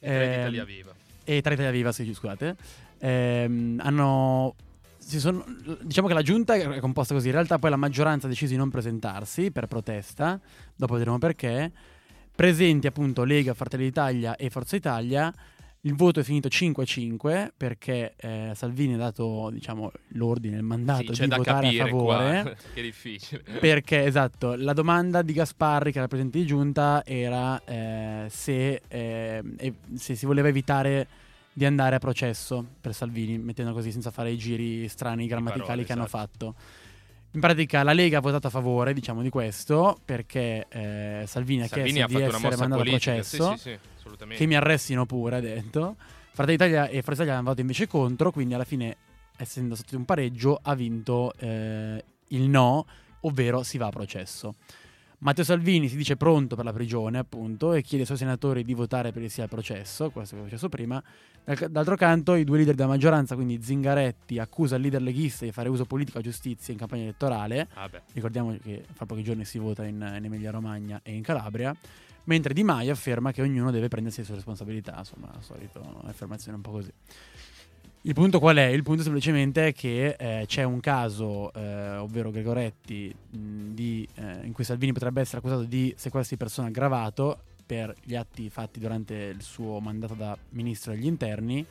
E 0.00 0.06
tre 0.06 0.34
Italia 0.34 0.64
Viva. 0.66 0.94
E 1.24 1.40
tre 1.40 1.54
Italia 1.54 1.70
Viva, 1.70 1.92
sì, 1.92 2.12
scusate 2.12 2.86
ehm, 2.98 3.80
hanno 3.82 4.54
sono, 5.16 5.42
diciamo 5.80 6.06
che 6.06 6.14
la 6.14 6.22
giunta 6.22 6.54
è 6.54 6.80
composta 6.80 7.14
così. 7.14 7.28
In 7.28 7.32
realtà, 7.32 7.58
poi 7.58 7.70
la 7.70 7.76
maggioranza 7.76 8.26
ha 8.26 8.28
deciso 8.28 8.52
di 8.52 8.58
non 8.58 8.68
presentarsi 8.68 9.50
per 9.50 9.66
protesta. 9.66 10.38
Dopo 10.76 10.94
vedremo 10.94 11.18
perché. 11.18 11.72
Presenti 12.34 12.86
appunto 12.86 13.24
Lega, 13.24 13.54
Fratelli 13.54 13.84
d'Italia 13.84 14.36
e 14.36 14.50
Forza 14.50 14.76
Italia. 14.76 15.32
Il 15.82 15.94
voto 15.94 16.20
è 16.20 16.22
finito 16.24 16.48
5-5 16.48 17.50
perché 17.56 18.14
eh, 18.16 18.52
Salvini 18.54 18.94
ha 18.94 18.98
dato 18.98 19.48
diciamo, 19.50 19.90
l'ordine, 20.08 20.56
il 20.56 20.62
mandato 20.62 21.14
sì, 21.14 21.26
di 21.26 21.34
votare 21.34 21.68
a 21.68 21.86
favore. 21.86 22.42
Qua. 22.42 22.52
che 22.74 22.82
difficile. 22.82 23.42
Perché, 23.60 24.04
esatto, 24.04 24.54
la 24.56 24.72
domanda 24.72 25.22
di 25.22 25.32
Gasparri, 25.32 25.90
che 25.90 25.98
era 25.98 26.08
presidente 26.08 26.38
di 26.38 26.46
giunta, 26.46 27.02
era 27.06 27.62
eh, 27.64 28.26
se, 28.28 28.82
eh, 28.86 29.42
se 29.94 30.14
si 30.14 30.26
voleva 30.26 30.48
evitare 30.48 31.06
di 31.52 31.64
andare 31.64 31.96
a 31.96 31.98
processo 31.98 32.64
per 32.80 32.94
Salvini, 32.94 33.38
mettendo 33.38 33.72
così 33.72 33.90
senza 33.90 34.10
fare 34.10 34.30
i 34.30 34.38
giri 34.38 34.88
strani 34.88 35.26
grammaticali 35.26 35.84
parole, 35.84 35.84
che 35.84 35.92
esatto. 35.92 35.98
hanno 35.98 36.08
fatto. 36.08 36.54
In 37.32 37.40
pratica 37.40 37.82
la 37.82 37.92
Lega 37.92 38.18
ha 38.18 38.20
votato 38.20 38.46
a 38.46 38.50
favore, 38.50 38.94
diciamo, 38.94 39.22
di 39.22 39.28
questo, 39.28 39.98
perché 40.04 40.66
eh, 40.68 41.24
Salvini, 41.26 41.66
Salvini 41.66 42.00
ha 42.00 42.06
chiesto 42.06 42.16
di 42.16 42.22
essere 42.22 42.56
mandato 42.56 42.82
politica. 42.82 43.10
a 43.10 43.14
processo, 43.14 43.56
sì, 43.56 43.58
sì, 43.58 43.78
sì, 43.96 44.34
che 44.34 44.46
mi 44.46 44.56
arrestino 44.56 45.04
pure, 45.04 45.36
ha 45.36 45.40
detto. 45.40 45.96
Fratelli 46.32 46.56
d'Italia 46.56 46.86
e 46.86 47.02
Forza 47.02 47.22
Italia 47.22 47.32
hanno 47.34 47.42
votato 47.42 47.60
invece 47.60 47.86
contro, 47.86 48.30
quindi 48.30 48.54
alla 48.54 48.64
fine, 48.64 48.96
essendo 49.36 49.74
stato 49.74 49.96
un 49.96 50.04
pareggio, 50.04 50.58
ha 50.62 50.74
vinto 50.74 51.32
eh, 51.38 52.04
il 52.28 52.42
no, 52.48 52.86
ovvero 53.20 53.62
si 53.62 53.76
va 53.76 53.86
a 53.86 53.90
processo. 53.90 54.54
Matteo 55.20 55.42
Salvini 55.42 55.88
si 55.88 55.96
dice 55.96 56.16
pronto 56.16 56.54
per 56.54 56.64
la 56.64 56.72
prigione, 56.72 57.18
appunto, 57.18 57.72
e 57.72 57.82
chiede 57.82 58.02
ai 58.02 58.06
suoi 58.06 58.18
senatori 58.18 58.62
di 58.62 58.72
votare 58.72 59.10
per 59.10 59.22
il 59.22 59.30
sì 59.30 59.40
al 59.40 59.48
processo, 59.48 60.10
questo 60.10 60.36
che 60.36 60.42
è 60.42 60.44
successo 60.44 60.68
prima. 60.68 61.02
D'altro 61.68 61.96
canto, 61.96 62.34
i 62.34 62.44
due 62.44 62.58
leader 62.58 62.76
della 62.76 62.88
maggioranza, 62.88 63.34
quindi 63.34 63.60
Zingaretti, 63.60 64.38
accusa 64.38 64.76
il 64.76 64.82
leader 64.82 65.02
leghista 65.02 65.44
di 65.44 65.50
fare 65.50 65.68
uso 65.68 65.86
politico 65.86 66.18
a 66.18 66.20
giustizia 66.20 66.72
in 66.72 66.78
campagna 66.78 67.02
elettorale. 67.02 67.68
Ah 67.74 67.90
Ricordiamo 68.12 68.56
che 68.62 68.84
fra 68.92 69.06
pochi 69.06 69.24
giorni 69.24 69.44
si 69.44 69.58
vota 69.58 69.84
in, 69.84 69.94
in 69.96 70.24
Emilia-Romagna 70.24 71.00
e 71.02 71.12
in 71.12 71.22
Calabria. 71.22 71.74
Mentre 72.24 72.54
Di 72.54 72.62
Maio 72.62 72.92
afferma 72.92 73.32
che 73.32 73.42
ognuno 73.42 73.72
deve 73.72 73.88
prendersi 73.88 74.20
le 74.20 74.26
sue 74.26 74.34
responsabilità, 74.36 74.94
insomma, 74.98 75.30
la 75.32 75.40
solita 75.40 75.80
affermazione 76.04 76.56
un 76.58 76.62
po' 76.62 76.70
così. 76.70 76.92
Il 78.02 78.14
punto 78.14 78.38
qual 78.38 78.56
è? 78.56 78.66
Il 78.66 78.82
punto 78.84 79.02
semplicemente 79.02 79.68
è 79.68 79.72
che 79.72 80.16
eh, 80.18 80.44
c'è 80.46 80.62
un 80.62 80.80
caso, 80.80 81.52
eh, 81.52 81.96
ovvero 81.96 82.30
Gregoretti, 82.30 83.14
mh, 83.30 83.38
di, 83.74 84.08
eh, 84.14 84.46
in 84.46 84.52
cui 84.52 84.64
Salvini 84.64 84.92
potrebbe 84.92 85.20
essere 85.20 85.38
accusato 85.38 85.64
di 85.64 85.92
sequestro 85.96 86.36
di 86.36 86.42
persona 86.42 86.68
aggravato 86.68 87.42
per 87.66 87.94
gli 88.02 88.14
atti 88.14 88.48
fatti 88.48 88.78
durante 88.78 89.14
il 89.14 89.42
suo 89.42 89.80
mandato 89.80 90.14
da 90.14 90.36
ministro 90.50 90.92
degli 90.92 91.06
interni. 91.06 91.64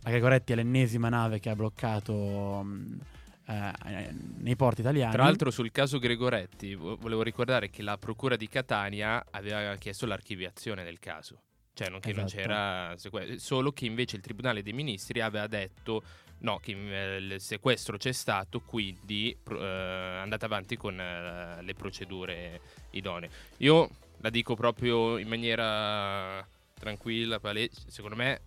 La 0.00 0.10
Gregoretti 0.10 0.52
è 0.52 0.56
l'ennesima 0.56 1.08
nave 1.08 1.40
che 1.40 1.50
ha 1.50 1.56
bloccato 1.56 2.62
mh, 2.62 2.98
eh, 3.46 4.14
nei 4.38 4.56
porti 4.56 4.80
italiani. 4.80 5.12
Tra 5.12 5.24
l'altro 5.24 5.50
sul 5.50 5.72
caso 5.72 5.98
Gregoretti 5.98 6.74
volevo 6.74 7.22
ricordare 7.22 7.70
che 7.70 7.82
la 7.82 7.98
Procura 7.98 8.36
di 8.36 8.48
Catania 8.48 9.24
aveva 9.30 9.74
chiesto 9.74 10.06
l'archiviazione 10.06 10.84
del 10.84 11.00
caso. 11.00 11.40
Cioè, 11.76 11.90
non 11.90 12.00
che 12.00 12.12
esatto. 12.12 12.22
non 12.22 12.34
c'era 12.34 12.96
sequestro, 12.96 13.38
solo 13.38 13.70
che 13.70 13.84
invece 13.84 14.16
il 14.16 14.22
Tribunale 14.22 14.62
dei 14.62 14.72
Ministri 14.72 15.20
aveva 15.20 15.46
detto 15.46 16.02
no, 16.38 16.58
che 16.58 16.72
eh, 16.72 17.16
il 17.18 17.38
sequestro 17.38 17.98
c'è 17.98 18.12
stato, 18.12 18.60
quindi 18.60 19.36
eh, 19.50 20.18
andate 20.18 20.46
avanti 20.46 20.78
con 20.78 20.98
eh, 20.98 21.60
le 21.60 21.74
procedure 21.74 22.60
idonee. 22.92 23.28
Io 23.58 23.90
la 24.22 24.30
dico 24.30 24.54
proprio 24.54 25.18
in 25.18 25.28
maniera 25.28 26.48
tranquilla, 26.78 27.40
palese, 27.40 27.82
secondo 27.88 28.16
me 28.16 28.40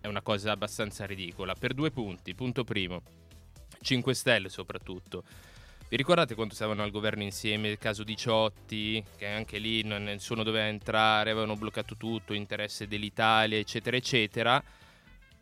è 0.00 0.06
una 0.06 0.22
cosa 0.22 0.52
abbastanza 0.52 1.04
ridicola, 1.04 1.52
per 1.52 1.74
due 1.74 1.90
punti. 1.90 2.34
Punto 2.34 2.64
primo, 2.64 3.02
5 3.82 4.14
Stelle 4.14 4.48
soprattutto 4.48 5.22
vi 5.90 5.96
ricordate 5.96 6.36
quando 6.36 6.54
stavano 6.54 6.84
al 6.84 6.92
governo 6.92 7.24
insieme 7.24 7.68
il 7.68 7.76
caso 7.76 8.04
di 8.04 8.16
Ciotti, 8.16 9.04
che 9.16 9.26
anche 9.26 9.58
lì 9.58 9.82
nessuno 9.82 10.44
doveva 10.44 10.68
entrare, 10.68 11.32
avevano 11.32 11.56
bloccato 11.56 11.96
tutto, 11.96 12.32
interesse 12.32 12.86
dell'Italia, 12.86 13.58
eccetera, 13.58 13.96
eccetera? 13.96 14.62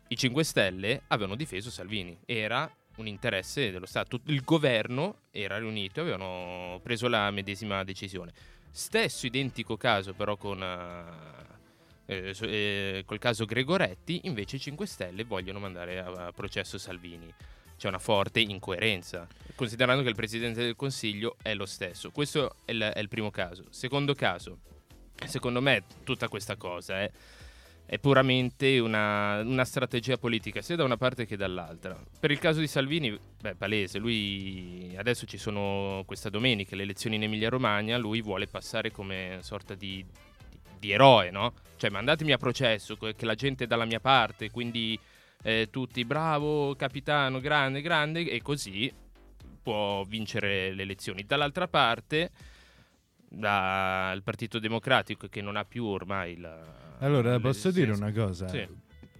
I 0.07 0.17
5 0.17 0.43
Stelle 0.43 1.03
avevano 1.05 1.35
difeso 1.35 1.69
Salvini. 1.69 2.17
Era 2.25 2.67
un 2.95 3.05
interesse 3.05 3.69
dello 3.69 3.85
Stato. 3.85 4.21
Il 4.25 4.43
governo 4.43 5.19
era 5.29 5.59
riunito 5.59 5.99
e 5.99 6.01
avevano 6.01 6.79
preso 6.81 7.07
la 7.07 7.29
medesima 7.29 7.83
decisione. 7.83 8.33
Stesso 8.71 9.27
identico 9.27 9.77
caso 9.77 10.13
però 10.13 10.35
con... 10.35 10.63
eh, 10.63 11.29
eh, 12.07 12.35
eh, 12.41 13.03
col 13.05 13.19
caso 13.19 13.45
Gregoretti, 13.45 14.21
invece 14.23 14.55
i 14.55 14.59
5 14.59 14.87
Stelle 14.87 15.25
vogliono 15.25 15.59
mandare 15.59 15.99
a, 15.99 16.07
a 16.25 16.31
processo 16.31 16.79
Salvini. 16.79 17.31
C'è 17.79 17.87
una 17.87 17.97
forte 17.97 18.41
incoerenza, 18.41 19.25
considerando 19.55 20.03
che 20.03 20.09
il 20.09 20.15
Presidente 20.15 20.61
del 20.61 20.75
Consiglio 20.75 21.37
è 21.41 21.53
lo 21.53 21.65
stesso. 21.65 22.11
Questo 22.11 22.57
è 22.65 22.71
il, 22.73 22.81
è 22.81 22.99
il 22.99 23.07
primo 23.07 23.31
caso. 23.31 23.63
Secondo 23.69 24.13
caso, 24.13 24.57
secondo 25.25 25.61
me 25.61 25.83
tutta 26.03 26.27
questa 26.27 26.57
cosa 26.57 26.99
è, 26.99 27.09
è 27.85 27.97
puramente 27.97 28.79
una, 28.79 29.39
una 29.39 29.63
strategia 29.63 30.17
politica, 30.17 30.61
sia 30.61 30.75
da 30.75 30.83
una 30.83 30.97
parte 30.97 31.25
che 31.25 31.37
dall'altra. 31.37 31.97
Per 32.19 32.31
il 32.31 32.37
caso 32.39 32.59
di 32.59 32.67
Salvini, 32.67 33.17
beh, 33.39 33.55
palese, 33.55 33.97
lui 33.97 34.93
adesso 34.97 35.25
ci 35.25 35.37
sono 35.37 36.03
questa 36.05 36.29
domenica 36.29 36.75
le 36.75 36.83
elezioni 36.83 37.15
in 37.15 37.23
Emilia-Romagna, 37.23 37.97
lui 37.97 38.21
vuole 38.21 38.47
passare 38.47 38.91
come 38.91 39.37
sorta 39.39 39.73
di, 39.73 40.05
di- 40.49 40.59
di 40.79 40.91
eroe, 40.91 41.31
no? 41.31 41.53
Cioè 41.77 41.89
mandatemi 41.89 42.33
a 42.33 42.37
processo, 42.37 42.97
che 42.97 43.25
la 43.25 43.35
gente 43.35 43.63
è 43.63 43.67
dalla 43.67 43.85
mia 43.85 44.01
parte, 44.01 44.51
quindi 44.51 44.99
eh, 45.41 45.67
tutti 45.71 46.03
bravo, 46.05 46.75
capitano, 46.75 47.39
grande, 47.39 47.81
grande, 47.81 48.29
e 48.29 48.41
così 48.41 48.91
può 49.61 50.03
vincere 50.03 50.73
le 50.73 50.83
elezioni. 50.83 51.23
Dall'altra 51.25 51.67
parte, 51.67 52.31
dal 53.27 54.21
Partito 54.23 54.59
Democratico, 54.59 55.27
che 55.27 55.41
non 55.41 55.55
ha 55.55 55.65
più 55.65 55.85
ormai 55.85 56.37
la... 56.37 56.97
Allora, 56.99 57.39
posso 57.39 57.71
dire 57.71 57.91
una 57.91 58.11
cosa? 58.11 58.47
Sì. 58.47 58.67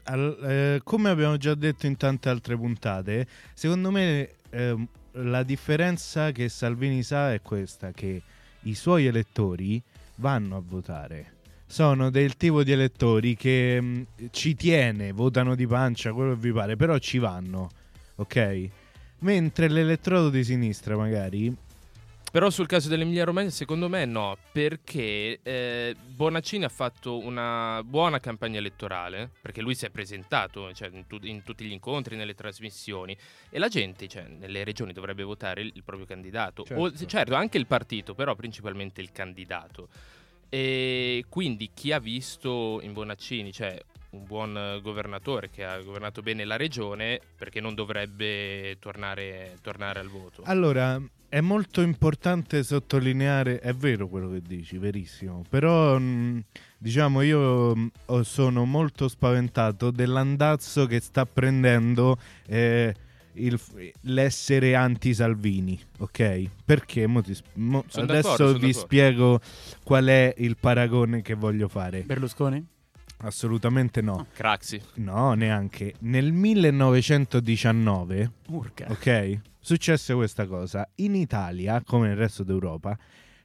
Al- 0.04 0.38
eh, 0.44 0.82
come 0.84 1.10
abbiamo 1.10 1.38
già 1.38 1.54
detto 1.54 1.86
in 1.86 1.96
tante 1.96 2.30
altre 2.30 2.58
puntate, 2.58 3.28
secondo 3.54 3.92
me 3.92 4.36
ehm, 4.50 4.88
la 5.12 5.44
differenza 5.44 6.32
che 6.32 6.50
Salvini 6.50 7.04
sa 7.04 7.32
è 7.34 7.42
questa, 7.42 7.92
che 7.92 8.22
i 8.62 8.76
suoi 8.76 9.06
elettori 9.06 9.82
vanno 10.16 10.58
a 10.58 10.62
votare. 10.64 11.38
Sono 11.72 12.10
del 12.10 12.36
tipo 12.36 12.64
di 12.64 12.72
elettori 12.72 13.36
che 13.36 13.80
mh, 13.80 14.06
ci 14.32 14.56
tiene, 14.56 15.12
votano 15.12 15.54
di 15.54 15.68
pancia, 15.68 16.14
quello 16.14 16.34
che 16.34 16.40
vi 16.40 16.52
pare, 16.52 16.76
però 16.76 16.98
ci 16.98 17.20
vanno, 17.20 17.70
ok? 18.16 18.70
Mentre 19.20 19.70
l'elettorato 19.70 20.30
di 20.32 20.44
sinistra 20.44 20.98
magari 20.98 21.54
Però 22.32 22.50
sul 22.50 22.66
caso 22.66 22.90
dell'Emilia 22.90 23.24
Romagna 23.24 23.50
secondo 23.52 23.88
me 23.88 24.06
no, 24.06 24.36
perché 24.52 25.40
eh, 25.44 25.96
Bonaccini 26.08 26.64
ha 26.64 26.70
fatto 26.70 27.18
una 27.24 27.84
buona 27.84 28.20
campagna 28.20 28.58
elettorale, 28.58 29.30
perché 29.40 29.62
lui 29.62 29.76
si 29.76 29.86
è 29.86 29.90
presentato 29.92 30.74
cioè, 30.74 30.90
in, 30.92 31.06
tu- 31.06 31.20
in 31.22 31.44
tutti 31.44 31.66
gli 31.66 31.72
incontri, 31.72 32.16
nelle 32.16 32.34
trasmissioni, 32.34 33.16
e 33.50 33.60
la 33.60 33.68
gente 33.68 34.08
cioè, 34.08 34.26
nelle 34.28 34.64
regioni 34.64 34.92
dovrebbe 34.92 35.22
votare 35.24 35.62
il, 35.62 35.72
il 35.76 35.84
proprio 35.84 36.08
candidato. 36.08 36.66
O- 36.74 36.90
Certo. 36.90 37.06
certo, 37.06 37.36
anche 37.36 37.60
il 37.60 37.68
partito, 37.68 38.16
però 38.16 38.34
principalmente 38.34 39.02
il 39.02 39.12
candidato. 39.12 39.90
E 40.50 41.26
quindi 41.30 41.70
chi 41.74 41.92
ha 41.92 42.00
visto 42.00 42.80
in 42.82 42.94
Bonaccini, 42.94 43.52
cioè 43.52 43.80
un 44.12 44.24
buon 44.26 44.80
governatore 44.82 45.50
che 45.50 45.64
ha 45.64 45.80
governato 45.82 46.22
bene 46.22 46.44
la 46.44 46.56
regione, 46.56 47.20
perché 47.38 47.62
non 47.62 47.76
dovrebbe 47.76 48.78
tornare, 48.80 49.58
tornare 49.62 50.00
al 50.00 50.08
voto? 50.08 50.42
Allora, 50.46 51.00
è 51.30 51.42
molto 51.42 51.82
importante 51.82 52.64
sottolineare, 52.64 53.60
è 53.60 53.74
vero 53.74 54.08
quello 54.08 54.32
che 54.32 54.42
dici, 54.42 54.80
verissimo, 54.80 55.44
però 55.48 56.00
mh, 56.00 56.44
diciamo 56.80 57.22
io 57.22 57.92
ho- 58.06 58.24
sono 58.24 58.66
molto 58.66 59.08
spaventato 59.08 59.92
dell'andazzo 59.92 60.88
che 60.88 61.00
sta 61.00 61.28
prendendo 61.28 62.18
eh, 62.48 62.96
il- 63.46 63.60
l'essere 64.02 64.76
anti-Salvini, 64.76 65.80
ok? 66.00 66.50
Perché? 66.66 67.08
Mo 67.08 67.22
ti 67.22 67.36
mo- 67.54 67.84
adesso 67.94 68.54
vi 68.54 68.54
d'accordo. 68.54 68.72
spiego 68.74 69.40
qual 69.84 70.06
è 70.06 70.34
il 70.38 70.58
paragone 70.58 71.22
che 71.22 71.34
voglio 71.34 71.68
fare. 71.68 72.02
Berlusconi? 72.02 72.66
Assolutamente 73.22 74.02
no. 74.02 74.28
Craxi. 74.34 74.82
No, 74.96 75.34
neanche. 75.34 75.94
Nel 76.00 76.32
1919 76.32 78.32
Urca. 78.48 78.86
Ok, 78.90 79.40
successe 79.60 80.14
questa 80.14 80.46
cosa. 80.46 80.88
In 80.96 81.16
Italia, 81.16 81.82
come 81.86 82.08
nel 82.08 82.18
resto 82.18 82.44
d'Europa, 82.44 82.98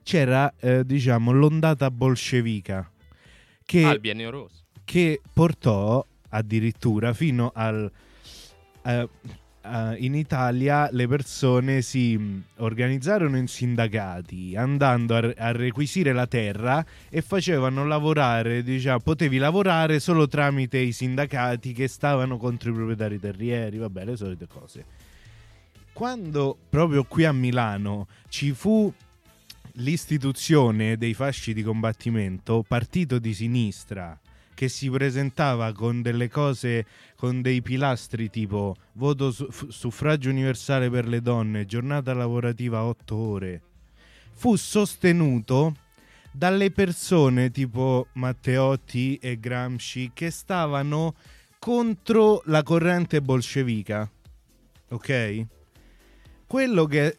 c'era, 0.03 0.53
eh, 0.61 0.85
diciamo, 0.85 1.33
l'ondata 1.33 1.91
bolscevica 1.91 2.89
che, 3.65 3.85
Ah, 3.85 3.99
che 4.85 5.21
portò 5.33 6.05
addirittura 6.29 7.13
fino 7.15 7.51
al... 7.55 7.91
eh, 8.85 9.09
eh, 9.65 9.97
in 9.99 10.15
Italia 10.15 10.89
le 10.93 11.09
persone 11.09 11.81
si 11.81 12.17
mh, 12.17 12.43
organizzarono 12.57 13.37
in 13.39 13.47
sindacati 13.47 14.55
andando 14.57 15.17
a, 15.17 15.33
a 15.37 15.53
requisire 15.53 16.13
la 16.13 16.27
terra 16.27 16.85
e 17.09 17.23
facevano 17.23 17.87
lavorare, 17.87 18.63
diciamo, 18.63 19.01
potevi 19.01 19.39
lavorare 19.39 20.01
solo 20.01 20.29
tramite 20.29 20.79
i 20.79 20.93
sindacati 20.93 21.73
che 21.73 21.89
stavano 21.89 22.37
contro 22.37 22.71
i 22.71 22.75
proprietari 22.75 23.19
terrieri, 23.19 23.79
vabbè, 23.79 24.05
le 24.05 24.17
solite 24.17 24.47
cose. 24.47 24.85
Quando 25.93 26.59
proprio 26.69 27.05
qui 27.05 27.25
a 27.25 27.33
Milano 27.33 28.09
ci 28.29 28.53
fu 28.53 28.93
l'istituzione 29.79 30.97
dei 30.97 31.15
fasci 31.15 31.55
di 31.55 31.63
combattimento, 31.63 32.65
partito 32.67 33.19
di 33.19 33.33
sinistra 33.33 34.19
che 34.55 34.69
si 34.69 34.89
presentava 34.89 35.73
con 35.73 36.01
delle 36.01 36.29
cose, 36.29 36.87
con 37.17 37.43
dei 37.43 37.61
pilastri 37.61 38.31
tipo 38.31 38.77
voto 38.93 39.31
su- 39.31 39.49
suffragio 39.69 40.31
universale 40.31 40.89
per 40.89 41.07
le 41.07 41.21
donne, 41.21 41.67
giornata 41.67 42.15
lavorativa 42.15 42.85
8 42.85 43.17
ore, 43.17 43.63
fu 44.33 44.57
sostenuto 44.57 45.77
dalle 46.31 46.71
persone 46.71 47.51
tipo 47.51 48.09
Matteotti 48.15 49.17
e 49.21 49.39
Gramsci 49.39 50.11
che 50.13 50.31
stavano 50.31 51.15
contro 51.59 52.43
la 52.47 52.63
corrente 52.63 53.21
bolscevica. 53.21 54.11
Ok? 54.91 55.47
Quello 56.47 56.85
che 56.87 57.17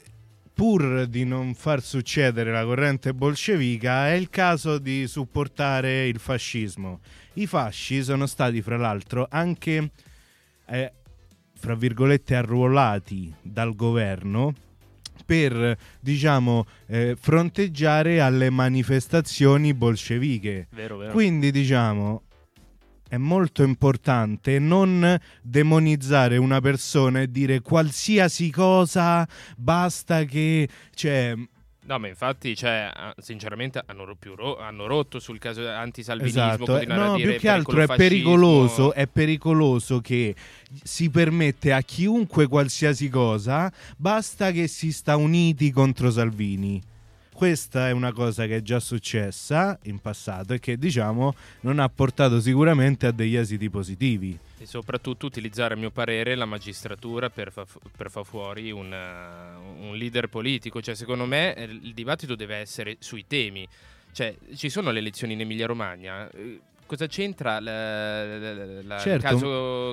pur 0.54 1.06
di 1.08 1.26
non 1.26 1.54
far 1.54 1.82
succedere 1.82 2.52
la 2.52 2.64
corrente 2.64 3.14
bolscevica 3.14 4.08
è 4.08 4.14
il 4.14 4.30
caso 4.30 4.78
di 4.78 5.06
supportare 5.06 6.08
il 6.08 6.20
fascismo. 6.20 7.02
I 7.36 7.48
fasci 7.48 8.02
sono 8.04 8.26
stati 8.28 8.62
fra 8.62 8.78
l'altro 8.78 9.28
anche 9.30 9.92
eh, 10.68 10.94
fra 11.54 11.76
virgolette 11.76 12.36
arruolati 12.36 13.34
dal 13.42 13.76
governo 13.76 14.54
per 15.26 15.78
diciamo 16.00 16.66
eh, 16.88 17.18
fronteggiare 17.20 18.22
alle 18.22 18.50
manifestazioni 18.50 19.74
bolsceviche. 19.74 20.68
Vero, 20.72 20.98
vero. 20.98 21.12
Quindi 21.12 21.52
diciamo 21.52 22.22
è 23.08 23.18
molto 23.18 23.64
importante 23.64 24.58
non 24.60 25.18
demonizzare 25.42 26.38
una 26.38 26.60
persona 26.60 27.22
e 27.22 27.30
dire 27.30 27.62
qualsiasi 27.62 28.50
cosa 28.50 29.28
basta 29.58 30.24
che 30.24 30.68
cioè 30.94 31.36
No, 31.88 32.00
ma 32.00 32.08
infatti, 32.08 32.56
cioè, 32.56 32.92
sinceramente, 33.18 33.82
hanno, 33.86 34.18
ro- 34.36 34.58
hanno 34.58 34.88
rotto 34.88 35.20
sul 35.20 35.38
caso 35.38 35.68
antisalvinismo. 35.68 36.44
Esatto, 36.44 36.74
a 36.74 36.96
no, 36.96 37.16
più 37.16 37.36
che 37.36 37.48
altro 37.48 37.80
è 37.80 37.86
pericoloso, 37.86 38.92
è 38.94 39.06
pericoloso 39.06 40.02
che 40.02 40.36
si 40.84 41.10
permette 41.12 41.72
a 41.74 41.82
chiunque 41.82 42.48
qualsiasi 42.48 43.08
cosa, 43.08 43.72
basta 43.98 44.52
che 44.52 44.68
si 44.68 44.92
sta 44.92 45.16
uniti 45.16 45.72
contro 45.72 46.10
Salvini. 46.10 46.82
Questa 47.36 47.90
è 47.90 47.92
una 47.92 48.14
cosa 48.14 48.46
che 48.46 48.56
è 48.56 48.62
già 48.62 48.80
successa 48.80 49.78
in 49.84 50.00
passato 50.00 50.54
e 50.54 50.60
che 50.62 50.78
diciamo 50.78 51.36
non 51.62 51.80
ha 51.80 51.90
portato 51.90 52.40
sicuramente 52.40 53.08
a 53.08 53.12
degli 53.12 53.36
esiti 53.36 53.70
positivi. 53.70 54.40
E 54.58 54.66
soprattutto 54.66 55.26
utilizzare, 55.26 55.74
a 55.74 55.78
mio 55.78 55.92
parere, 55.92 56.36
la 56.36 56.46
magistratura 56.46 57.30
per 57.30 57.52
fu- 57.52 57.80
per 57.96 58.10
far 58.10 58.24
fuori 58.24 58.72
un, 58.72 58.90
uh, 58.90 59.86
un 59.86 59.98
leader 59.98 60.30
politico. 60.30 60.82
Cioè, 60.82 60.96
secondo 60.96 61.26
me, 61.26 61.54
eh, 61.56 61.64
il 61.64 61.94
dibattito 61.94 62.36
deve 62.36 62.56
essere 62.56 62.96
sui 63.00 63.26
temi. 63.28 63.68
Cioè, 64.14 64.34
ci 64.56 64.70
sono 64.70 64.92
le 64.92 65.00
elezioni 65.00 65.34
in 65.34 65.42
Emilia-Romagna. 65.42 66.30
Eh, 66.86 66.88
Cosa 66.88 67.08
c'entra 67.08 67.60
la- 67.60 68.24
la- 68.38 68.82
la- 68.84 68.98
Certo, 69.00 69.26
il 69.26 69.32
caso 69.34 69.48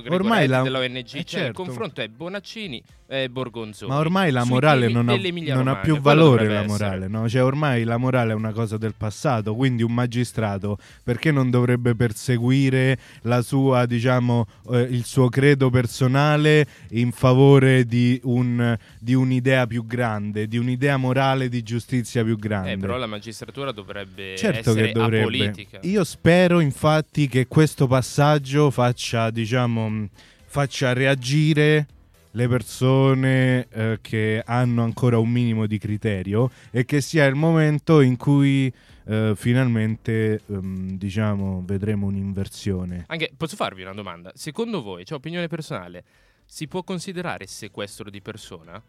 ormai 0.09 0.47
la- 0.47 0.63
dell'ONG? 0.63 0.97
eh, 0.97 1.05
Cioè, 1.05 1.21
il 1.21 1.25
certo. 1.27 1.53
confronto 1.65 2.01
è 2.03 2.09
Bonaccini 2.09 2.83
e 3.07 3.29
Borgonzoni. 3.29 3.91
Ma 3.91 3.99
ormai 3.99 4.31
la 4.31 4.45
morale 4.45 4.89
non 4.89 5.09
ha, 5.09 5.17
non 5.55 5.69
ha 5.69 5.77
più 5.77 5.99
valore 6.01 6.47
la 6.49 6.65
morale, 6.65 7.09
no? 7.09 7.29
Cioè 7.29 7.43
ormai 7.43 7.85
la 7.85 7.97
morale 7.97 8.33
è 8.33 8.35
una 8.35 8.53
cosa 8.53 8.77
del 8.79 8.95
passato, 8.97 9.55
quindi 9.55 9.83
un 9.83 9.93
magistrato 9.93 10.79
perché 11.03 11.31
non 11.31 11.51
dovrebbe 11.51 11.95
perseguire 11.95 12.99
la 13.23 13.43
sua, 13.43 13.85
diciamo, 13.87 14.47
eh, 14.71 14.81
il 14.83 15.05
suo 15.05 15.29
credo 15.29 15.69
personale 15.71 16.67
in 16.91 17.13
favore 17.13 17.85
di, 17.85 18.19
un, 18.25 18.77
di 18.99 19.15
un'idea 19.15 19.67
più 19.67 19.87
grande, 19.87 20.47
di 20.47 20.57
un'idea 20.59 20.97
morale 20.97 21.49
di 21.49 21.63
giustizia 21.63 22.23
più 22.25 22.39
grande? 22.39 22.73
Eh, 22.73 22.77
però 22.79 22.97
la 22.97 23.07
magistratura 23.07 23.73
dovrebbe 23.73 24.37
Certo 24.37 24.71
essere 24.71 24.87
che 24.89 24.93
dovrebbe. 24.93 25.21
apolitica. 25.21 25.79
Io 25.83 26.05
spero 26.05 26.61
infatti 26.61 26.81
che 27.29 27.47
questo 27.47 27.87
passaggio 27.87 28.71
faccia, 28.73 29.31
diciamo, 29.31 29.89
mh, 29.89 30.09
faccia 30.47 30.93
reagire 30.93 31.87
le 32.33 32.49
persone 32.49 33.69
eh, 33.71 33.99
che 34.01 34.43
hanno 34.45 34.83
ancora 34.83 35.19
un 35.19 35.31
minimo 35.31 35.67
di 35.67 35.79
criterio 35.79 36.51
e 36.73 36.85
che 36.85 37.01
sia 37.01 37.25
il 37.27 37.37
momento 37.37 38.01
in 38.01 38.17
cui 38.17 38.73
eh, 39.05 39.33
finalmente 39.37 40.41
ehm, 40.49 40.97
diciamo 40.99 41.63
vedremo 41.65 42.07
un'inversione. 42.07 43.05
Anche, 43.07 43.31
posso 43.37 43.55
farvi 43.55 43.83
una 43.83 43.93
domanda? 43.95 44.33
Secondo 44.35 44.83
voi, 44.83 45.05
cioè 45.05 45.19
opinione 45.19 45.47
personale, 45.47 46.03
si 46.45 46.67
può 46.67 46.83
considerare 46.83 47.47
sequestro 47.47 48.11
di 48.11 48.21
persona? 48.21 48.83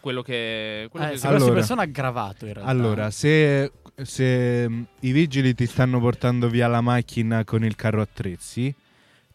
Quello 0.00 0.22
che... 0.22 0.88
Quello 0.90 1.06
Eh, 1.06 1.10
che 1.10 1.16
se 1.18 1.26
Allora- 1.26 1.42
questa 1.44 1.58
persona 1.60 1.82
aggravato 1.82 2.46
in 2.46 2.52
realtà. 2.54 2.70
Allora, 2.70 3.10
se, 3.10 3.72
se, 4.02 4.68
mm, 4.68 4.82
i 5.00 5.12
vigili 5.12 5.54
ti 5.54 5.66
stanno 5.66 6.00
portando 6.00 6.48
via 6.48 6.68
la 6.68 6.80
macchina 6.80 7.44
con 7.44 7.64
il 7.64 7.74
carro 7.76 8.00
attrezzi, 8.00 8.74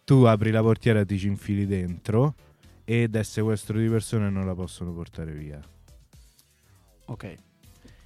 tu 0.03 0.23
apri 0.23 0.51
la 0.51 0.61
portiera, 0.61 1.05
ti 1.05 1.17
ci 1.17 1.27
infili 1.27 1.65
dentro 1.65 2.35
ed 2.83 3.15
è 3.15 3.23
sequestro 3.23 3.79
di 3.79 3.87
persone 3.87 4.27
e 4.27 4.29
non 4.29 4.45
la 4.45 4.53
possono 4.53 4.91
portare 4.91 5.31
via. 5.31 5.59
Ok. 7.05 7.35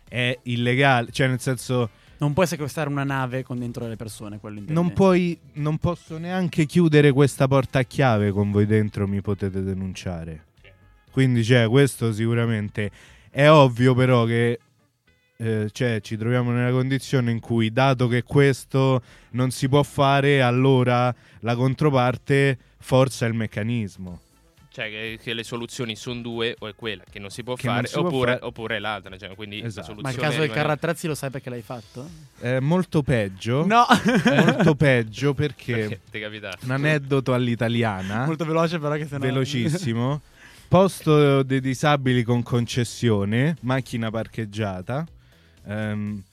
È 0.08 0.38
illegale, 0.44 1.12
cioè 1.12 1.28
nel 1.28 1.40
senso 1.40 1.90
Non 2.18 2.34
puoi 2.34 2.48
sequestrare 2.48 2.90
una 2.90 3.04
nave 3.04 3.44
con 3.44 3.58
dentro 3.60 3.88
le 3.88 3.96
persone, 3.96 4.40
quello 4.40 4.60
intende. 4.60 4.80
non 4.80 4.94
puoi, 4.94 5.38
non 5.54 5.78
posso 5.78 6.18
neanche 6.18 6.66
chiudere 6.66 7.12
questa 7.12 7.48
porta 7.48 7.80
a 7.80 7.84
chiave 7.84 8.32
con 8.32 8.52
voi 8.52 8.66
dentro, 8.66 9.08
mi 9.08 9.22
potete 9.22 9.62
denunciare. 9.62 10.46
Quindi 11.12 11.44
cioè, 11.44 11.68
questo 11.68 12.14
sicuramente 12.14 12.92
è 13.30 13.50
ovvio 13.50 13.94
però 13.96 14.26
che 14.26 14.60
eh, 15.38 15.70
cioè, 15.72 16.00
ci 16.02 16.18
troviamo 16.18 16.52
nella 16.52 16.72
condizione 16.72 17.32
in 17.32 17.40
cui 17.40 17.72
dato 17.72 18.08
che 18.08 18.24
questo 18.24 19.02
non 19.32 19.52
si 19.52 19.68
può 19.68 19.84
fare, 19.84 20.42
allora 20.42 21.14
la 21.42 21.56
controparte 21.56 22.58
forza 22.80 23.26
il 23.26 23.34
meccanismo. 23.34 24.22
Cioè 24.76 24.90
che, 24.90 25.20
che 25.22 25.34
le 25.34 25.44
soluzioni 25.44 25.96
sono 25.96 26.20
due, 26.20 26.54
o 26.60 26.68
è 26.68 26.76
quella 26.76 27.04
che 27.10 27.18
non 27.18 27.30
si 27.30 27.44
può 27.44 27.56
Che 27.56 27.66
fare, 27.66 27.88
si 27.88 27.94
può 27.94 28.08
oppure, 28.08 28.34
fare. 28.34 28.46
oppure 28.46 28.80
l'altra. 28.80 29.18
Cioè, 29.18 29.34
quindi 29.34 29.62
la 29.62 29.68
Esatto. 29.68 29.96
Ma 30.02 30.10
il 30.10 30.18
caso 30.18 30.40
del 30.42 30.52
attrezzi 30.52 31.08
lo 31.08 31.16
sai 31.16 31.30
perché 31.30 31.50
l'hai 31.50 31.62
fatto? 31.62 32.10
È 32.38 32.60
molto 32.60 33.02
peggio. 33.02 33.66
No! 33.66 33.86
Molto 34.36 34.76
peggio 34.76 35.34
perché 35.34 36.02
Perché 36.12 36.50
un 36.64 36.72
aneddoto 36.72 37.34
all'italiana. 37.34 38.26
Molto 38.26 38.44
veloce 38.44 38.78
però 38.78 38.96
che 38.96 39.06
sennò... 39.06 39.24
velocissimo. 39.24 40.22
Posto 40.68 41.44
dei 41.44 41.62
disabili 41.62 42.24
con 42.24 42.44
concessione, 42.44 43.56
macchina 43.62 44.10
parcheggiata, 44.10 45.06
ehm, 45.66 46.24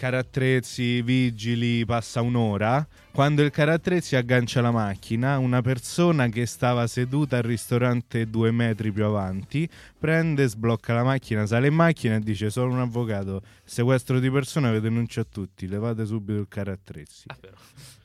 carattrezzi, 0.00 1.02
vigili, 1.02 1.84
passa 1.84 2.22
un'ora. 2.22 2.86
Quando 3.12 3.42
il 3.42 3.50
carattrezzi 3.50 4.16
aggancia 4.16 4.62
la 4.62 4.70
macchina, 4.70 5.36
una 5.36 5.60
persona 5.60 6.28
che 6.28 6.46
stava 6.46 6.86
seduta 6.86 7.36
al 7.36 7.42
ristorante 7.42 8.30
due 8.30 8.50
metri 8.50 8.92
più 8.92 9.04
avanti 9.04 9.68
prende, 9.98 10.48
sblocca 10.48 10.94
la 10.94 11.04
macchina, 11.04 11.44
sale 11.44 11.66
in 11.66 11.74
macchina 11.74 12.14
e 12.14 12.20
dice: 12.20 12.48
Sono 12.48 12.72
un 12.72 12.80
avvocato, 12.80 13.42
sequestro 13.62 14.18
di 14.20 14.30
persona, 14.30 14.72
vi 14.72 14.80
denuncio 14.80 15.20
a 15.20 15.26
tutti, 15.30 15.68
levate 15.68 16.06
subito 16.06 16.40
il 16.40 16.48
carattrezzi. 16.48 17.24
Ah, 17.26 17.36
però. 17.38 17.56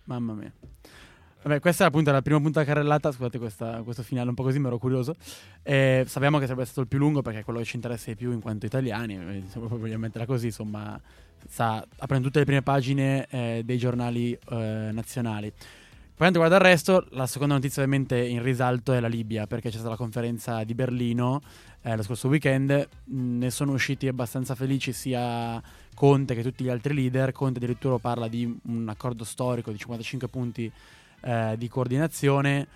Mamma 0.04 0.34
mia. 0.34 0.52
Vabbè, 1.46 1.60
questa 1.60 1.84
è 1.84 1.88
appunto 1.88 2.12
la 2.12 2.24
prima 2.24 2.42
punta 2.42 2.64
carrellata. 2.64 3.12
Scusate 3.12 3.38
questa- 3.38 3.84
questo 3.84 4.02
finale 4.02 4.30
un 4.30 4.34
po' 4.34 4.42
così, 4.42 4.58
ma 4.58 4.68
ero 4.68 4.80
curioso. 4.80 5.16
Eh, 5.62 6.04
sappiamo 6.08 6.40
che 6.40 6.46
sarebbe 6.46 6.66
stato 6.66 6.82
il 6.82 6.88
più 6.88 6.98
lungo 6.98 7.22
perché 7.22 7.42
è 7.42 7.44
quello 7.44 7.60
che 7.60 7.66
ci 7.66 7.76
interessa 7.76 8.10
di 8.10 8.16
più 8.16 8.32
in 8.32 8.40
quanto 8.42 8.66
italiani. 8.66 9.14
eh, 9.14 9.44
poi 9.54 9.78
vogliamo 9.78 10.00
metterla 10.00 10.26
così. 10.26 10.48
Insomma, 10.48 11.00
sta 11.48 11.86
aprendo 12.00 12.26
tutte 12.26 12.40
le 12.40 12.46
prime 12.46 12.64
pagine 12.64 13.28
eh, 13.30 13.62
dei 13.64 13.78
giornali 13.78 14.32
eh, 14.34 14.90
nazionali. 14.92 15.54
Quanto 16.18 16.40
riguarda 16.42 16.56
il 16.66 16.72
resto, 16.72 17.06
la 17.12 17.28
seconda 17.28 17.54
notizia 17.54 17.84
ovviamente 17.84 18.18
in 18.18 18.42
risalto 18.42 18.94
è 18.94 19.00
la 19.00 19.08
Libia, 19.08 19.46
perché 19.46 19.68
c'è 19.70 19.76
stata 19.76 19.90
la 19.92 19.98
conferenza 19.98 20.64
di 20.64 20.74
Berlino 20.74 21.42
eh, 21.84 21.96
lo 21.96 22.02
scorso 22.02 22.28
weekend. 22.28 22.88
Mh, 23.04 23.38
Ne 23.38 23.52
sono 23.52 23.74
usciti 23.74 24.08
abbastanza 24.08 24.56
felici 24.56 24.94
sia 24.94 25.62
Conte 25.94 26.34
che 26.34 26.42
tutti 26.42 26.64
gli 26.64 26.70
altri 26.70 26.96
leader. 26.96 27.32
Conte 27.34 27.60
addirittura 27.60 28.00
parla 28.00 28.28
di 28.28 28.52
un 28.64 28.90
accordo 28.90 29.24
storico 29.24 29.72
di 29.72 29.78
55 29.78 30.28
punti 30.28 30.72
eh, 31.26 31.56
di 31.58 31.68
coordinazione. 31.68 32.68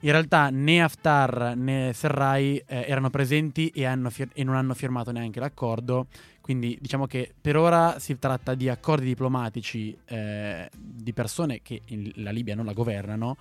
In 0.00 0.12
realtà 0.12 0.50
né 0.50 0.82
Haftar 0.82 1.54
né 1.56 1.90
Serrai 1.92 2.62
eh, 2.66 2.84
erano 2.86 3.10
presenti 3.10 3.68
e, 3.68 3.90
fir- 4.10 4.30
e 4.32 4.44
non 4.44 4.54
hanno 4.54 4.74
firmato 4.74 5.10
neanche 5.10 5.40
l'accordo. 5.40 6.06
Quindi 6.40 6.78
diciamo 6.80 7.06
che 7.06 7.34
per 7.40 7.56
ora 7.56 7.98
si 7.98 8.16
tratta 8.18 8.54
di 8.54 8.68
accordi 8.68 9.06
diplomatici 9.06 9.96
eh, 10.04 10.70
di 10.72 11.12
persone 11.12 11.60
che 11.62 11.82
la 12.16 12.30
Libia 12.30 12.54
non 12.54 12.66
la 12.66 12.72
governano 12.72 13.36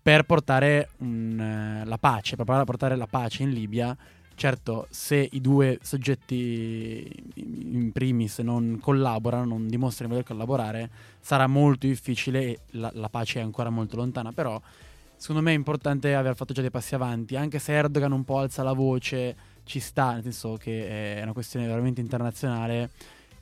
per 0.00 0.22
portare 0.24 0.90
un, 0.98 1.40
eh, 1.40 1.84
la 1.84 1.98
pace, 1.98 2.36
per 2.36 2.44
portare 2.64 2.94
la 2.94 3.08
pace 3.08 3.42
in 3.42 3.50
Libia. 3.50 3.96
Certo, 4.36 4.88
se 4.90 5.28
i 5.30 5.40
due 5.40 5.78
soggetti 5.80 7.08
in 7.34 7.92
primis 7.92 8.40
non 8.40 8.78
collaborano, 8.80 9.44
non 9.44 9.68
dimostrano 9.68 10.12
di 10.12 10.20
voler 10.20 10.28
collaborare, 10.28 10.90
sarà 11.20 11.46
molto 11.46 11.86
difficile 11.86 12.42
e 12.42 12.58
la, 12.72 12.90
la 12.94 13.08
pace 13.08 13.38
è 13.38 13.42
ancora 13.42 13.70
molto 13.70 13.96
lontana. 13.96 14.32
Però, 14.32 14.60
secondo 15.16 15.40
me 15.40 15.52
è 15.52 15.54
importante 15.54 16.14
aver 16.14 16.34
fatto 16.34 16.52
già 16.52 16.60
dei 16.60 16.70
passi 16.70 16.94
avanti, 16.94 17.36
anche 17.36 17.58
se 17.58 17.72
Erdogan 17.72 18.12
un 18.12 18.24
po' 18.24 18.38
alza 18.38 18.62
la 18.62 18.72
voce, 18.72 19.36
ci 19.64 19.80
sta, 19.80 20.14
nel 20.14 20.22
senso 20.22 20.56
che 20.56 21.16
è 21.16 21.22
una 21.22 21.32
questione 21.32 21.66
veramente 21.66 22.00
internazionale. 22.00 22.90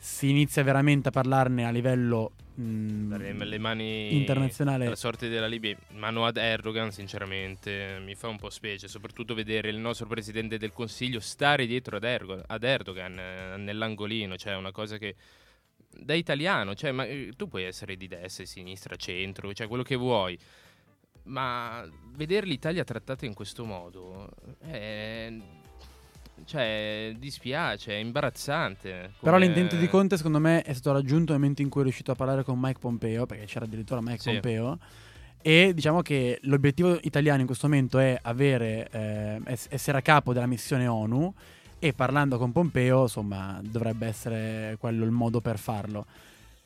Si 0.04 0.28
inizia 0.28 0.64
veramente 0.64 1.06
a 1.06 1.10
parlarne 1.12 1.64
a 1.64 1.70
livello 1.70 2.32
mh, 2.56 3.06
Dare 3.06 3.32
le 3.34 3.58
mani 3.58 4.16
internazionale. 4.16 4.86
alla 4.86 4.96
sorte 4.96 5.28
della 5.28 5.46
Libia 5.46 5.76
mano 5.90 6.26
ad 6.26 6.38
Erdogan, 6.38 6.90
sinceramente, 6.90 8.00
mi 8.04 8.16
fa 8.16 8.26
un 8.26 8.36
po' 8.36 8.50
specie, 8.50 8.88
soprattutto 8.88 9.32
vedere 9.32 9.68
il 9.68 9.76
nostro 9.76 10.08
presidente 10.08 10.58
del 10.58 10.72
Consiglio 10.72 11.20
stare 11.20 11.66
dietro 11.66 11.98
ad, 11.98 12.02
Ergo- 12.02 12.42
ad 12.44 12.64
Erdogan 12.64 13.16
eh, 13.16 13.56
nell'angolino, 13.58 14.36
cioè 14.36 14.56
una 14.56 14.72
cosa 14.72 14.98
che 14.98 15.14
da 15.88 16.14
italiano, 16.14 16.74
cioè, 16.74 16.90
ma 16.90 17.04
eh, 17.04 17.30
tu 17.36 17.46
puoi 17.46 17.62
essere 17.62 17.96
di 17.96 18.08
destra, 18.08 18.44
sinistra, 18.44 18.96
centro, 18.96 19.52
cioè 19.52 19.68
quello 19.68 19.84
che 19.84 19.94
vuoi. 19.94 20.36
Ma 21.26 21.88
vedere 22.16 22.46
l'Italia 22.46 22.82
trattata 22.82 23.24
in 23.24 23.34
questo 23.34 23.64
modo 23.64 24.28
è 24.58 25.32
cioè 26.44 27.14
dispiace, 27.18 27.92
è 27.92 27.96
imbarazzante. 27.98 29.10
Però 29.20 29.32
come- 29.32 29.44
l'intento 29.44 29.76
di 29.76 29.88
Conte, 29.88 30.16
secondo 30.16 30.38
me, 30.38 30.62
è 30.62 30.72
stato 30.72 30.92
raggiunto 30.92 31.32
nel 31.32 31.40
momento 31.40 31.62
in 31.62 31.68
cui 31.68 31.80
è 31.80 31.84
riuscito 31.84 32.10
a 32.12 32.14
parlare 32.14 32.42
con 32.44 32.58
Mike 32.58 32.78
Pompeo, 32.78 33.26
perché 33.26 33.44
c'era 33.44 33.64
addirittura 33.64 34.00
Mike 34.00 34.18
Sì. 34.18 34.30
Pompeo. 34.30 34.78
E 35.40 35.72
diciamo 35.74 36.02
che 36.02 36.38
l'obiettivo 36.42 36.98
italiano 37.02 37.40
in 37.40 37.46
questo 37.46 37.66
momento 37.66 37.98
è 37.98 38.16
avere, 38.22 38.88
eh, 38.90 39.40
ess- 39.44 39.66
essere 39.70 39.98
a 39.98 40.02
capo 40.02 40.32
della 40.32 40.46
missione 40.46 40.86
ONU. 40.86 41.34
E 41.78 41.92
parlando 41.94 42.38
con 42.38 42.52
Pompeo, 42.52 43.02
insomma, 43.02 43.60
dovrebbe 43.60 44.06
essere 44.06 44.76
quello 44.78 45.04
il 45.04 45.10
modo 45.10 45.40
per 45.40 45.58
farlo. 45.58 46.06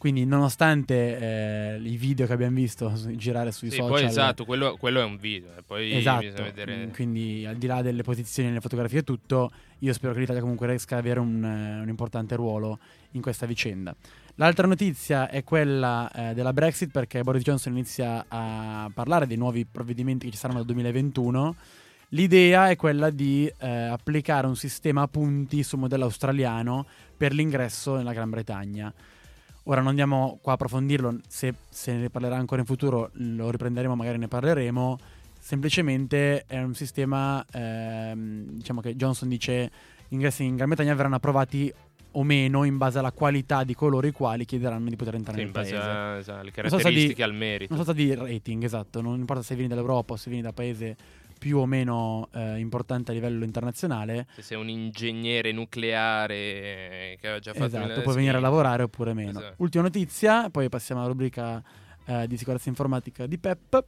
Quindi, 0.07 0.25
nonostante 0.25 1.75
eh, 1.75 1.81
i 1.83 1.97
video 1.97 2.29
che 2.29 2.33
abbiamo 2.33 2.55
visto 2.55 2.93
girare 3.17 3.51
sui 3.51 3.71
Sì, 3.71 3.79
social, 3.79 3.91
poi 3.91 4.05
esatto, 4.05 4.45
quello, 4.45 4.77
quello 4.77 5.01
è 5.01 5.05
un 5.05 5.17
video, 5.17 5.51
poi 5.67 5.97
Esatto, 5.97 6.45
vedere... 6.45 6.87
mm, 6.87 6.91
quindi 6.93 7.45
al 7.45 7.57
di 7.57 7.67
là 7.67 7.83
delle 7.83 8.05
posizioni, 8.05 8.51
delle 8.51 8.61
fotografie 8.61 9.01
e 9.01 9.03
tutto, 9.03 9.51
io 9.81 9.93
spero 9.93 10.13
che 10.13 10.21
l'Italia 10.21 10.41
comunque 10.41 10.69
riesca 10.69 10.95
ad 10.95 11.01
avere 11.01 11.19
un, 11.19 11.43
eh, 11.43 11.81
un 11.81 11.89
importante 11.89 12.37
ruolo 12.37 12.79
in 13.13 13.21
questa 13.21 13.47
vicenda. 13.47 13.97
L'altra 14.37 14.69
notizia 14.69 15.29
è 15.29 15.43
quella 15.43 16.09
eh, 16.13 16.35
della 16.35 16.53
Brexit 16.53 16.93
perché 16.93 17.23
Boris 17.23 17.43
Johnson 17.43 17.73
inizia 17.73 18.27
a 18.29 18.89
parlare 18.95 19.27
dei 19.27 19.37
nuovi 19.37 19.67
provvedimenti 19.67 20.27
che 20.27 20.31
ci 20.31 20.39
saranno 20.39 20.59
nel 20.59 20.67
2021. 20.67 21.57
L'idea 22.11 22.71
è 22.71 22.77
quella 22.77 23.11
di 23.11 23.53
eh, 23.59 23.69
applicare 23.69 24.47
un 24.47 24.55
sistema 24.55 25.03
a 25.03 25.09
punti 25.09 25.65
sul 25.65 25.81
modello 25.81 26.05
australiano 26.05 26.87
per 27.17 27.33
l'ingresso 27.33 27.97
nella 27.97 28.13
Gran 28.13 28.31
Bretagna. 28.31 28.95
Ora 29.69 29.81
non 29.81 29.89
andiamo 29.89 30.39
qua 30.43 30.53
a 30.53 30.55
approfondirlo, 30.55 31.19
se, 31.27 31.53
se 31.69 31.93
ne 31.93 32.09
parlerà 32.09 32.37
ancora 32.37 32.61
in 32.61 32.67
futuro 32.67 33.11
lo 33.15 33.51
riprenderemo, 33.51 33.97
magari 33.97 34.17
ne 34.19 34.29
parleremo. 34.29 34.97
Semplicemente 35.41 36.45
è 36.47 36.61
un 36.63 36.75
sistema, 36.75 37.45
ehm, 37.53 38.45
diciamo 38.51 38.81
che 38.81 38.95
Johnson 38.95 39.29
dice 39.29 39.71
gli 40.09 40.15
ingressi 40.15 40.45
in 40.45 40.55
Gran 40.57 40.69
Bretagna 40.69 40.95
verranno 40.95 41.17
approvati 41.17 41.73
o 42.13 42.23
meno 42.23 42.65
in 42.65 42.77
base 42.79 42.99
alla 42.99 43.11
qualità 43.13 43.63
di 43.65 43.75
coloro 43.75 44.07
i 44.07 44.13
quali 44.13 44.45
chiederanno 44.45 44.89
di 44.89 44.97
poter 44.97 45.17
entrare 45.17 45.39
Sì, 45.39 45.45
nel 45.45 45.53
in 45.55 45.61
base 45.61 45.73
paese. 45.75 45.89
a- 45.89 46.17
esatto, 46.19 46.39
alle 46.41 46.51
so 46.51 46.55
se 46.55 46.63
di- 46.63 46.69
caratteristiche 46.83 47.23
al 47.25 47.35
merito. 47.35 47.75
Non 47.75 47.85
so 47.85 47.93
di 47.93 48.15
rating, 48.15 48.63
esatto, 48.63 49.01
non 49.01 49.19
importa 49.19 49.43
se 49.43 49.55
vieni 49.55 49.69
dall'Europa 49.69 50.13
o 50.15 50.17
se 50.17 50.29
vieni 50.31 50.45
da 50.45 50.53
paese 50.53 50.97
più 51.39 51.59
o 51.59 51.67
meno 51.67 52.29
eh, 52.33 52.59
importante 52.59 53.11
a 53.11 53.15
livello 53.15 53.45
internazionale, 53.45 54.27
Se 54.37 54.43
sei 54.43 54.59
un 54.59 54.69
ingegnere 54.69 55.53
nucleare 55.53 56.35
eh, 56.35 57.19
che 57.21 57.27
aveva 57.27 57.41
già 57.41 57.53
fatto 57.53 57.65
esatto, 57.67 58.01
puoi 58.03 58.15
venire 58.15 58.37
a 58.37 58.41
lavorare 58.41 58.83
oppure 58.83 59.15
meno. 59.15 59.39
Esatto. 59.39 59.55
Ultima 59.59 59.85
notizia, 59.85 60.51
poi 60.51 60.69
passiamo 60.69 61.01
alla 61.01 61.11
rubrica 61.11 61.63
eh, 62.05 62.27
di 62.27 62.37
sicurezza 62.37 62.69
informatica 62.69 63.27
di 63.27 63.39
PEP, 63.39 63.85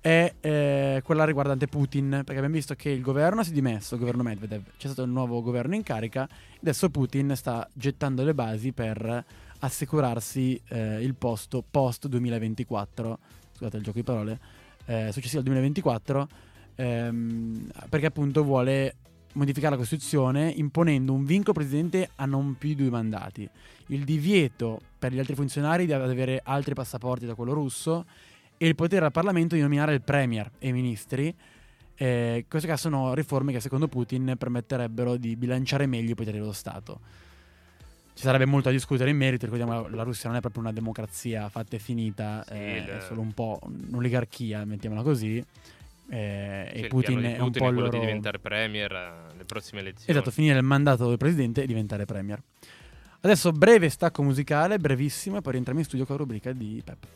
è 0.00 0.34
eh, 0.40 1.00
quella 1.04 1.24
riguardante 1.24 1.68
Putin, 1.68 2.10
perché 2.10 2.32
abbiamo 2.32 2.54
visto 2.54 2.74
che 2.74 2.90
il 2.90 3.02
governo 3.02 3.44
si 3.44 3.50
è 3.50 3.52
dimesso, 3.52 3.94
il 3.94 4.00
governo 4.00 4.24
Medvedev, 4.24 4.62
c'è 4.76 4.88
stato 4.88 5.02
il 5.02 5.10
nuovo 5.10 5.40
governo 5.42 5.76
in 5.76 5.84
carica, 5.84 6.28
adesso 6.60 6.90
Putin 6.90 7.34
sta 7.36 7.68
gettando 7.72 8.24
le 8.24 8.34
basi 8.34 8.72
per 8.72 9.24
assicurarsi 9.60 10.60
eh, 10.68 11.00
il 11.02 11.14
posto 11.14 11.62
post 11.68 12.08
2024, 12.08 13.18
scusate 13.52 13.76
il 13.76 13.82
gioco 13.84 13.98
di 13.98 14.04
parole, 14.04 14.40
eh, 14.86 15.10
successivo 15.12 15.38
al 15.38 15.44
2024, 15.44 16.28
ehm, 16.74 17.70
perché 17.88 18.06
appunto 18.06 18.42
vuole 18.42 18.96
modificare 19.34 19.72
la 19.72 19.80
Costituzione 19.80 20.50
imponendo 20.50 21.12
un 21.12 21.24
vincolo 21.24 21.54
Presidente 21.54 22.10
a 22.16 22.26
non 22.26 22.56
più 22.58 22.70
di 22.70 22.76
due 22.76 22.90
mandati, 22.90 23.48
il 23.88 24.04
divieto 24.04 24.80
per 24.98 25.12
gli 25.12 25.18
altri 25.18 25.34
funzionari 25.34 25.86
di 25.86 25.92
avere 25.92 26.40
altri 26.44 26.74
passaporti 26.74 27.26
da 27.26 27.34
quello 27.34 27.52
russo 27.52 28.04
e 28.56 28.66
il 28.66 28.74
potere 28.74 29.04
al 29.04 29.12
Parlamento 29.12 29.54
di 29.54 29.60
nominare 29.60 29.94
il 29.94 30.02
Premier 30.02 30.50
e 30.58 30.68
i 30.68 30.72
ministri. 30.72 31.34
Eh, 31.94 32.46
queste 32.48 32.68
qua 32.68 32.76
sono 32.76 33.14
riforme 33.14 33.52
che 33.52 33.60
secondo 33.60 33.88
Putin 33.88 34.34
permetterebbero 34.38 35.16
di 35.16 35.36
bilanciare 35.36 35.86
meglio 35.86 36.12
i 36.12 36.14
poteri 36.14 36.38
dello 36.38 36.52
Stato. 36.52 37.00
Ci 38.14 38.22
sarebbe 38.22 38.44
molto 38.44 38.68
da 38.68 38.74
discutere 38.74 39.10
in 39.10 39.16
merito, 39.16 39.46
ricordiamo 39.46 39.88
la 39.88 40.02
Russia 40.02 40.28
non 40.28 40.36
è 40.36 40.40
proprio 40.40 40.62
una 40.62 40.72
democrazia 40.72 41.48
fatta 41.48 41.76
e 41.76 41.78
finita, 41.78 42.44
Sì, 42.46 42.52
eh, 42.52 42.98
è 42.98 43.00
solo 43.00 43.22
un 43.22 43.32
po' 43.32 43.58
un'oligarchia, 43.62 44.64
mettiamola 44.64 45.02
così. 45.02 45.42
Eh, 46.12 46.70
Sì, 46.74 46.82
e 46.82 46.86
Putin 46.88 47.20
di 47.20 47.24
è 47.24 47.38
un 47.38 47.46
Putin 47.46 47.52
po' 47.52 47.68
è 47.68 47.72
quello 47.72 47.80
loro... 47.86 47.90
di 47.90 47.98
diventare 48.00 48.38
premier 48.38 48.92
eh, 48.92 49.32
alle 49.32 49.44
prossime 49.44 49.80
elezioni. 49.80 50.10
Esatto, 50.10 50.30
finire 50.30 50.58
il 50.58 50.64
mandato 50.64 51.08
del 51.08 51.16
presidente 51.16 51.62
e 51.62 51.66
diventare 51.66 52.04
premier. 52.04 52.40
Adesso 53.20 53.52
breve 53.52 53.88
stacco 53.88 54.22
musicale, 54.22 54.78
brevissimo, 54.78 55.38
e 55.38 55.40
poi 55.40 55.52
rientriamo 55.52 55.80
in 55.80 55.86
studio 55.86 56.04
con 56.04 56.16
la 56.16 56.22
rubrica 56.22 56.52
di 56.52 56.82
Pep. 56.84 57.06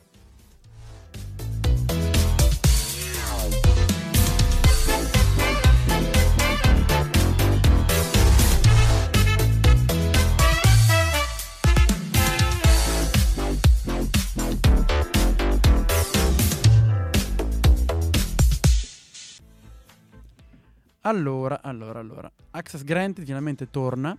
Allora, 21.06 21.62
allora, 21.62 22.00
allora. 22.00 22.30
Access 22.50 22.82
Granted 22.82 23.24
finalmente 23.24 23.70
torna 23.70 24.16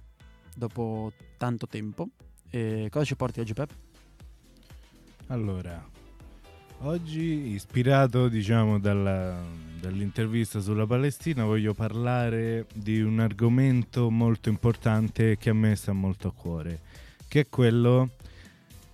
dopo 0.56 1.12
tanto 1.38 1.68
tempo. 1.68 2.08
E 2.50 2.88
cosa 2.90 3.04
ci 3.04 3.18
porti 3.18 3.42
oggi, 3.42 3.54
Pep? 3.54 3.70
Allora, 5.28 5.86
oggi 6.80 7.52
ispirato 7.52 8.30
diciamo 8.30 8.80
dalla- 8.80 9.38
dall'intervista 9.82 10.62
sulla 10.62 10.86
Palestina 10.86 11.44
voglio 11.44 11.74
parlare 11.74 12.68
di 12.74 13.02
un 13.02 13.20
argomento 13.20 14.10
molto 14.10 14.48
importante 14.48 15.36
che 15.38 15.50
a 15.50 15.54
me 15.54 15.76
sta 15.76 15.92
molto 15.92 16.30
a 16.30 16.32
cuore, 16.32 16.80
che 17.28 17.42
è 17.42 17.50
quello 17.50 18.12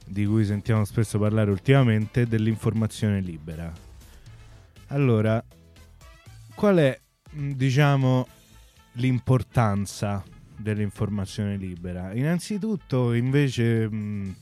di 0.04 0.26
cui 0.26 0.46
sentiamo 0.46 0.84
spesso 0.84 1.20
parlare 1.20 1.52
ultimamente 1.52 2.26
dell'informazione 2.26 3.22
libera. 3.22 3.72
Allora, 4.88 5.44
qual 6.56 6.78
è 6.78 7.02
diciamo 7.34 8.28
l'importanza 8.94 10.24
dell'informazione 10.56 11.58
libera? 11.58 12.14
Innanzitutto 12.14 13.14
invece 13.14 13.90
mh, 13.90 14.36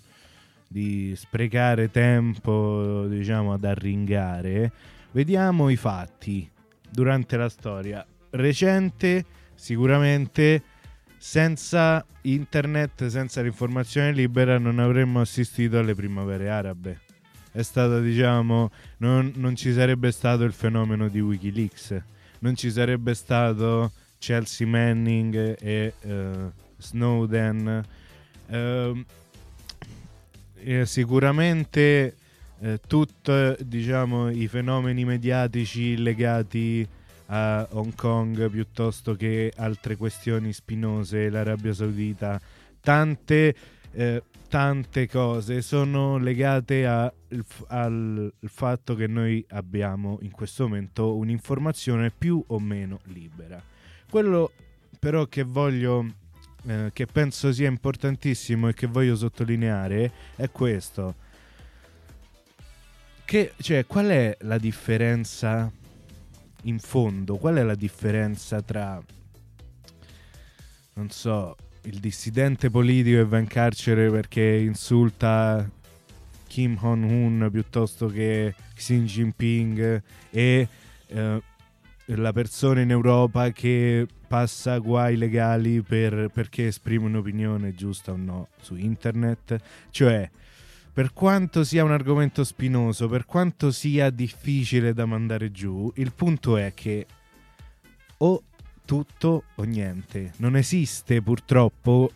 di 0.67 1.13
sprecare 1.15 1.91
tempo, 1.91 3.05
diciamo, 3.07 3.53
ad 3.53 3.63
arringare, 3.65 4.71
vediamo 5.11 5.69
i 5.69 5.75
fatti 5.75 6.49
durante 6.89 7.37
la 7.37 7.49
storia 7.49 8.05
recente, 8.31 9.25
sicuramente 9.55 10.63
senza 11.17 12.03
internet, 12.21 13.07
senza 13.07 13.41
l'informazione 13.41 14.11
libera 14.11 14.57
non 14.57 14.79
avremmo 14.79 15.21
assistito 15.21 15.77
alle 15.77 15.93
primavere 15.93 16.49
arabe. 16.49 17.01
È 17.51 17.61
stato, 17.61 17.99
diciamo, 17.99 18.71
non, 18.97 19.33
non 19.35 19.55
ci 19.55 19.73
sarebbe 19.73 20.11
stato 20.11 20.43
il 20.43 20.53
fenomeno 20.53 21.09
di 21.09 21.19
Wikileaks, 21.19 22.01
non 22.41 22.55
ci 22.55 22.71
sarebbe 22.71 23.13
stato 23.13 23.91
Chelsea 24.19 24.67
Manning 24.67 25.57
e 25.59 25.93
eh, 25.99 26.31
Snowden. 26.77 27.83
Ehm, 28.47 29.05
eh, 30.63 30.85
sicuramente 30.85 32.15
eh, 32.59 32.79
tutti 32.85 33.55
diciamo, 33.65 34.29
i 34.29 34.47
fenomeni 34.47 35.05
mediatici 35.05 35.97
legati 35.97 36.87
a 37.27 37.67
Hong 37.71 37.95
Kong 37.95 38.49
piuttosto 38.49 39.15
che 39.15 39.51
altre 39.55 39.95
questioni 39.95 40.53
spinose, 40.53 41.29
l'Arabia 41.29 41.73
Saudita, 41.73 42.39
tante, 42.81 43.55
eh, 43.93 44.21
tante 44.51 45.07
cose 45.07 45.61
sono 45.61 46.17
legate 46.17 46.85
a- 46.85 47.11
al 47.67 48.33
fatto 48.43 48.95
che 48.95 49.07
noi 49.07 49.45
abbiamo 49.51 50.17
in 50.23 50.31
questo 50.31 50.67
momento 50.67 51.15
un'informazione 51.15 52.11
più 52.11 52.43
o 52.47 52.59
meno 52.59 52.99
libera. 53.03 53.63
Quello 54.09 54.51
però 54.99 55.25
che 55.27 55.43
voglio 55.43 56.05
eh, 56.65 56.89
che 56.91 57.05
penso 57.05 57.53
sia 57.53 57.69
importantissimo 57.69 58.67
e 58.67 58.73
che 58.73 58.87
voglio 58.87 59.15
sottolineare 59.15 60.11
è 60.35 60.49
questo. 60.51 61.15
Che, 63.23 63.53
cioè, 63.61 63.85
qual 63.85 64.07
è 64.07 64.35
la 64.41 64.57
differenza 64.57 65.71
in 66.63 66.77
fondo? 66.77 67.37
Qual 67.37 67.55
è 67.55 67.63
la 67.63 67.75
differenza 67.75 68.61
tra, 68.61 69.01
non 70.95 71.09
so, 71.09 71.55
il 71.83 71.99
dissidente 71.99 72.69
politico 72.69 73.17
che 73.17 73.25
va 73.25 73.39
in 73.39 73.47
carcere 73.47 74.09
perché 74.09 74.41
insulta 74.41 75.67
Kim 76.47 76.77
Jong-un 76.77 77.49
piuttosto 77.51 78.07
che 78.07 78.53
Xi 78.75 79.03
Jinping 79.03 80.03
e 80.29 80.67
eh, 81.07 81.41
la 82.05 82.33
persona 82.33 82.81
in 82.81 82.91
Europa 82.91 83.51
che 83.51 84.05
passa 84.27 84.77
guai 84.77 85.17
legali 85.17 85.81
per- 85.81 86.29
perché 86.33 86.67
esprime 86.67 87.05
un'opinione 87.05 87.73
giusta 87.73 88.11
o 88.11 88.17
no 88.17 88.49
su 88.59 88.75
internet. 88.75 89.57
Cioè, 89.89 90.29
per 90.93 91.13
quanto 91.13 91.63
sia 91.63 91.83
un 91.83 91.91
argomento 91.91 92.43
spinoso, 92.43 93.07
per 93.07 93.25
quanto 93.25 93.71
sia 93.71 94.09
difficile 94.09 94.93
da 94.93 95.05
mandare 95.05 95.51
giù, 95.51 95.91
il 95.95 96.11
punto 96.13 96.57
è 96.57 96.73
che 96.73 97.05
o 98.17 98.43
tutto 98.91 99.43
o 99.55 99.63
niente. 99.63 100.33
Non 100.39 100.57
esiste 100.57 101.21
purtroppo 101.21 102.11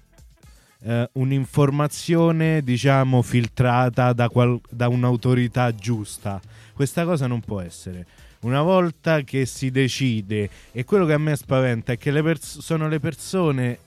eh, 0.81 1.09
un'informazione, 1.13 2.61
diciamo, 2.65 3.21
filtrata 3.21 4.11
da, 4.11 4.27
qual- 4.27 4.59
da 4.69 4.89
un'autorità 4.89 5.73
giusta. 5.73 6.41
Questa 6.73 7.05
cosa 7.05 7.27
non 7.27 7.39
può 7.39 7.61
essere. 7.61 8.05
Una 8.41 8.61
volta 8.61 9.21
che 9.21 9.45
si 9.45 9.71
decide, 9.71 10.49
e 10.73 10.83
quello 10.83 11.05
che 11.05 11.13
a 11.13 11.17
me 11.17 11.37
spaventa 11.37 11.93
è 11.93 11.97
che 11.97 12.11
le 12.11 12.21
pers- 12.21 12.59
sono 12.59 12.89
le 12.89 12.99
persone 12.99 13.79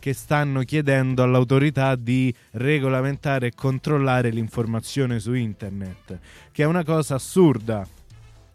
che 0.00 0.12
stanno 0.12 0.62
chiedendo 0.62 1.22
all'autorità 1.22 1.94
di 1.94 2.34
regolamentare 2.54 3.46
e 3.46 3.52
controllare 3.54 4.30
l'informazione 4.30 5.20
su 5.20 5.32
internet, 5.32 6.18
che 6.50 6.64
è 6.64 6.66
una 6.66 6.82
cosa 6.82 7.14
assurda. 7.14 7.86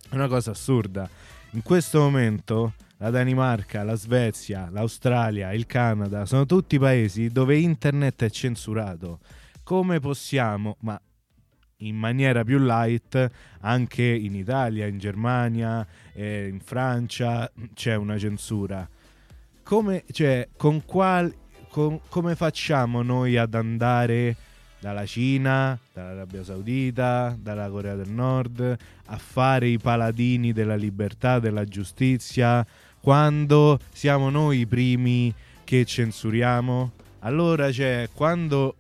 Una 0.10 0.28
cosa 0.28 0.52
assurda. 0.52 1.10
In 1.52 1.64
questo 1.64 2.02
momento 2.02 2.74
la 2.98 3.10
Danimarca, 3.10 3.84
la 3.84 3.96
Svezia, 3.96 4.70
l'Australia, 4.72 5.54
il 5.54 5.66
Canada 5.66 6.26
sono 6.26 6.46
tutti 6.46 6.80
paesi 6.80 7.28
dove 7.30 7.58
internet 7.58 8.24
è 8.24 8.30
censurato. 8.30 9.20
Come 9.64 10.00
possiamo, 10.00 10.78
ma 10.82 11.00
in 11.82 11.96
maniera 11.96 12.44
più 12.44 12.58
light, 12.58 13.30
anche 13.60 14.04
in 14.04 14.34
Italia, 14.34 14.88
in 14.88 14.98
Germania, 14.98 15.86
eh, 16.14 16.48
in 16.48 16.60
Francia 16.60 17.52
c'è 17.74 17.96
una 17.96 18.18
censura. 18.18 18.88
Come, 19.62 20.04
cioè, 20.12 20.48
con 20.58 20.84
qual, 20.86 21.32
con- 21.70 22.00
come 22.10 22.36
facciamo 22.36 23.04
noi 23.04 23.38
ad 23.38 23.54
andare 23.54 24.36
dalla 24.80 25.06
Cina, 25.06 25.78
dall'Arabia 25.94 26.44
Saudita, 26.44 27.38
dalla 27.40 27.70
Corea 27.70 27.96
del 27.96 28.10
Nord 28.10 28.78
a 29.06 29.18
fare 29.18 29.68
i 29.68 29.78
paladini 29.78 30.54
della 30.54 30.76
libertà, 30.76 31.40
della 31.40 31.66
giustizia, 31.66 32.66
quando 33.00 33.80
siamo 33.92 34.30
noi 34.30 34.60
i 34.60 34.66
primi 34.66 35.34
che 35.64 35.86
censuriamo? 35.86 36.92
Allora, 37.20 37.72
cioè, 37.72 38.10
quando 38.14 38.76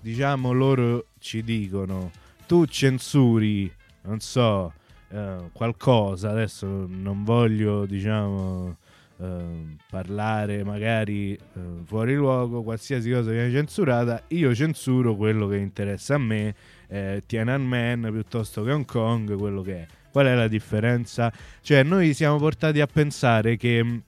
diciamo 0.00 0.52
loro 0.52 1.06
ci 1.18 1.42
dicono 1.42 2.10
tu 2.46 2.64
censuri, 2.66 3.70
non 4.02 4.20
so, 4.20 4.72
eh, 5.08 5.50
qualcosa, 5.52 6.30
adesso 6.30 6.86
non 6.88 7.24
voglio, 7.24 7.86
diciamo, 7.86 8.76
eh, 9.18 9.76
parlare 9.90 10.62
magari 10.62 11.32
eh, 11.32 11.40
fuori 11.84 12.14
luogo, 12.14 12.62
qualsiasi 12.62 13.10
cosa 13.10 13.30
viene 13.30 13.50
censurata, 13.50 14.22
io 14.28 14.54
censuro 14.54 15.16
quello 15.16 15.48
che 15.48 15.56
interessa 15.56 16.14
a 16.14 16.18
me, 16.18 16.54
eh, 16.88 17.22
Tiananmen 17.26 18.08
piuttosto 18.12 18.62
che 18.62 18.72
Hong 18.72 18.84
Kong, 18.84 19.36
quello 19.36 19.62
che 19.62 19.74
è. 19.74 19.86
Qual 20.16 20.28
è 20.28 20.34
la 20.34 20.48
differenza? 20.48 21.30
Cioè, 21.60 21.82
noi 21.82 22.14
siamo 22.14 22.38
portati 22.38 22.80
a 22.80 22.86
pensare 22.86 23.58
che 23.58 23.84
mh, 23.84 24.02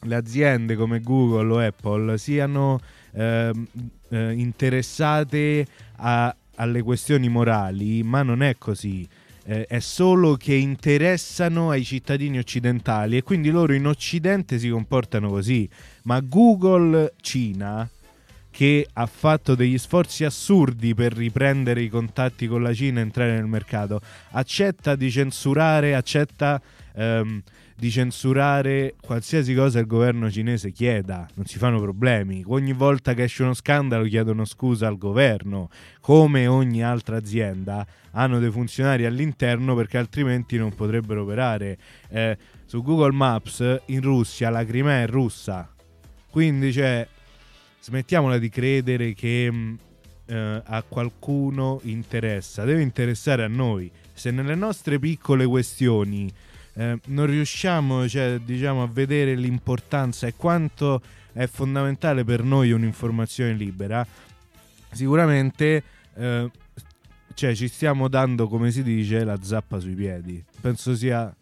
le 0.00 0.14
aziende 0.14 0.76
come 0.76 1.00
Google 1.00 1.50
o 1.50 1.58
Apple 1.66 2.18
siano 2.18 2.78
ehm, 3.14 3.66
eh, 4.10 4.32
interessate 4.32 5.66
a- 5.96 6.36
alle 6.56 6.82
questioni 6.82 7.30
morali, 7.30 8.02
ma 8.02 8.22
non 8.22 8.42
è 8.42 8.56
così. 8.58 9.08
eh, 9.48 9.64
è 9.66 9.78
solo 9.78 10.34
che 10.36 10.52
interessano 10.54 11.70
ai 11.70 11.84
cittadini 11.84 12.36
occidentali 12.36 13.16
e 13.16 13.22
quindi 13.22 13.48
loro 13.50 13.72
in 13.72 13.86
Occidente 13.86 14.58
si 14.58 14.68
comportano 14.68 15.30
così. 15.30 15.66
Ma 16.02 16.20
Google 16.20 17.14
Cina, 17.22 17.88
che 18.56 18.88
ha 18.90 19.04
fatto 19.04 19.54
degli 19.54 19.76
sforzi 19.76 20.24
assurdi 20.24 20.94
per 20.94 21.12
riprendere 21.12 21.82
i 21.82 21.90
contatti 21.90 22.46
con 22.46 22.62
la 22.62 22.72
Cina 22.72 23.00
e 23.00 23.02
entrare 23.02 23.34
nel 23.34 23.44
mercato, 23.44 24.00
accetta 24.30 24.96
di 24.96 25.10
censurare, 25.10 25.94
accetta 25.94 26.58
ehm, 26.94 27.42
di 27.76 27.90
censurare 27.90 28.94
qualsiasi 28.98 29.52
cosa 29.52 29.78
il 29.78 29.86
governo 29.86 30.30
cinese 30.30 30.70
chieda, 30.70 31.28
non 31.34 31.44
si 31.44 31.58
fanno 31.58 31.82
problemi. 31.82 32.44
Ogni 32.46 32.72
volta 32.72 33.12
che 33.12 33.24
esce 33.24 33.42
uno 33.42 33.52
scandalo 33.52 34.04
chiedono 34.04 34.46
scusa 34.46 34.86
al 34.86 34.96
governo, 34.96 35.68
come 36.00 36.46
ogni 36.46 36.82
altra 36.82 37.18
azienda 37.18 37.86
hanno 38.12 38.38
dei 38.38 38.50
funzionari 38.50 39.04
all'interno 39.04 39.74
perché 39.74 39.98
altrimenti 39.98 40.56
non 40.56 40.74
potrebbero 40.74 41.24
operare. 41.24 41.76
Eh, 42.08 42.38
su 42.64 42.82
Google 42.82 43.12
Maps 43.12 43.82
in 43.88 44.00
Russia 44.00 44.48
la 44.48 44.64
Crimea 44.64 45.02
è 45.02 45.06
russa, 45.06 45.70
quindi 46.30 46.72
cioè 46.72 47.06
smettiamola 47.86 48.38
di 48.38 48.48
credere 48.48 49.14
che 49.14 49.48
mh, 49.48 49.78
eh, 50.26 50.62
a 50.64 50.82
qualcuno 50.82 51.78
interessa, 51.84 52.64
deve 52.64 52.82
interessare 52.82 53.44
a 53.44 53.48
noi. 53.48 53.88
Se 54.12 54.32
nelle 54.32 54.56
nostre 54.56 54.98
piccole 54.98 55.46
questioni 55.46 56.28
eh, 56.74 56.98
non 57.06 57.26
riusciamo 57.26 58.08
cioè, 58.08 58.40
diciamo, 58.40 58.82
a 58.82 58.88
vedere 58.88 59.36
l'importanza 59.36 60.26
e 60.26 60.34
quanto 60.34 61.00
è 61.32 61.46
fondamentale 61.46 62.24
per 62.24 62.42
noi 62.42 62.72
un'informazione 62.72 63.52
libera, 63.52 64.04
sicuramente 64.90 65.82
eh, 66.14 66.50
cioè, 67.34 67.54
ci 67.54 67.68
stiamo 67.68 68.08
dando, 68.08 68.48
come 68.48 68.72
si 68.72 68.82
dice, 68.82 69.22
la 69.22 69.38
zappa 69.40 69.78
sui 69.78 69.94
piedi. 69.94 70.42
Penso 70.60 70.96
sia 70.96 71.32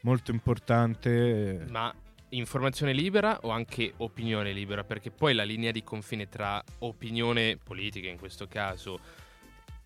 molto 0.00 0.30
importante. 0.30 1.66
Ma 1.68 1.92
informazione 2.30 2.92
libera 2.92 3.38
o 3.42 3.50
anche 3.50 3.92
opinione 3.98 4.52
libera? 4.52 4.84
Perché 4.84 5.10
poi 5.10 5.34
la 5.34 5.44
linea 5.44 5.70
di 5.70 5.82
confine 5.82 6.28
tra 6.28 6.62
opinione 6.78 7.56
politica 7.62 8.08
in 8.08 8.18
questo 8.18 8.46
caso 8.46 8.98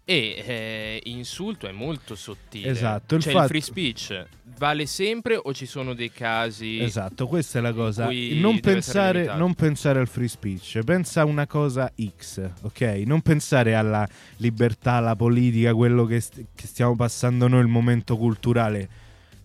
e 0.07 0.45
eh, 0.47 1.01
insulto 1.05 1.67
è 1.67 1.73
molto 1.73 2.15
sottile. 2.15 2.69
Esatto, 2.69 3.15
il 3.15 3.23
cioè 3.23 3.33
fatto- 3.33 3.45
il 3.45 3.49
free 3.49 3.61
speech 3.63 4.27
vale 4.59 4.87
sempre 4.87 5.39
o 5.43 5.53
ci 5.55 5.67
sono 5.67 5.95
dei 5.95 6.11
casi 6.13 6.79
Esatto, 6.79 7.27
questa 7.27 7.59
è 7.59 7.63
la 7.63 7.73
cosa. 7.73 8.09
Non 8.11 8.61
pensare, 8.61 9.35
non 9.37 9.55
pensare 9.55 9.99
al 9.99 10.07
free 10.07 10.29
speech, 10.29 10.81
pensa 10.85 11.23
a 11.23 11.25
una 11.25 11.47
cosa 11.47 11.91
X, 12.19 12.51
ok? 12.63 12.81
Non 13.07 13.23
pensare 13.23 13.75
alla 13.75 14.07
libertà, 14.37 14.93
alla 14.93 15.17
politica, 15.17 15.75
quello 15.75 16.05
che, 16.05 16.21
st- 16.21 16.45
che 16.55 16.67
stiamo 16.67 16.95
passando 16.95 17.49
noi, 17.49 17.61
il 17.61 17.69
momento 17.69 18.19
culturale. 18.19 18.87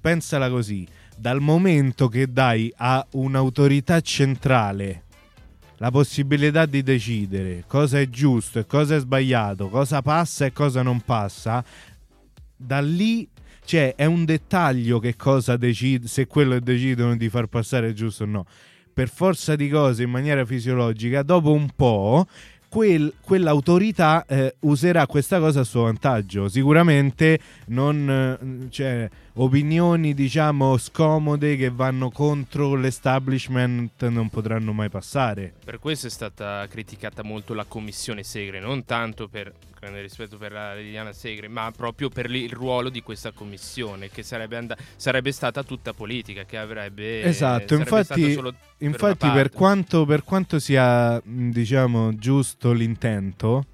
Pensala 0.02 0.50
così: 0.50 0.86
dal 1.20 1.41
momento 1.41 2.07
che 2.07 2.32
dai 2.32 2.72
a 2.78 3.05
un'autorità 3.11 3.99
centrale 3.99 5.03
la 5.78 5.91
possibilità 5.91 6.65
di 6.65 6.82
decidere 6.82 7.63
cosa 7.67 7.99
è 7.99 8.09
giusto 8.09 8.59
e 8.59 8.65
cosa 8.65 8.95
è 8.95 8.99
sbagliato, 8.99 9.70
cosa 9.70 10.01
passa 10.01 10.45
e 10.45 10.53
cosa 10.53 10.82
non 10.82 11.01
passa, 11.01 11.63
da 12.55 12.82
lì 12.82 13.28
cioè 13.63 13.93
è 13.95 14.05
un 14.05 14.26
dettaglio 14.26 14.99
che 14.99 15.15
cosa 15.15 15.55
decide 15.55 16.07
se 16.07 16.26
quello 16.26 16.59
decidono 16.59 17.15
di 17.15 17.30
far 17.30 17.45
passare 17.45 17.89
è 17.89 17.93
giusto 17.93 18.24
o 18.24 18.26
no. 18.26 18.45
Per 18.91 19.09
forza 19.09 19.55
di 19.55 19.70
cose, 19.70 20.03
in 20.03 20.09
maniera 20.09 20.43
fisiologica, 20.43 21.22
dopo 21.22 21.51
un 21.51 21.70
po'. 21.76 22.26
quel- 22.67 23.13
quell'autorità 23.22 24.26
eh, 24.28 24.55
userà 24.61 25.05
questa 25.07 25.39
cosa 25.39 25.61
a 25.61 25.63
suo 25.63 25.84
vantaggio. 25.84 26.47
Sicuramente 26.47 27.39
non 27.67 28.09
eh, 28.09 28.70
cioè, 28.72 29.09
opinioni, 29.41 30.13
diciamo, 30.13 30.77
scomode 30.77 31.55
che 31.55 31.69
vanno 31.69 32.09
contro 32.11 32.75
l'establishment 32.75 34.07
non 34.07 34.29
potranno 34.29 34.73
mai 34.73 34.89
passare. 34.89 35.53
Per 35.63 35.79
questo 35.79 36.07
è 36.07 36.09
stata 36.09 36.65
criticata 36.67 37.23
molto 37.23 37.53
la 37.53 37.65
commissione 37.65 38.23
Segre, 38.23 38.59
non 38.59 38.85
tanto 38.85 39.27
per 39.27 39.53
grande 39.79 40.01
rispetto 40.01 40.37
per 40.37 40.51
la 40.51 40.75
Liliana 40.75 41.13
Segre, 41.13 41.47
ma 41.47 41.71
proprio 41.75 42.09
per 42.09 42.29
il 42.29 42.51
ruolo 42.51 42.89
di 42.89 43.01
questa 43.01 43.31
commissione, 43.31 44.09
che 44.09 44.23
sarebbe, 44.23 44.57
and- 44.57 44.75
sarebbe 44.97 45.31
stata 45.31 45.63
tutta 45.63 45.93
politica, 45.93 46.43
che 46.43 46.57
avrebbe 46.57 47.23
Esatto, 47.23 47.75
infatti- 47.75 48.35
per 48.35 48.53
Infatti, 48.81 49.27
per 49.27 49.31
parte. 49.31 49.49
quanto, 49.51 50.05
per 50.05 50.23
quanto 50.23 50.59
sia, 50.59 51.21
diciamo, 51.23 52.13
giusto 52.15 52.73
l'intento, 52.73 53.65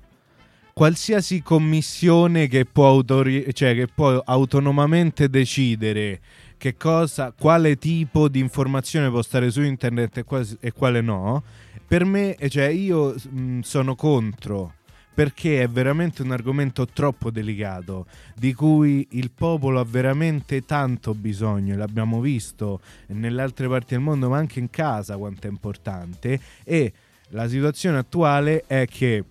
qualsiasi 0.77 1.41
commissione 1.41 2.47
che 2.47 2.65
può, 2.65 2.87
autori- 2.87 3.53
cioè, 3.53 3.73
che 3.73 3.87
può 3.87 4.21
autonomamente 4.25 5.29
decidere 5.29 6.19
che 6.57 6.75
cosa, 6.75 7.31
quale 7.31 7.77
tipo 7.77 8.27
di 8.27 8.39
informazione 8.39 9.09
può 9.09 9.21
stare 9.21 9.49
su 9.51 9.61
internet 9.61 10.17
e, 10.17 10.23
quasi- 10.23 10.57
e 10.59 10.73
quale 10.73 10.99
no, 10.99 11.43
per 11.87 12.03
me, 12.03 12.35
cioè, 12.49 12.65
io 12.65 13.15
mh, 13.15 13.59
sono 13.61 13.95
contro. 13.95 14.73
Perché 15.13 15.61
è 15.61 15.69
veramente 15.69 16.23
un 16.23 16.31
argomento 16.31 16.85
troppo 16.85 17.31
delicato, 17.31 18.05
di 18.35 18.53
cui 18.53 19.07
il 19.11 19.31
popolo 19.31 19.79
ha 19.79 19.85
veramente 19.85 20.65
tanto 20.65 21.13
bisogno, 21.13 21.77
l'abbiamo 21.77 22.19
visto 22.19 22.81
nelle 23.07 23.41
altre 23.41 23.69
parti 23.69 23.93
del 23.93 24.03
mondo, 24.03 24.27
ma 24.27 24.39
anche 24.39 24.59
in 24.59 24.69
casa 24.69 25.15
quanto 25.15 25.47
è 25.47 25.49
importante. 25.49 26.37
E 26.65 26.91
la 27.29 27.47
situazione 27.47 27.97
attuale 27.97 28.65
è 28.67 28.85
che 28.87 29.23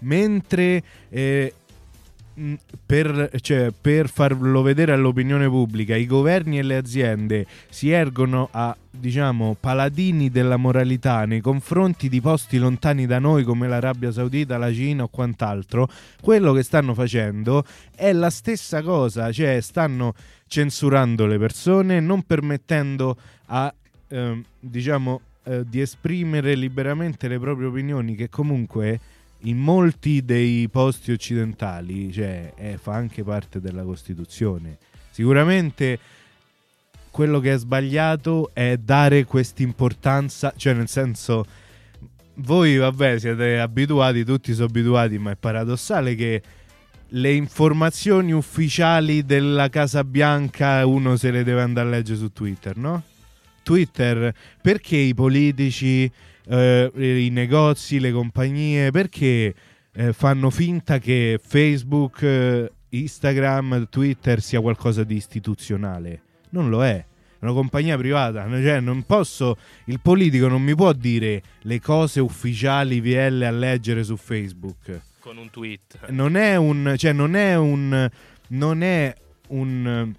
mentre 0.00 0.82
eh, 1.08 1.52
mh, 2.34 2.54
per, 2.84 3.30
cioè, 3.40 3.72
per 3.78 4.08
farlo 4.08 4.62
vedere 4.62 4.92
all'opinione 4.92 5.48
pubblica 5.48 5.96
i 5.96 6.06
governi 6.06 6.58
e 6.58 6.62
le 6.62 6.76
aziende 6.76 7.46
si 7.68 7.90
ergono 7.90 8.48
a 8.52 8.76
diciamo 8.90 9.56
paladini 9.58 10.30
della 10.30 10.56
moralità 10.56 11.24
nei 11.26 11.40
confronti 11.40 12.08
di 12.08 12.20
posti 12.20 12.58
lontani 12.58 13.06
da 13.06 13.18
noi 13.18 13.44
come 13.44 13.68
l'Arabia 13.68 14.10
Saudita, 14.12 14.56
la 14.56 14.72
Cina 14.72 15.04
o 15.04 15.08
quant'altro, 15.08 15.88
quello 16.20 16.52
che 16.52 16.62
stanno 16.62 16.94
facendo 16.94 17.64
è 17.94 18.12
la 18.12 18.30
stessa 18.30 18.82
cosa, 18.82 19.32
cioè 19.32 19.60
stanno 19.60 20.14
censurando 20.46 21.26
le 21.26 21.38
persone, 21.38 22.00
non 22.00 22.22
permettendo 22.22 23.16
a 23.46 23.72
ehm, 24.08 24.44
diciamo 24.60 25.20
eh, 25.44 25.64
di 25.66 25.80
esprimere 25.80 26.54
liberamente 26.54 27.28
le 27.28 27.38
proprie 27.38 27.68
opinioni 27.68 28.14
che 28.14 28.28
comunque 28.28 29.00
in 29.46 29.58
molti 29.58 30.24
dei 30.24 30.68
posti 30.68 31.12
occidentali 31.12 32.12
cioè, 32.12 32.52
eh, 32.56 32.78
fa 32.78 32.94
anche 32.94 33.22
parte 33.22 33.60
della 33.60 33.82
Costituzione. 33.82 34.78
Sicuramente 35.10 35.98
quello 37.10 37.40
che 37.40 37.54
è 37.54 37.58
sbagliato 37.58 38.50
è 38.52 38.76
dare 38.76 39.24
questa 39.24 39.62
importanza, 39.62 40.52
cioè 40.56 40.74
nel 40.74 40.88
senso 40.88 41.46
voi 42.40 42.76
vabbè 42.76 43.18
siete 43.18 43.58
abituati, 43.58 44.24
tutti 44.24 44.52
sono 44.52 44.66
abituati, 44.66 45.18
ma 45.18 45.30
è 45.30 45.36
paradossale 45.36 46.14
che 46.14 46.42
le 47.10 47.32
informazioni 47.32 48.32
ufficiali 48.32 49.24
della 49.24 49.68
Casa 49.68 50.04
Bianca 50.04 50.84
uno 50.84 51.16
se 51.16 51.30
le 51.30 51.44
deve 51.44 51.62
andare 51.62 51.88
a 51.88 51.90
leggere 51.90 52.18
su 52.18 52.32
Twitter, 52.32 52.76
no? 52.76 53.02
Twitter, 53.62 54.34
perché 54.60 54.96
i 54.96 55.14
politici, 55.14 56.10
eh, 56.48 56.90
i 56.94 57.30
negozi, 57.30 57.98
le 57.98 58.12
compagnie, 58.12 58.90
perché 58.90 59.54
eh, 59.92 60.12
fanno 60.12 60.50
finta 60.50 60.98
che 60.98 61.40
Facebook, 61.42 62.22
eh, 62.22 62.70
Instagram, 62.90 63.88
Twitter 63.88 64.40
sia 64.40 64.60
qualcosa 64.60 65.04
di 65.04 65.16
istituzionale? 65.16 66.22
Non 66.50 66.68
lo 66.68 66.84
è. 66.84 67.04
È 67.38 67.44
una 67.44 67.52
compagnia 67.52 67.96
privata, 67.98 68.48
cioè 68.48 68.80
non 68.80 69.02
posso, 69.02 69.58
il 69.86 70.00
politico 70.00 70.48
non 70.48 70.62
mi 70.62 70.74
può 70.74 70.92
dire 70.92 71.42
le 71.62 71.80
cose 71.80 72.20
ufficiali 72.20 73.00
VL 73.00 73.42
a 73.42 73.50
leggere 73.50 74.02
su 74.04 74.16
Facebook 74.16 75.00
con 75.26 75.38
un 75.38 75.50
tweet. 75.50 76.10
non 76.10 76.36
è 76.36 76.54
un 76.54 76.94
cioè 76.96 77.12
non 77.12 77.34
è 77.34 77.56
un 77.56 78.08
non 78.48 78.82
è 78.82 79.12
un 79.48 80.14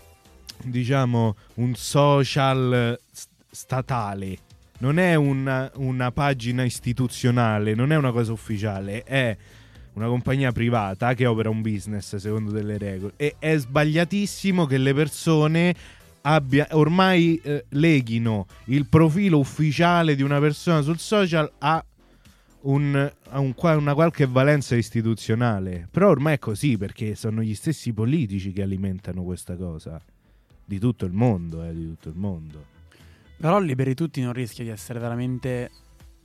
diciamo 0.66 1.36
un 1.56 1.76
social 1.76 3.00
statale 3.50 4.40
non 4.80 5.00
è 5.00 5.16
una, 5.16 5.72
una 5.76 6.12
pagina 6.12 6.64
istituzionale 6.64 7.74
non 7.74 7.92
è 7.92 7.96
una 7.96 8.12
cosa 8.12 8.32
ufficiale 8.32 9.04
è 9.04 9.36
una 9.94 10.08
compagnia 10.08 10.52
privata 10.52 11.14
che 11.14 11.26
opera 11.26 11.50
un 11.50 11.62
business 11.62 12.16
secondo 12.18 12.52
delle 12.52 12.78
regole 12.78 13.14
e 13.18 13.36
è 13.40 13.58
sbagliatissimo 13.58 14.66
che 14.66 14.78
le 14.78 14.94
persone 14.94 15.76
abbia, 16.28 16.68
ormai 16.72 17.40
eh, 17.42 17.66
leghino 17.70 18.46
il 18.66 18.86
profilo 18.86 19.40
ufficiale 19.40 20.16
di 20.16 20.22
una 20.22 20.40
persona 20.40 20.82
sul 20.82 21.00
social 21.00 21.50
a 21.60 21.84
un- 22.62 23.12
a 23.30 23.40
un 23.40 23.54
una 23.58 23.94
qualche 23.94 24.26
valenza 24.26 24.76
istituzionale. 24.76 25.88
Però 25.90 26.10
ormai 26.10 26.36
è 26.36 26.40
così 26.40 26.78
perché 26.78 27.16
sono 27.16 27.42
gli 27.42 27.56
stessi 27.56 27.94
politici 27.94 28.52
che 28.52 28.62
alimentano 28.62 29.24
questa 29.24 29.56
cosa. 29.56 30.02
Di 30.66 30.80
tutto 30.80 31.06
il 31.06 31.14
mondo, 31.14 31.64
eh, 31.64 31.74
di 31.74 31.86
tutto 31.86 32.10
il 32.10 32.16
mondo. 32.16 32.76
Però 33.40 33.60
liberi 33.60 33.94
tutti 33.94 34.22
non 34.22 34.34
rischia 34.34 34.64
di 34.64 34.70
essere 34.72 35.00
veramente 35.00 35.70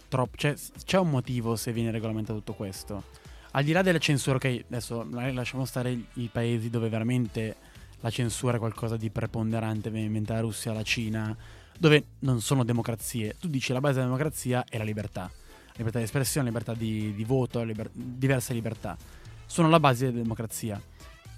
troppo. 0.09 0.37
Cioè, 0.37 0.55
c'è 0.85 0.99
un 0.99 1.11
motivo 1.11 1.57
se 1.57 1.73
viene 1.73 1.91
regolamentato 1.91 2.39
tutto 2.39 2.55
questo. 2.55 3.05
Al 3.53 3.65
di 3.65 3.73
là 3.73 3.83
della 3.83 3.99
censura, 3.99 4.37
ok, 4.37 4.65
adesso 4.67 5.07
lasciamo 5.11 5.67
stare 5.67 5.91
i- 6.15 6.31
paesi 6.33 6.71
dove 6.71 6.89
veramente 6.89 7.57
la 8.01 8.09
censura 8.11 8.57
è 8.57 8.59
qualcosa 8.59 8.97
di 8.97 9.11
preponderante, 9.11 9.91
mentre 9.91 10.35
la 10.35 10.41
Russia, 10.41 10.73
la 10.73 10.83
Cina, 10.83 11.37
dove 11.79 12.05
non 12.21 12.41
sono 12.41 12.65
democrazie. 12.65 13.37
Tu 13.39 13.49
dici 13.49 13.73
la 13.73 13.81
base 13.81 13.95
della 13.95 14.07
democrazia 14.07 14.65
è 14.69 14.79
la 14.79 14.85
libertà. 14.85 15.31
Libertà 15.77 15.99
di 15.99 16.05
espressione, 16.05 16.47
libertà 16.49 16.75
di, 16.75 17.15
di 17.15 17.25
voto, 17.25 17.63
liber- 17.63 17.91
diverse 17.93 18.55
libertà. 18.55 18.97
Sono 19.45 19.69
la 19.69 19.79
base 19.81 20.07
della 20.07 20.23
democrazia. 20.23 20.81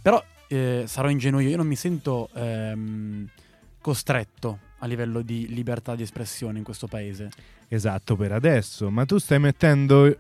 Però 0.01 0.23
eh, 0.47 0.85
sarò 0.87 1.09
ingenuo 1.09 1.41
io, 1.41 1.49
io 1.51 1.57
non 1.57 1.67
mi 1.67 1.77
sento 1.77 2.29
ehm, 2.33 3.29
costretto 3.81 4.64
a 4.85 4.87
livello 4.87 5.23
di 5.23 5.47
libertà 5.49 5.97
di 5.97 6.03
espressione 6.03 6.59
in 6.59 6.65
questo 6.65 6.87
paese. 6.87 7.31
Esatto, 7.69 8.17
per 8.17 8.33
adesso, 8.33 8.91
ma 8.91 9.05
tu 9.07 9.19
stai 9.19 9.41
mettendo 9.41 10.17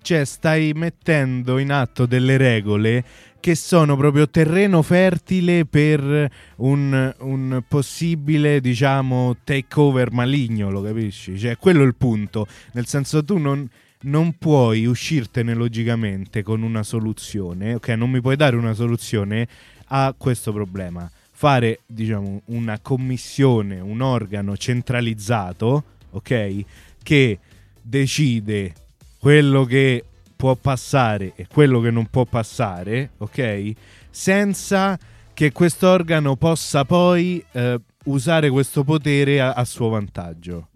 cioè 0.00 0.24
stai 0.24 0.72
mettendo 0.74 1.58
in 1.58 1.72
atto 1.72 2.06
delle 2.06 2.36
regole 2.36 3.04
che 3.40 3.56
sono 3.56 3.96
proprio 3.96 4.28
terreno 4.28 4.80
fertile 4.82 5.64
per 5.64 6.30
un, 6.56 7.14
un 7.18 7.62
possibile, 7.66 8.60
diciamo, 8.60 9.36
takeover 9.42 10.12
maligno, 10.12 10.70
lo 10.70 10.82
capisci? 10.82 11.36
Cioè, 11.36 11.56
quello 11.56 11.82
è 11.82 11.86
il 11.86 11.96
punto. 11.96 12.46
Nel 12.72 12.86
senso, 12.86 13.24
tu 13.24 13.38
non, 13.38 13.68
non 14.02 14.38
puoi 14.38 14.86
uscirtene 14.86 15.52
logicamente 15.54 16.42
con 16.42 16.62
una 16.62 16.84
soluzione, 16.84 17.74
ok? 17.74 17.88
Non 17.88 18.10
mi 18.10 18.20
puoi 18.20 18.36
dare 18.36 18.56
una 18.56 18.74
soluzione 18.74 19.46
a 19.88 20.14
questo 20.16 20.52
problema. 20.52 21.10
Fare, 21.38 21.82
diciamo, 21.86 22.42
una 22.46 22.80
commissione, 22.80 23.78
un 23.78 24.00
organo 24.00 24.56
centralizzato, 24.56 25.84
ok? 26.10 26.64
Che 27.00 27.38
decide 27.80 28.74
quello 29.20 29.64
che 29.64 30.04
può 30.34 30.56
passare 30.56 31.34
e 31.36 31.46
quello 31.46 31.78
che 31.78 31.92
non 31.92 32.06
può 32.06 32.24
passare, 32.24 33.10
ok? 33.18 33.70
Senza 34.10 34.98
che 35.32 35.52
quest'organo 35.52 36.34
possa 36.34 36.84
poi 36.84 37.40
eh, 37.52 37.80
usare 38.06 38.50
questo 38.50 38.82
potere 38.82 39.40
a, 39.40 39.52
a, 39.52 39.64
suo 39.64 39.90
vantaggio. 39.90 40.70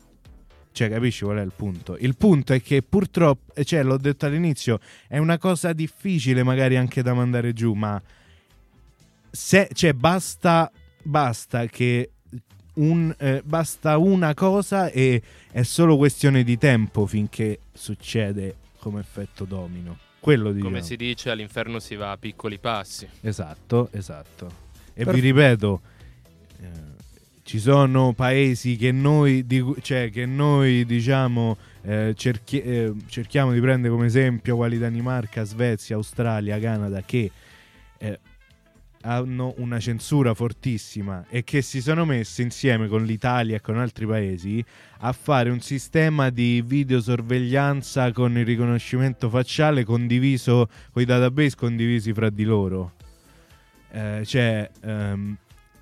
Cioè, 0.70 0.88
capisci 0.88 1.24
qual 1.24 1.38
è 1.38 1.42
il 1.42 1.54
punto? 1.56 1.96
Il 1.98 2.16
punto 2.16 2.52
è 2.52 2.62
che 2.62 2.82
purtroppo, 2.82 3.52
eh, 3.54 3.64
cioè, 3.64 3.82
l'ho 3.82 3.96
detto 3.96 4.26
all'inizio, 4.26 4.78
è 5.08 5.18
una 5.18 5.38
cosa 5.38 5.72
difficile 5.72 6.44
magari 6.44 6.76
anche 6.76 7.02
da 7.02 7.14
mandare 7.14 7.52
giù, 7.52 7.72
ma 7.72 8.00
se, 9.32 9.68
cioè, 9.72 9.94
basta, 9.94 10.70
basta 11.02 11.66
che 11.66 12.10
un, 12.74 13.14
eh, 13.18 13.42
basta 13.44 13.96
una 13.96 14.34
cosa 14.34 14.90
e 14.90 15.20
è 15.50 15.62
solo 15.62 15.96
questione 15.96 16.44
di 16.44 16.58
tempo 16.58 17.06
finché 17.06 17.60
succede 17.72 18.56
come 18.78 19.00
effetto 19.00 19.44
domino. 19.44 19.98
Quello 20.20 20.52
diciamo. 20.52 20.70
Come 20.70 20.82
si 20.82 20.96
dice, 20.96 21.30
all'inferno 21.30 21.78
si 21.80 21.96
va 21.96 22.12
a 22.12 22.18
piccoli 22.18 22.58
passi. 22.58 23.08
Esatto, 23.22 23.88
esatto. 23.92 24.60
E 24.94 25.04
per... 25.04 25.14
vi 25.14 25.20
ripeto, 25.20 25.80
eh, 26.60 26.68
ci 27.42 27.58
sono 27.58 28.12
paesi 28.12 28.76
che 28.76 28.92
noi, 28.92 29.46
di, 29.46 29.64
cioè, 29.80 30.10
che 30.10 30.26
noi 30.26 30.84
diciamo, 30.84 31.56
eh, 31.82 32.12
cerchi, 32.16 32.60
eh, 32.60 32.92
cerchiamo 33.08 33.52
di 33.52 33.60
prendere 33.60 33.92
come 33.92 34.06
esempio, 34.06 34.56
quali 34.56 34.78
Danimarca, 34.78 35.42
Svezia, 35.42 35.96
Australia, 35.96 36.58
Canada, 36.60 37.02
che 37.02 37.30
eh, 37.98 38.18
hanno 39.02 39.54
una 39.58 39.78
censura 39.78 40.34
fortissima 40.34 41.26
e 41.28 41.44
che 41.44 41.62
si 41.62 41.80
sono 41.80 42.04
messi 42.04 42.42
insieme 42.42 42.88
con 42.88 43.04
l'Italia 43.04 43.56
e 43.56 43.60
con 43.60 43.78
altri 43.78 44.06
paesi 44.06 44.64
a 45.00 45.12
fare 45.12 45.50
un 45.50 45.60
sistema 45.60 46.30
di 46.30 46.62
videosorveglianza 46.64 48.12
con 48.12 48.36
il 48.36 48.44
riconoscimento 48.44 49.28
facciale 49.28 49.84
condiviso 49.84 50.68
con 50.92 51.02
i 51.02 51.04
database 51.04 51.56
condivisi 51.56 52.12
fra 52.12 52.30
di 52.30 52.44
loro. 52.44 52.92
Eh, 53.90 54.22
cioè, 54.24 54.70
ehm, 54.82 55.36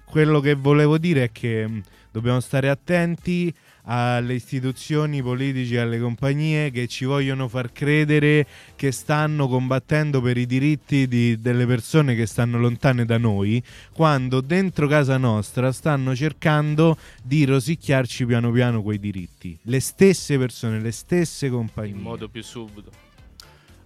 quello 0.05 0.41
che 0.41 0.55
volevo 0.55 0.99
dire 0.99 1.25
è 1.25 1.33
che 1.33 1.69
mm, 1.69 1.79
dobbiamo 2.11 2.41
stare 2.41 2.69
attenti 2.69 3.55
alle 3.85 4.35
istituzioni 4.35 5.23
politiche, 5.23 5.81
alle 5.81 5.99
compagnie 5.99 6.71
che 6.71 6.87
ci 6.87 7.05
vogliono 7.05 7.49
far 7.49 7.73
credere 7.73 8.47
che 8.77 8.93
stanno 8.93 9.49
combattendo 9.49 10.21
per 10.21 10.37
i 10.37 10.47
diritti 10.47 11.09
di, 11.09 11.41
delle 11.41 11.67
persone 11.67 12.15
che 12.15 12.27
stanno 12.27 12.59
lontane 12.59 13.05
da 13.05 13.19
noi, 13.19 13.63
quando 13.93 14.41
dentro 14.41 14.87
casa 14.87 15.17
nostra 15.17 15.73
stanno 15.73 16.15
cercando 16.15 16.97
di 17.23 17.45
rosicchiarci 17.45 18.27
piano 18.27 18.51
piano 18.51 18.83
quei 18.83 18.99
diritti. 18.99 19.59
Le 19.63 19.81
stesse 19.81 20.39
persone, 20.39 20.81
le 20.81 20.93
stesse 20.93 21.49
compagnie. 21.49 21.93
In 21.93 22.01
modo 22.01 22.29
più 22.29 22.43
subito. 22.43 23.09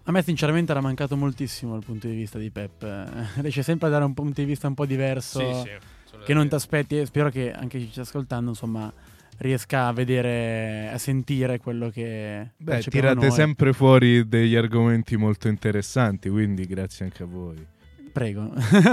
A 0.07 0.13
me 0.13 0.23
sinceramente 0.23 0.71
era 0.71 0.83
mancato 0.83 1.17
moltissimo 1.17 1.73
dal 1.73 1.85
punto 1.85 2.07
di 2.07 2.15
vista 2.15 2.39
di 2.39 2.51
Pep. 2.51 2.83
Riesce 3.41 3.63
sempre 3.63 3.89
a 3.89 3.91
dare 3.91 4.05
un 4.05 4.13
punto 4.13 4.41
di 4.41 4.47
vista 4.47 4.67
un 4.67 4.75
po' 4.75 4.85
diverso 4.85 5.63
sì, 5.63 5.71
sì, 6.11 6.17
che 6.25 6.35
non 6.35 6.47
ti 6.47 6.55
aspetti 6.55 6.99
e 6.99 7.07
spero 7.07 7.31
che 7.31 7.51
anche 7.53 7.79
chi 7.79 7.87
ci 7.87 7.93
sta 7.93 8.03
ascoltando, 8.03 8.51
insomma, 8.51 8.93
riesca 9.39 9.87
a 9.87 9.93
vedere, 9.93 10.91
a 10.93 10.99
sentire 10.99 11.59
quello 11.59 11.91
che... 11.91 12.51
Beh, 12.57 12.81
tirate 12.83 13.27
noi. 13.27 13.31
sempre 13.31 13.73
fuori 13.73 14.29
degli 14.29 14.55
argomenti 14.55 15.17
molto 15.17 15.49
interessanti, 15.49 16.29
quindi 16.29 16.67
grazie 16.67 17.05
anche 17.05 17.23
a 17.23 17.27
voi. 17.27 17.73
Prego, 18.15 18.53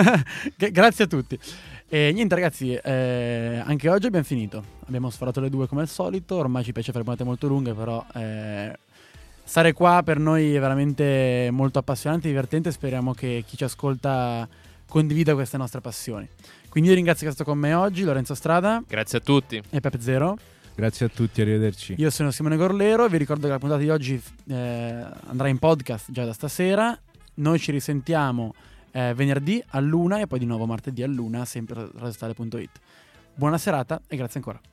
grazie 0.57 1.03
a 1.03 1.07
tutti. 1.07 1.37
E 1.87 2.11
niente 2.11 2.33
ragazzi, 2.33 2.73
eh, 2.73 3.61
anche 3.63 3.87
oggi 3.87 4.07
abbiamo 4.07 4.25
finito. 4.25 4.63
Abbiamo 4.87 5.11
sforato 5.11 5.39
le 5.39 5.49
due 5.49 5.67
come 5.67 5.81
al 5.81 5.89
solito, 5.89 6.37
ormai 6.37 6.63
ci 6.63 6.71
piace 6.71 6.91
fare 6.91 7.03
puntate 7.03 7.23
molto 7.23 7.47
lunghe, 7.47 7.73
però 7.73 8.03
eh, 8.15 8.75
stare 9.43 9.73
qua 9.73 10.01
per 10.03 10.17
noi 10.17 10.55
è 10.55 10.59
veramente 10.59 11.49
molto 11.51 11.77
appassionante, 11.77 12.29
divertente. 12.29 12.71
Speriamo 12.71 13.13
che 13.13 13.43
chi 13.45 13.57
ci 13.57 13.63
ascolta 13.63 14.47
condivida 14.87 15.35
queste 15.35 15.57
nostre 15.57 15.81
passioni. 15.81 16.27
Quindi 16.71 16.89
io 16.89 16.95
ringrazio 16.95 17.25
che 17.25 17.31
è 17.33 17.35
stato 17.35 17.49
con 17.49 17.59
me 17.59 17.73
oggi, 17.73 18.03
Lorenzo 18.03 18.33
Strada. 18.33 18.81
Grazie 18.87 19.17
a 19.17 19.21
tutti. 19.21 19.61
E 19.69 19.81
Pepe 19.81 19.99
Zero. 19.99 20.37
Grazie 20.73 21.07
a 21.07 21.09
tutti, 21.09 21.41
arrivederci. 21.41 21.95
Io 21.97 22.09
sono 22.09 22.31
Simone 22.31 22.55
Gorlero, 22.55 23.09
vi 23.09 23.17
ricordo 23.17 23.47
che 23.47 23.51
la 23.51 23.59
puntata 23.59 23.81
di 23.81 23.89
oggi 23.89 24.21
eh, 24.47 25.05
andrà 25.25 25.49
in 25.49 25.59
podcast 25.59 26.11
già 26.11 26.23
da 26.23 26.31
stasera. 26.31 26.97
Noi 27.35 27.59
ci 27.59 27.71
risentiamo 27.71 28.53
eh, 28.91 29.13
venerdì 29.13 29.61
a 29.71 29.81
luna 29.81 30.21
e 30.21 30.27
poi 30.27 30.39
di 30.39 30.45
nuovo 30.45 30.65
martedì 30.65 31.03
a 31.03 31.07
luna, 31.07 31.43
sempre 31.43 31.75
su 31.75 31.91
radiostale.it. 31.93 32.79
Buona 33.35 33.57
serata 33.57 34.01
e 34.07 34.15
grazie 34.15 34.39
ancora. 34.39 34.70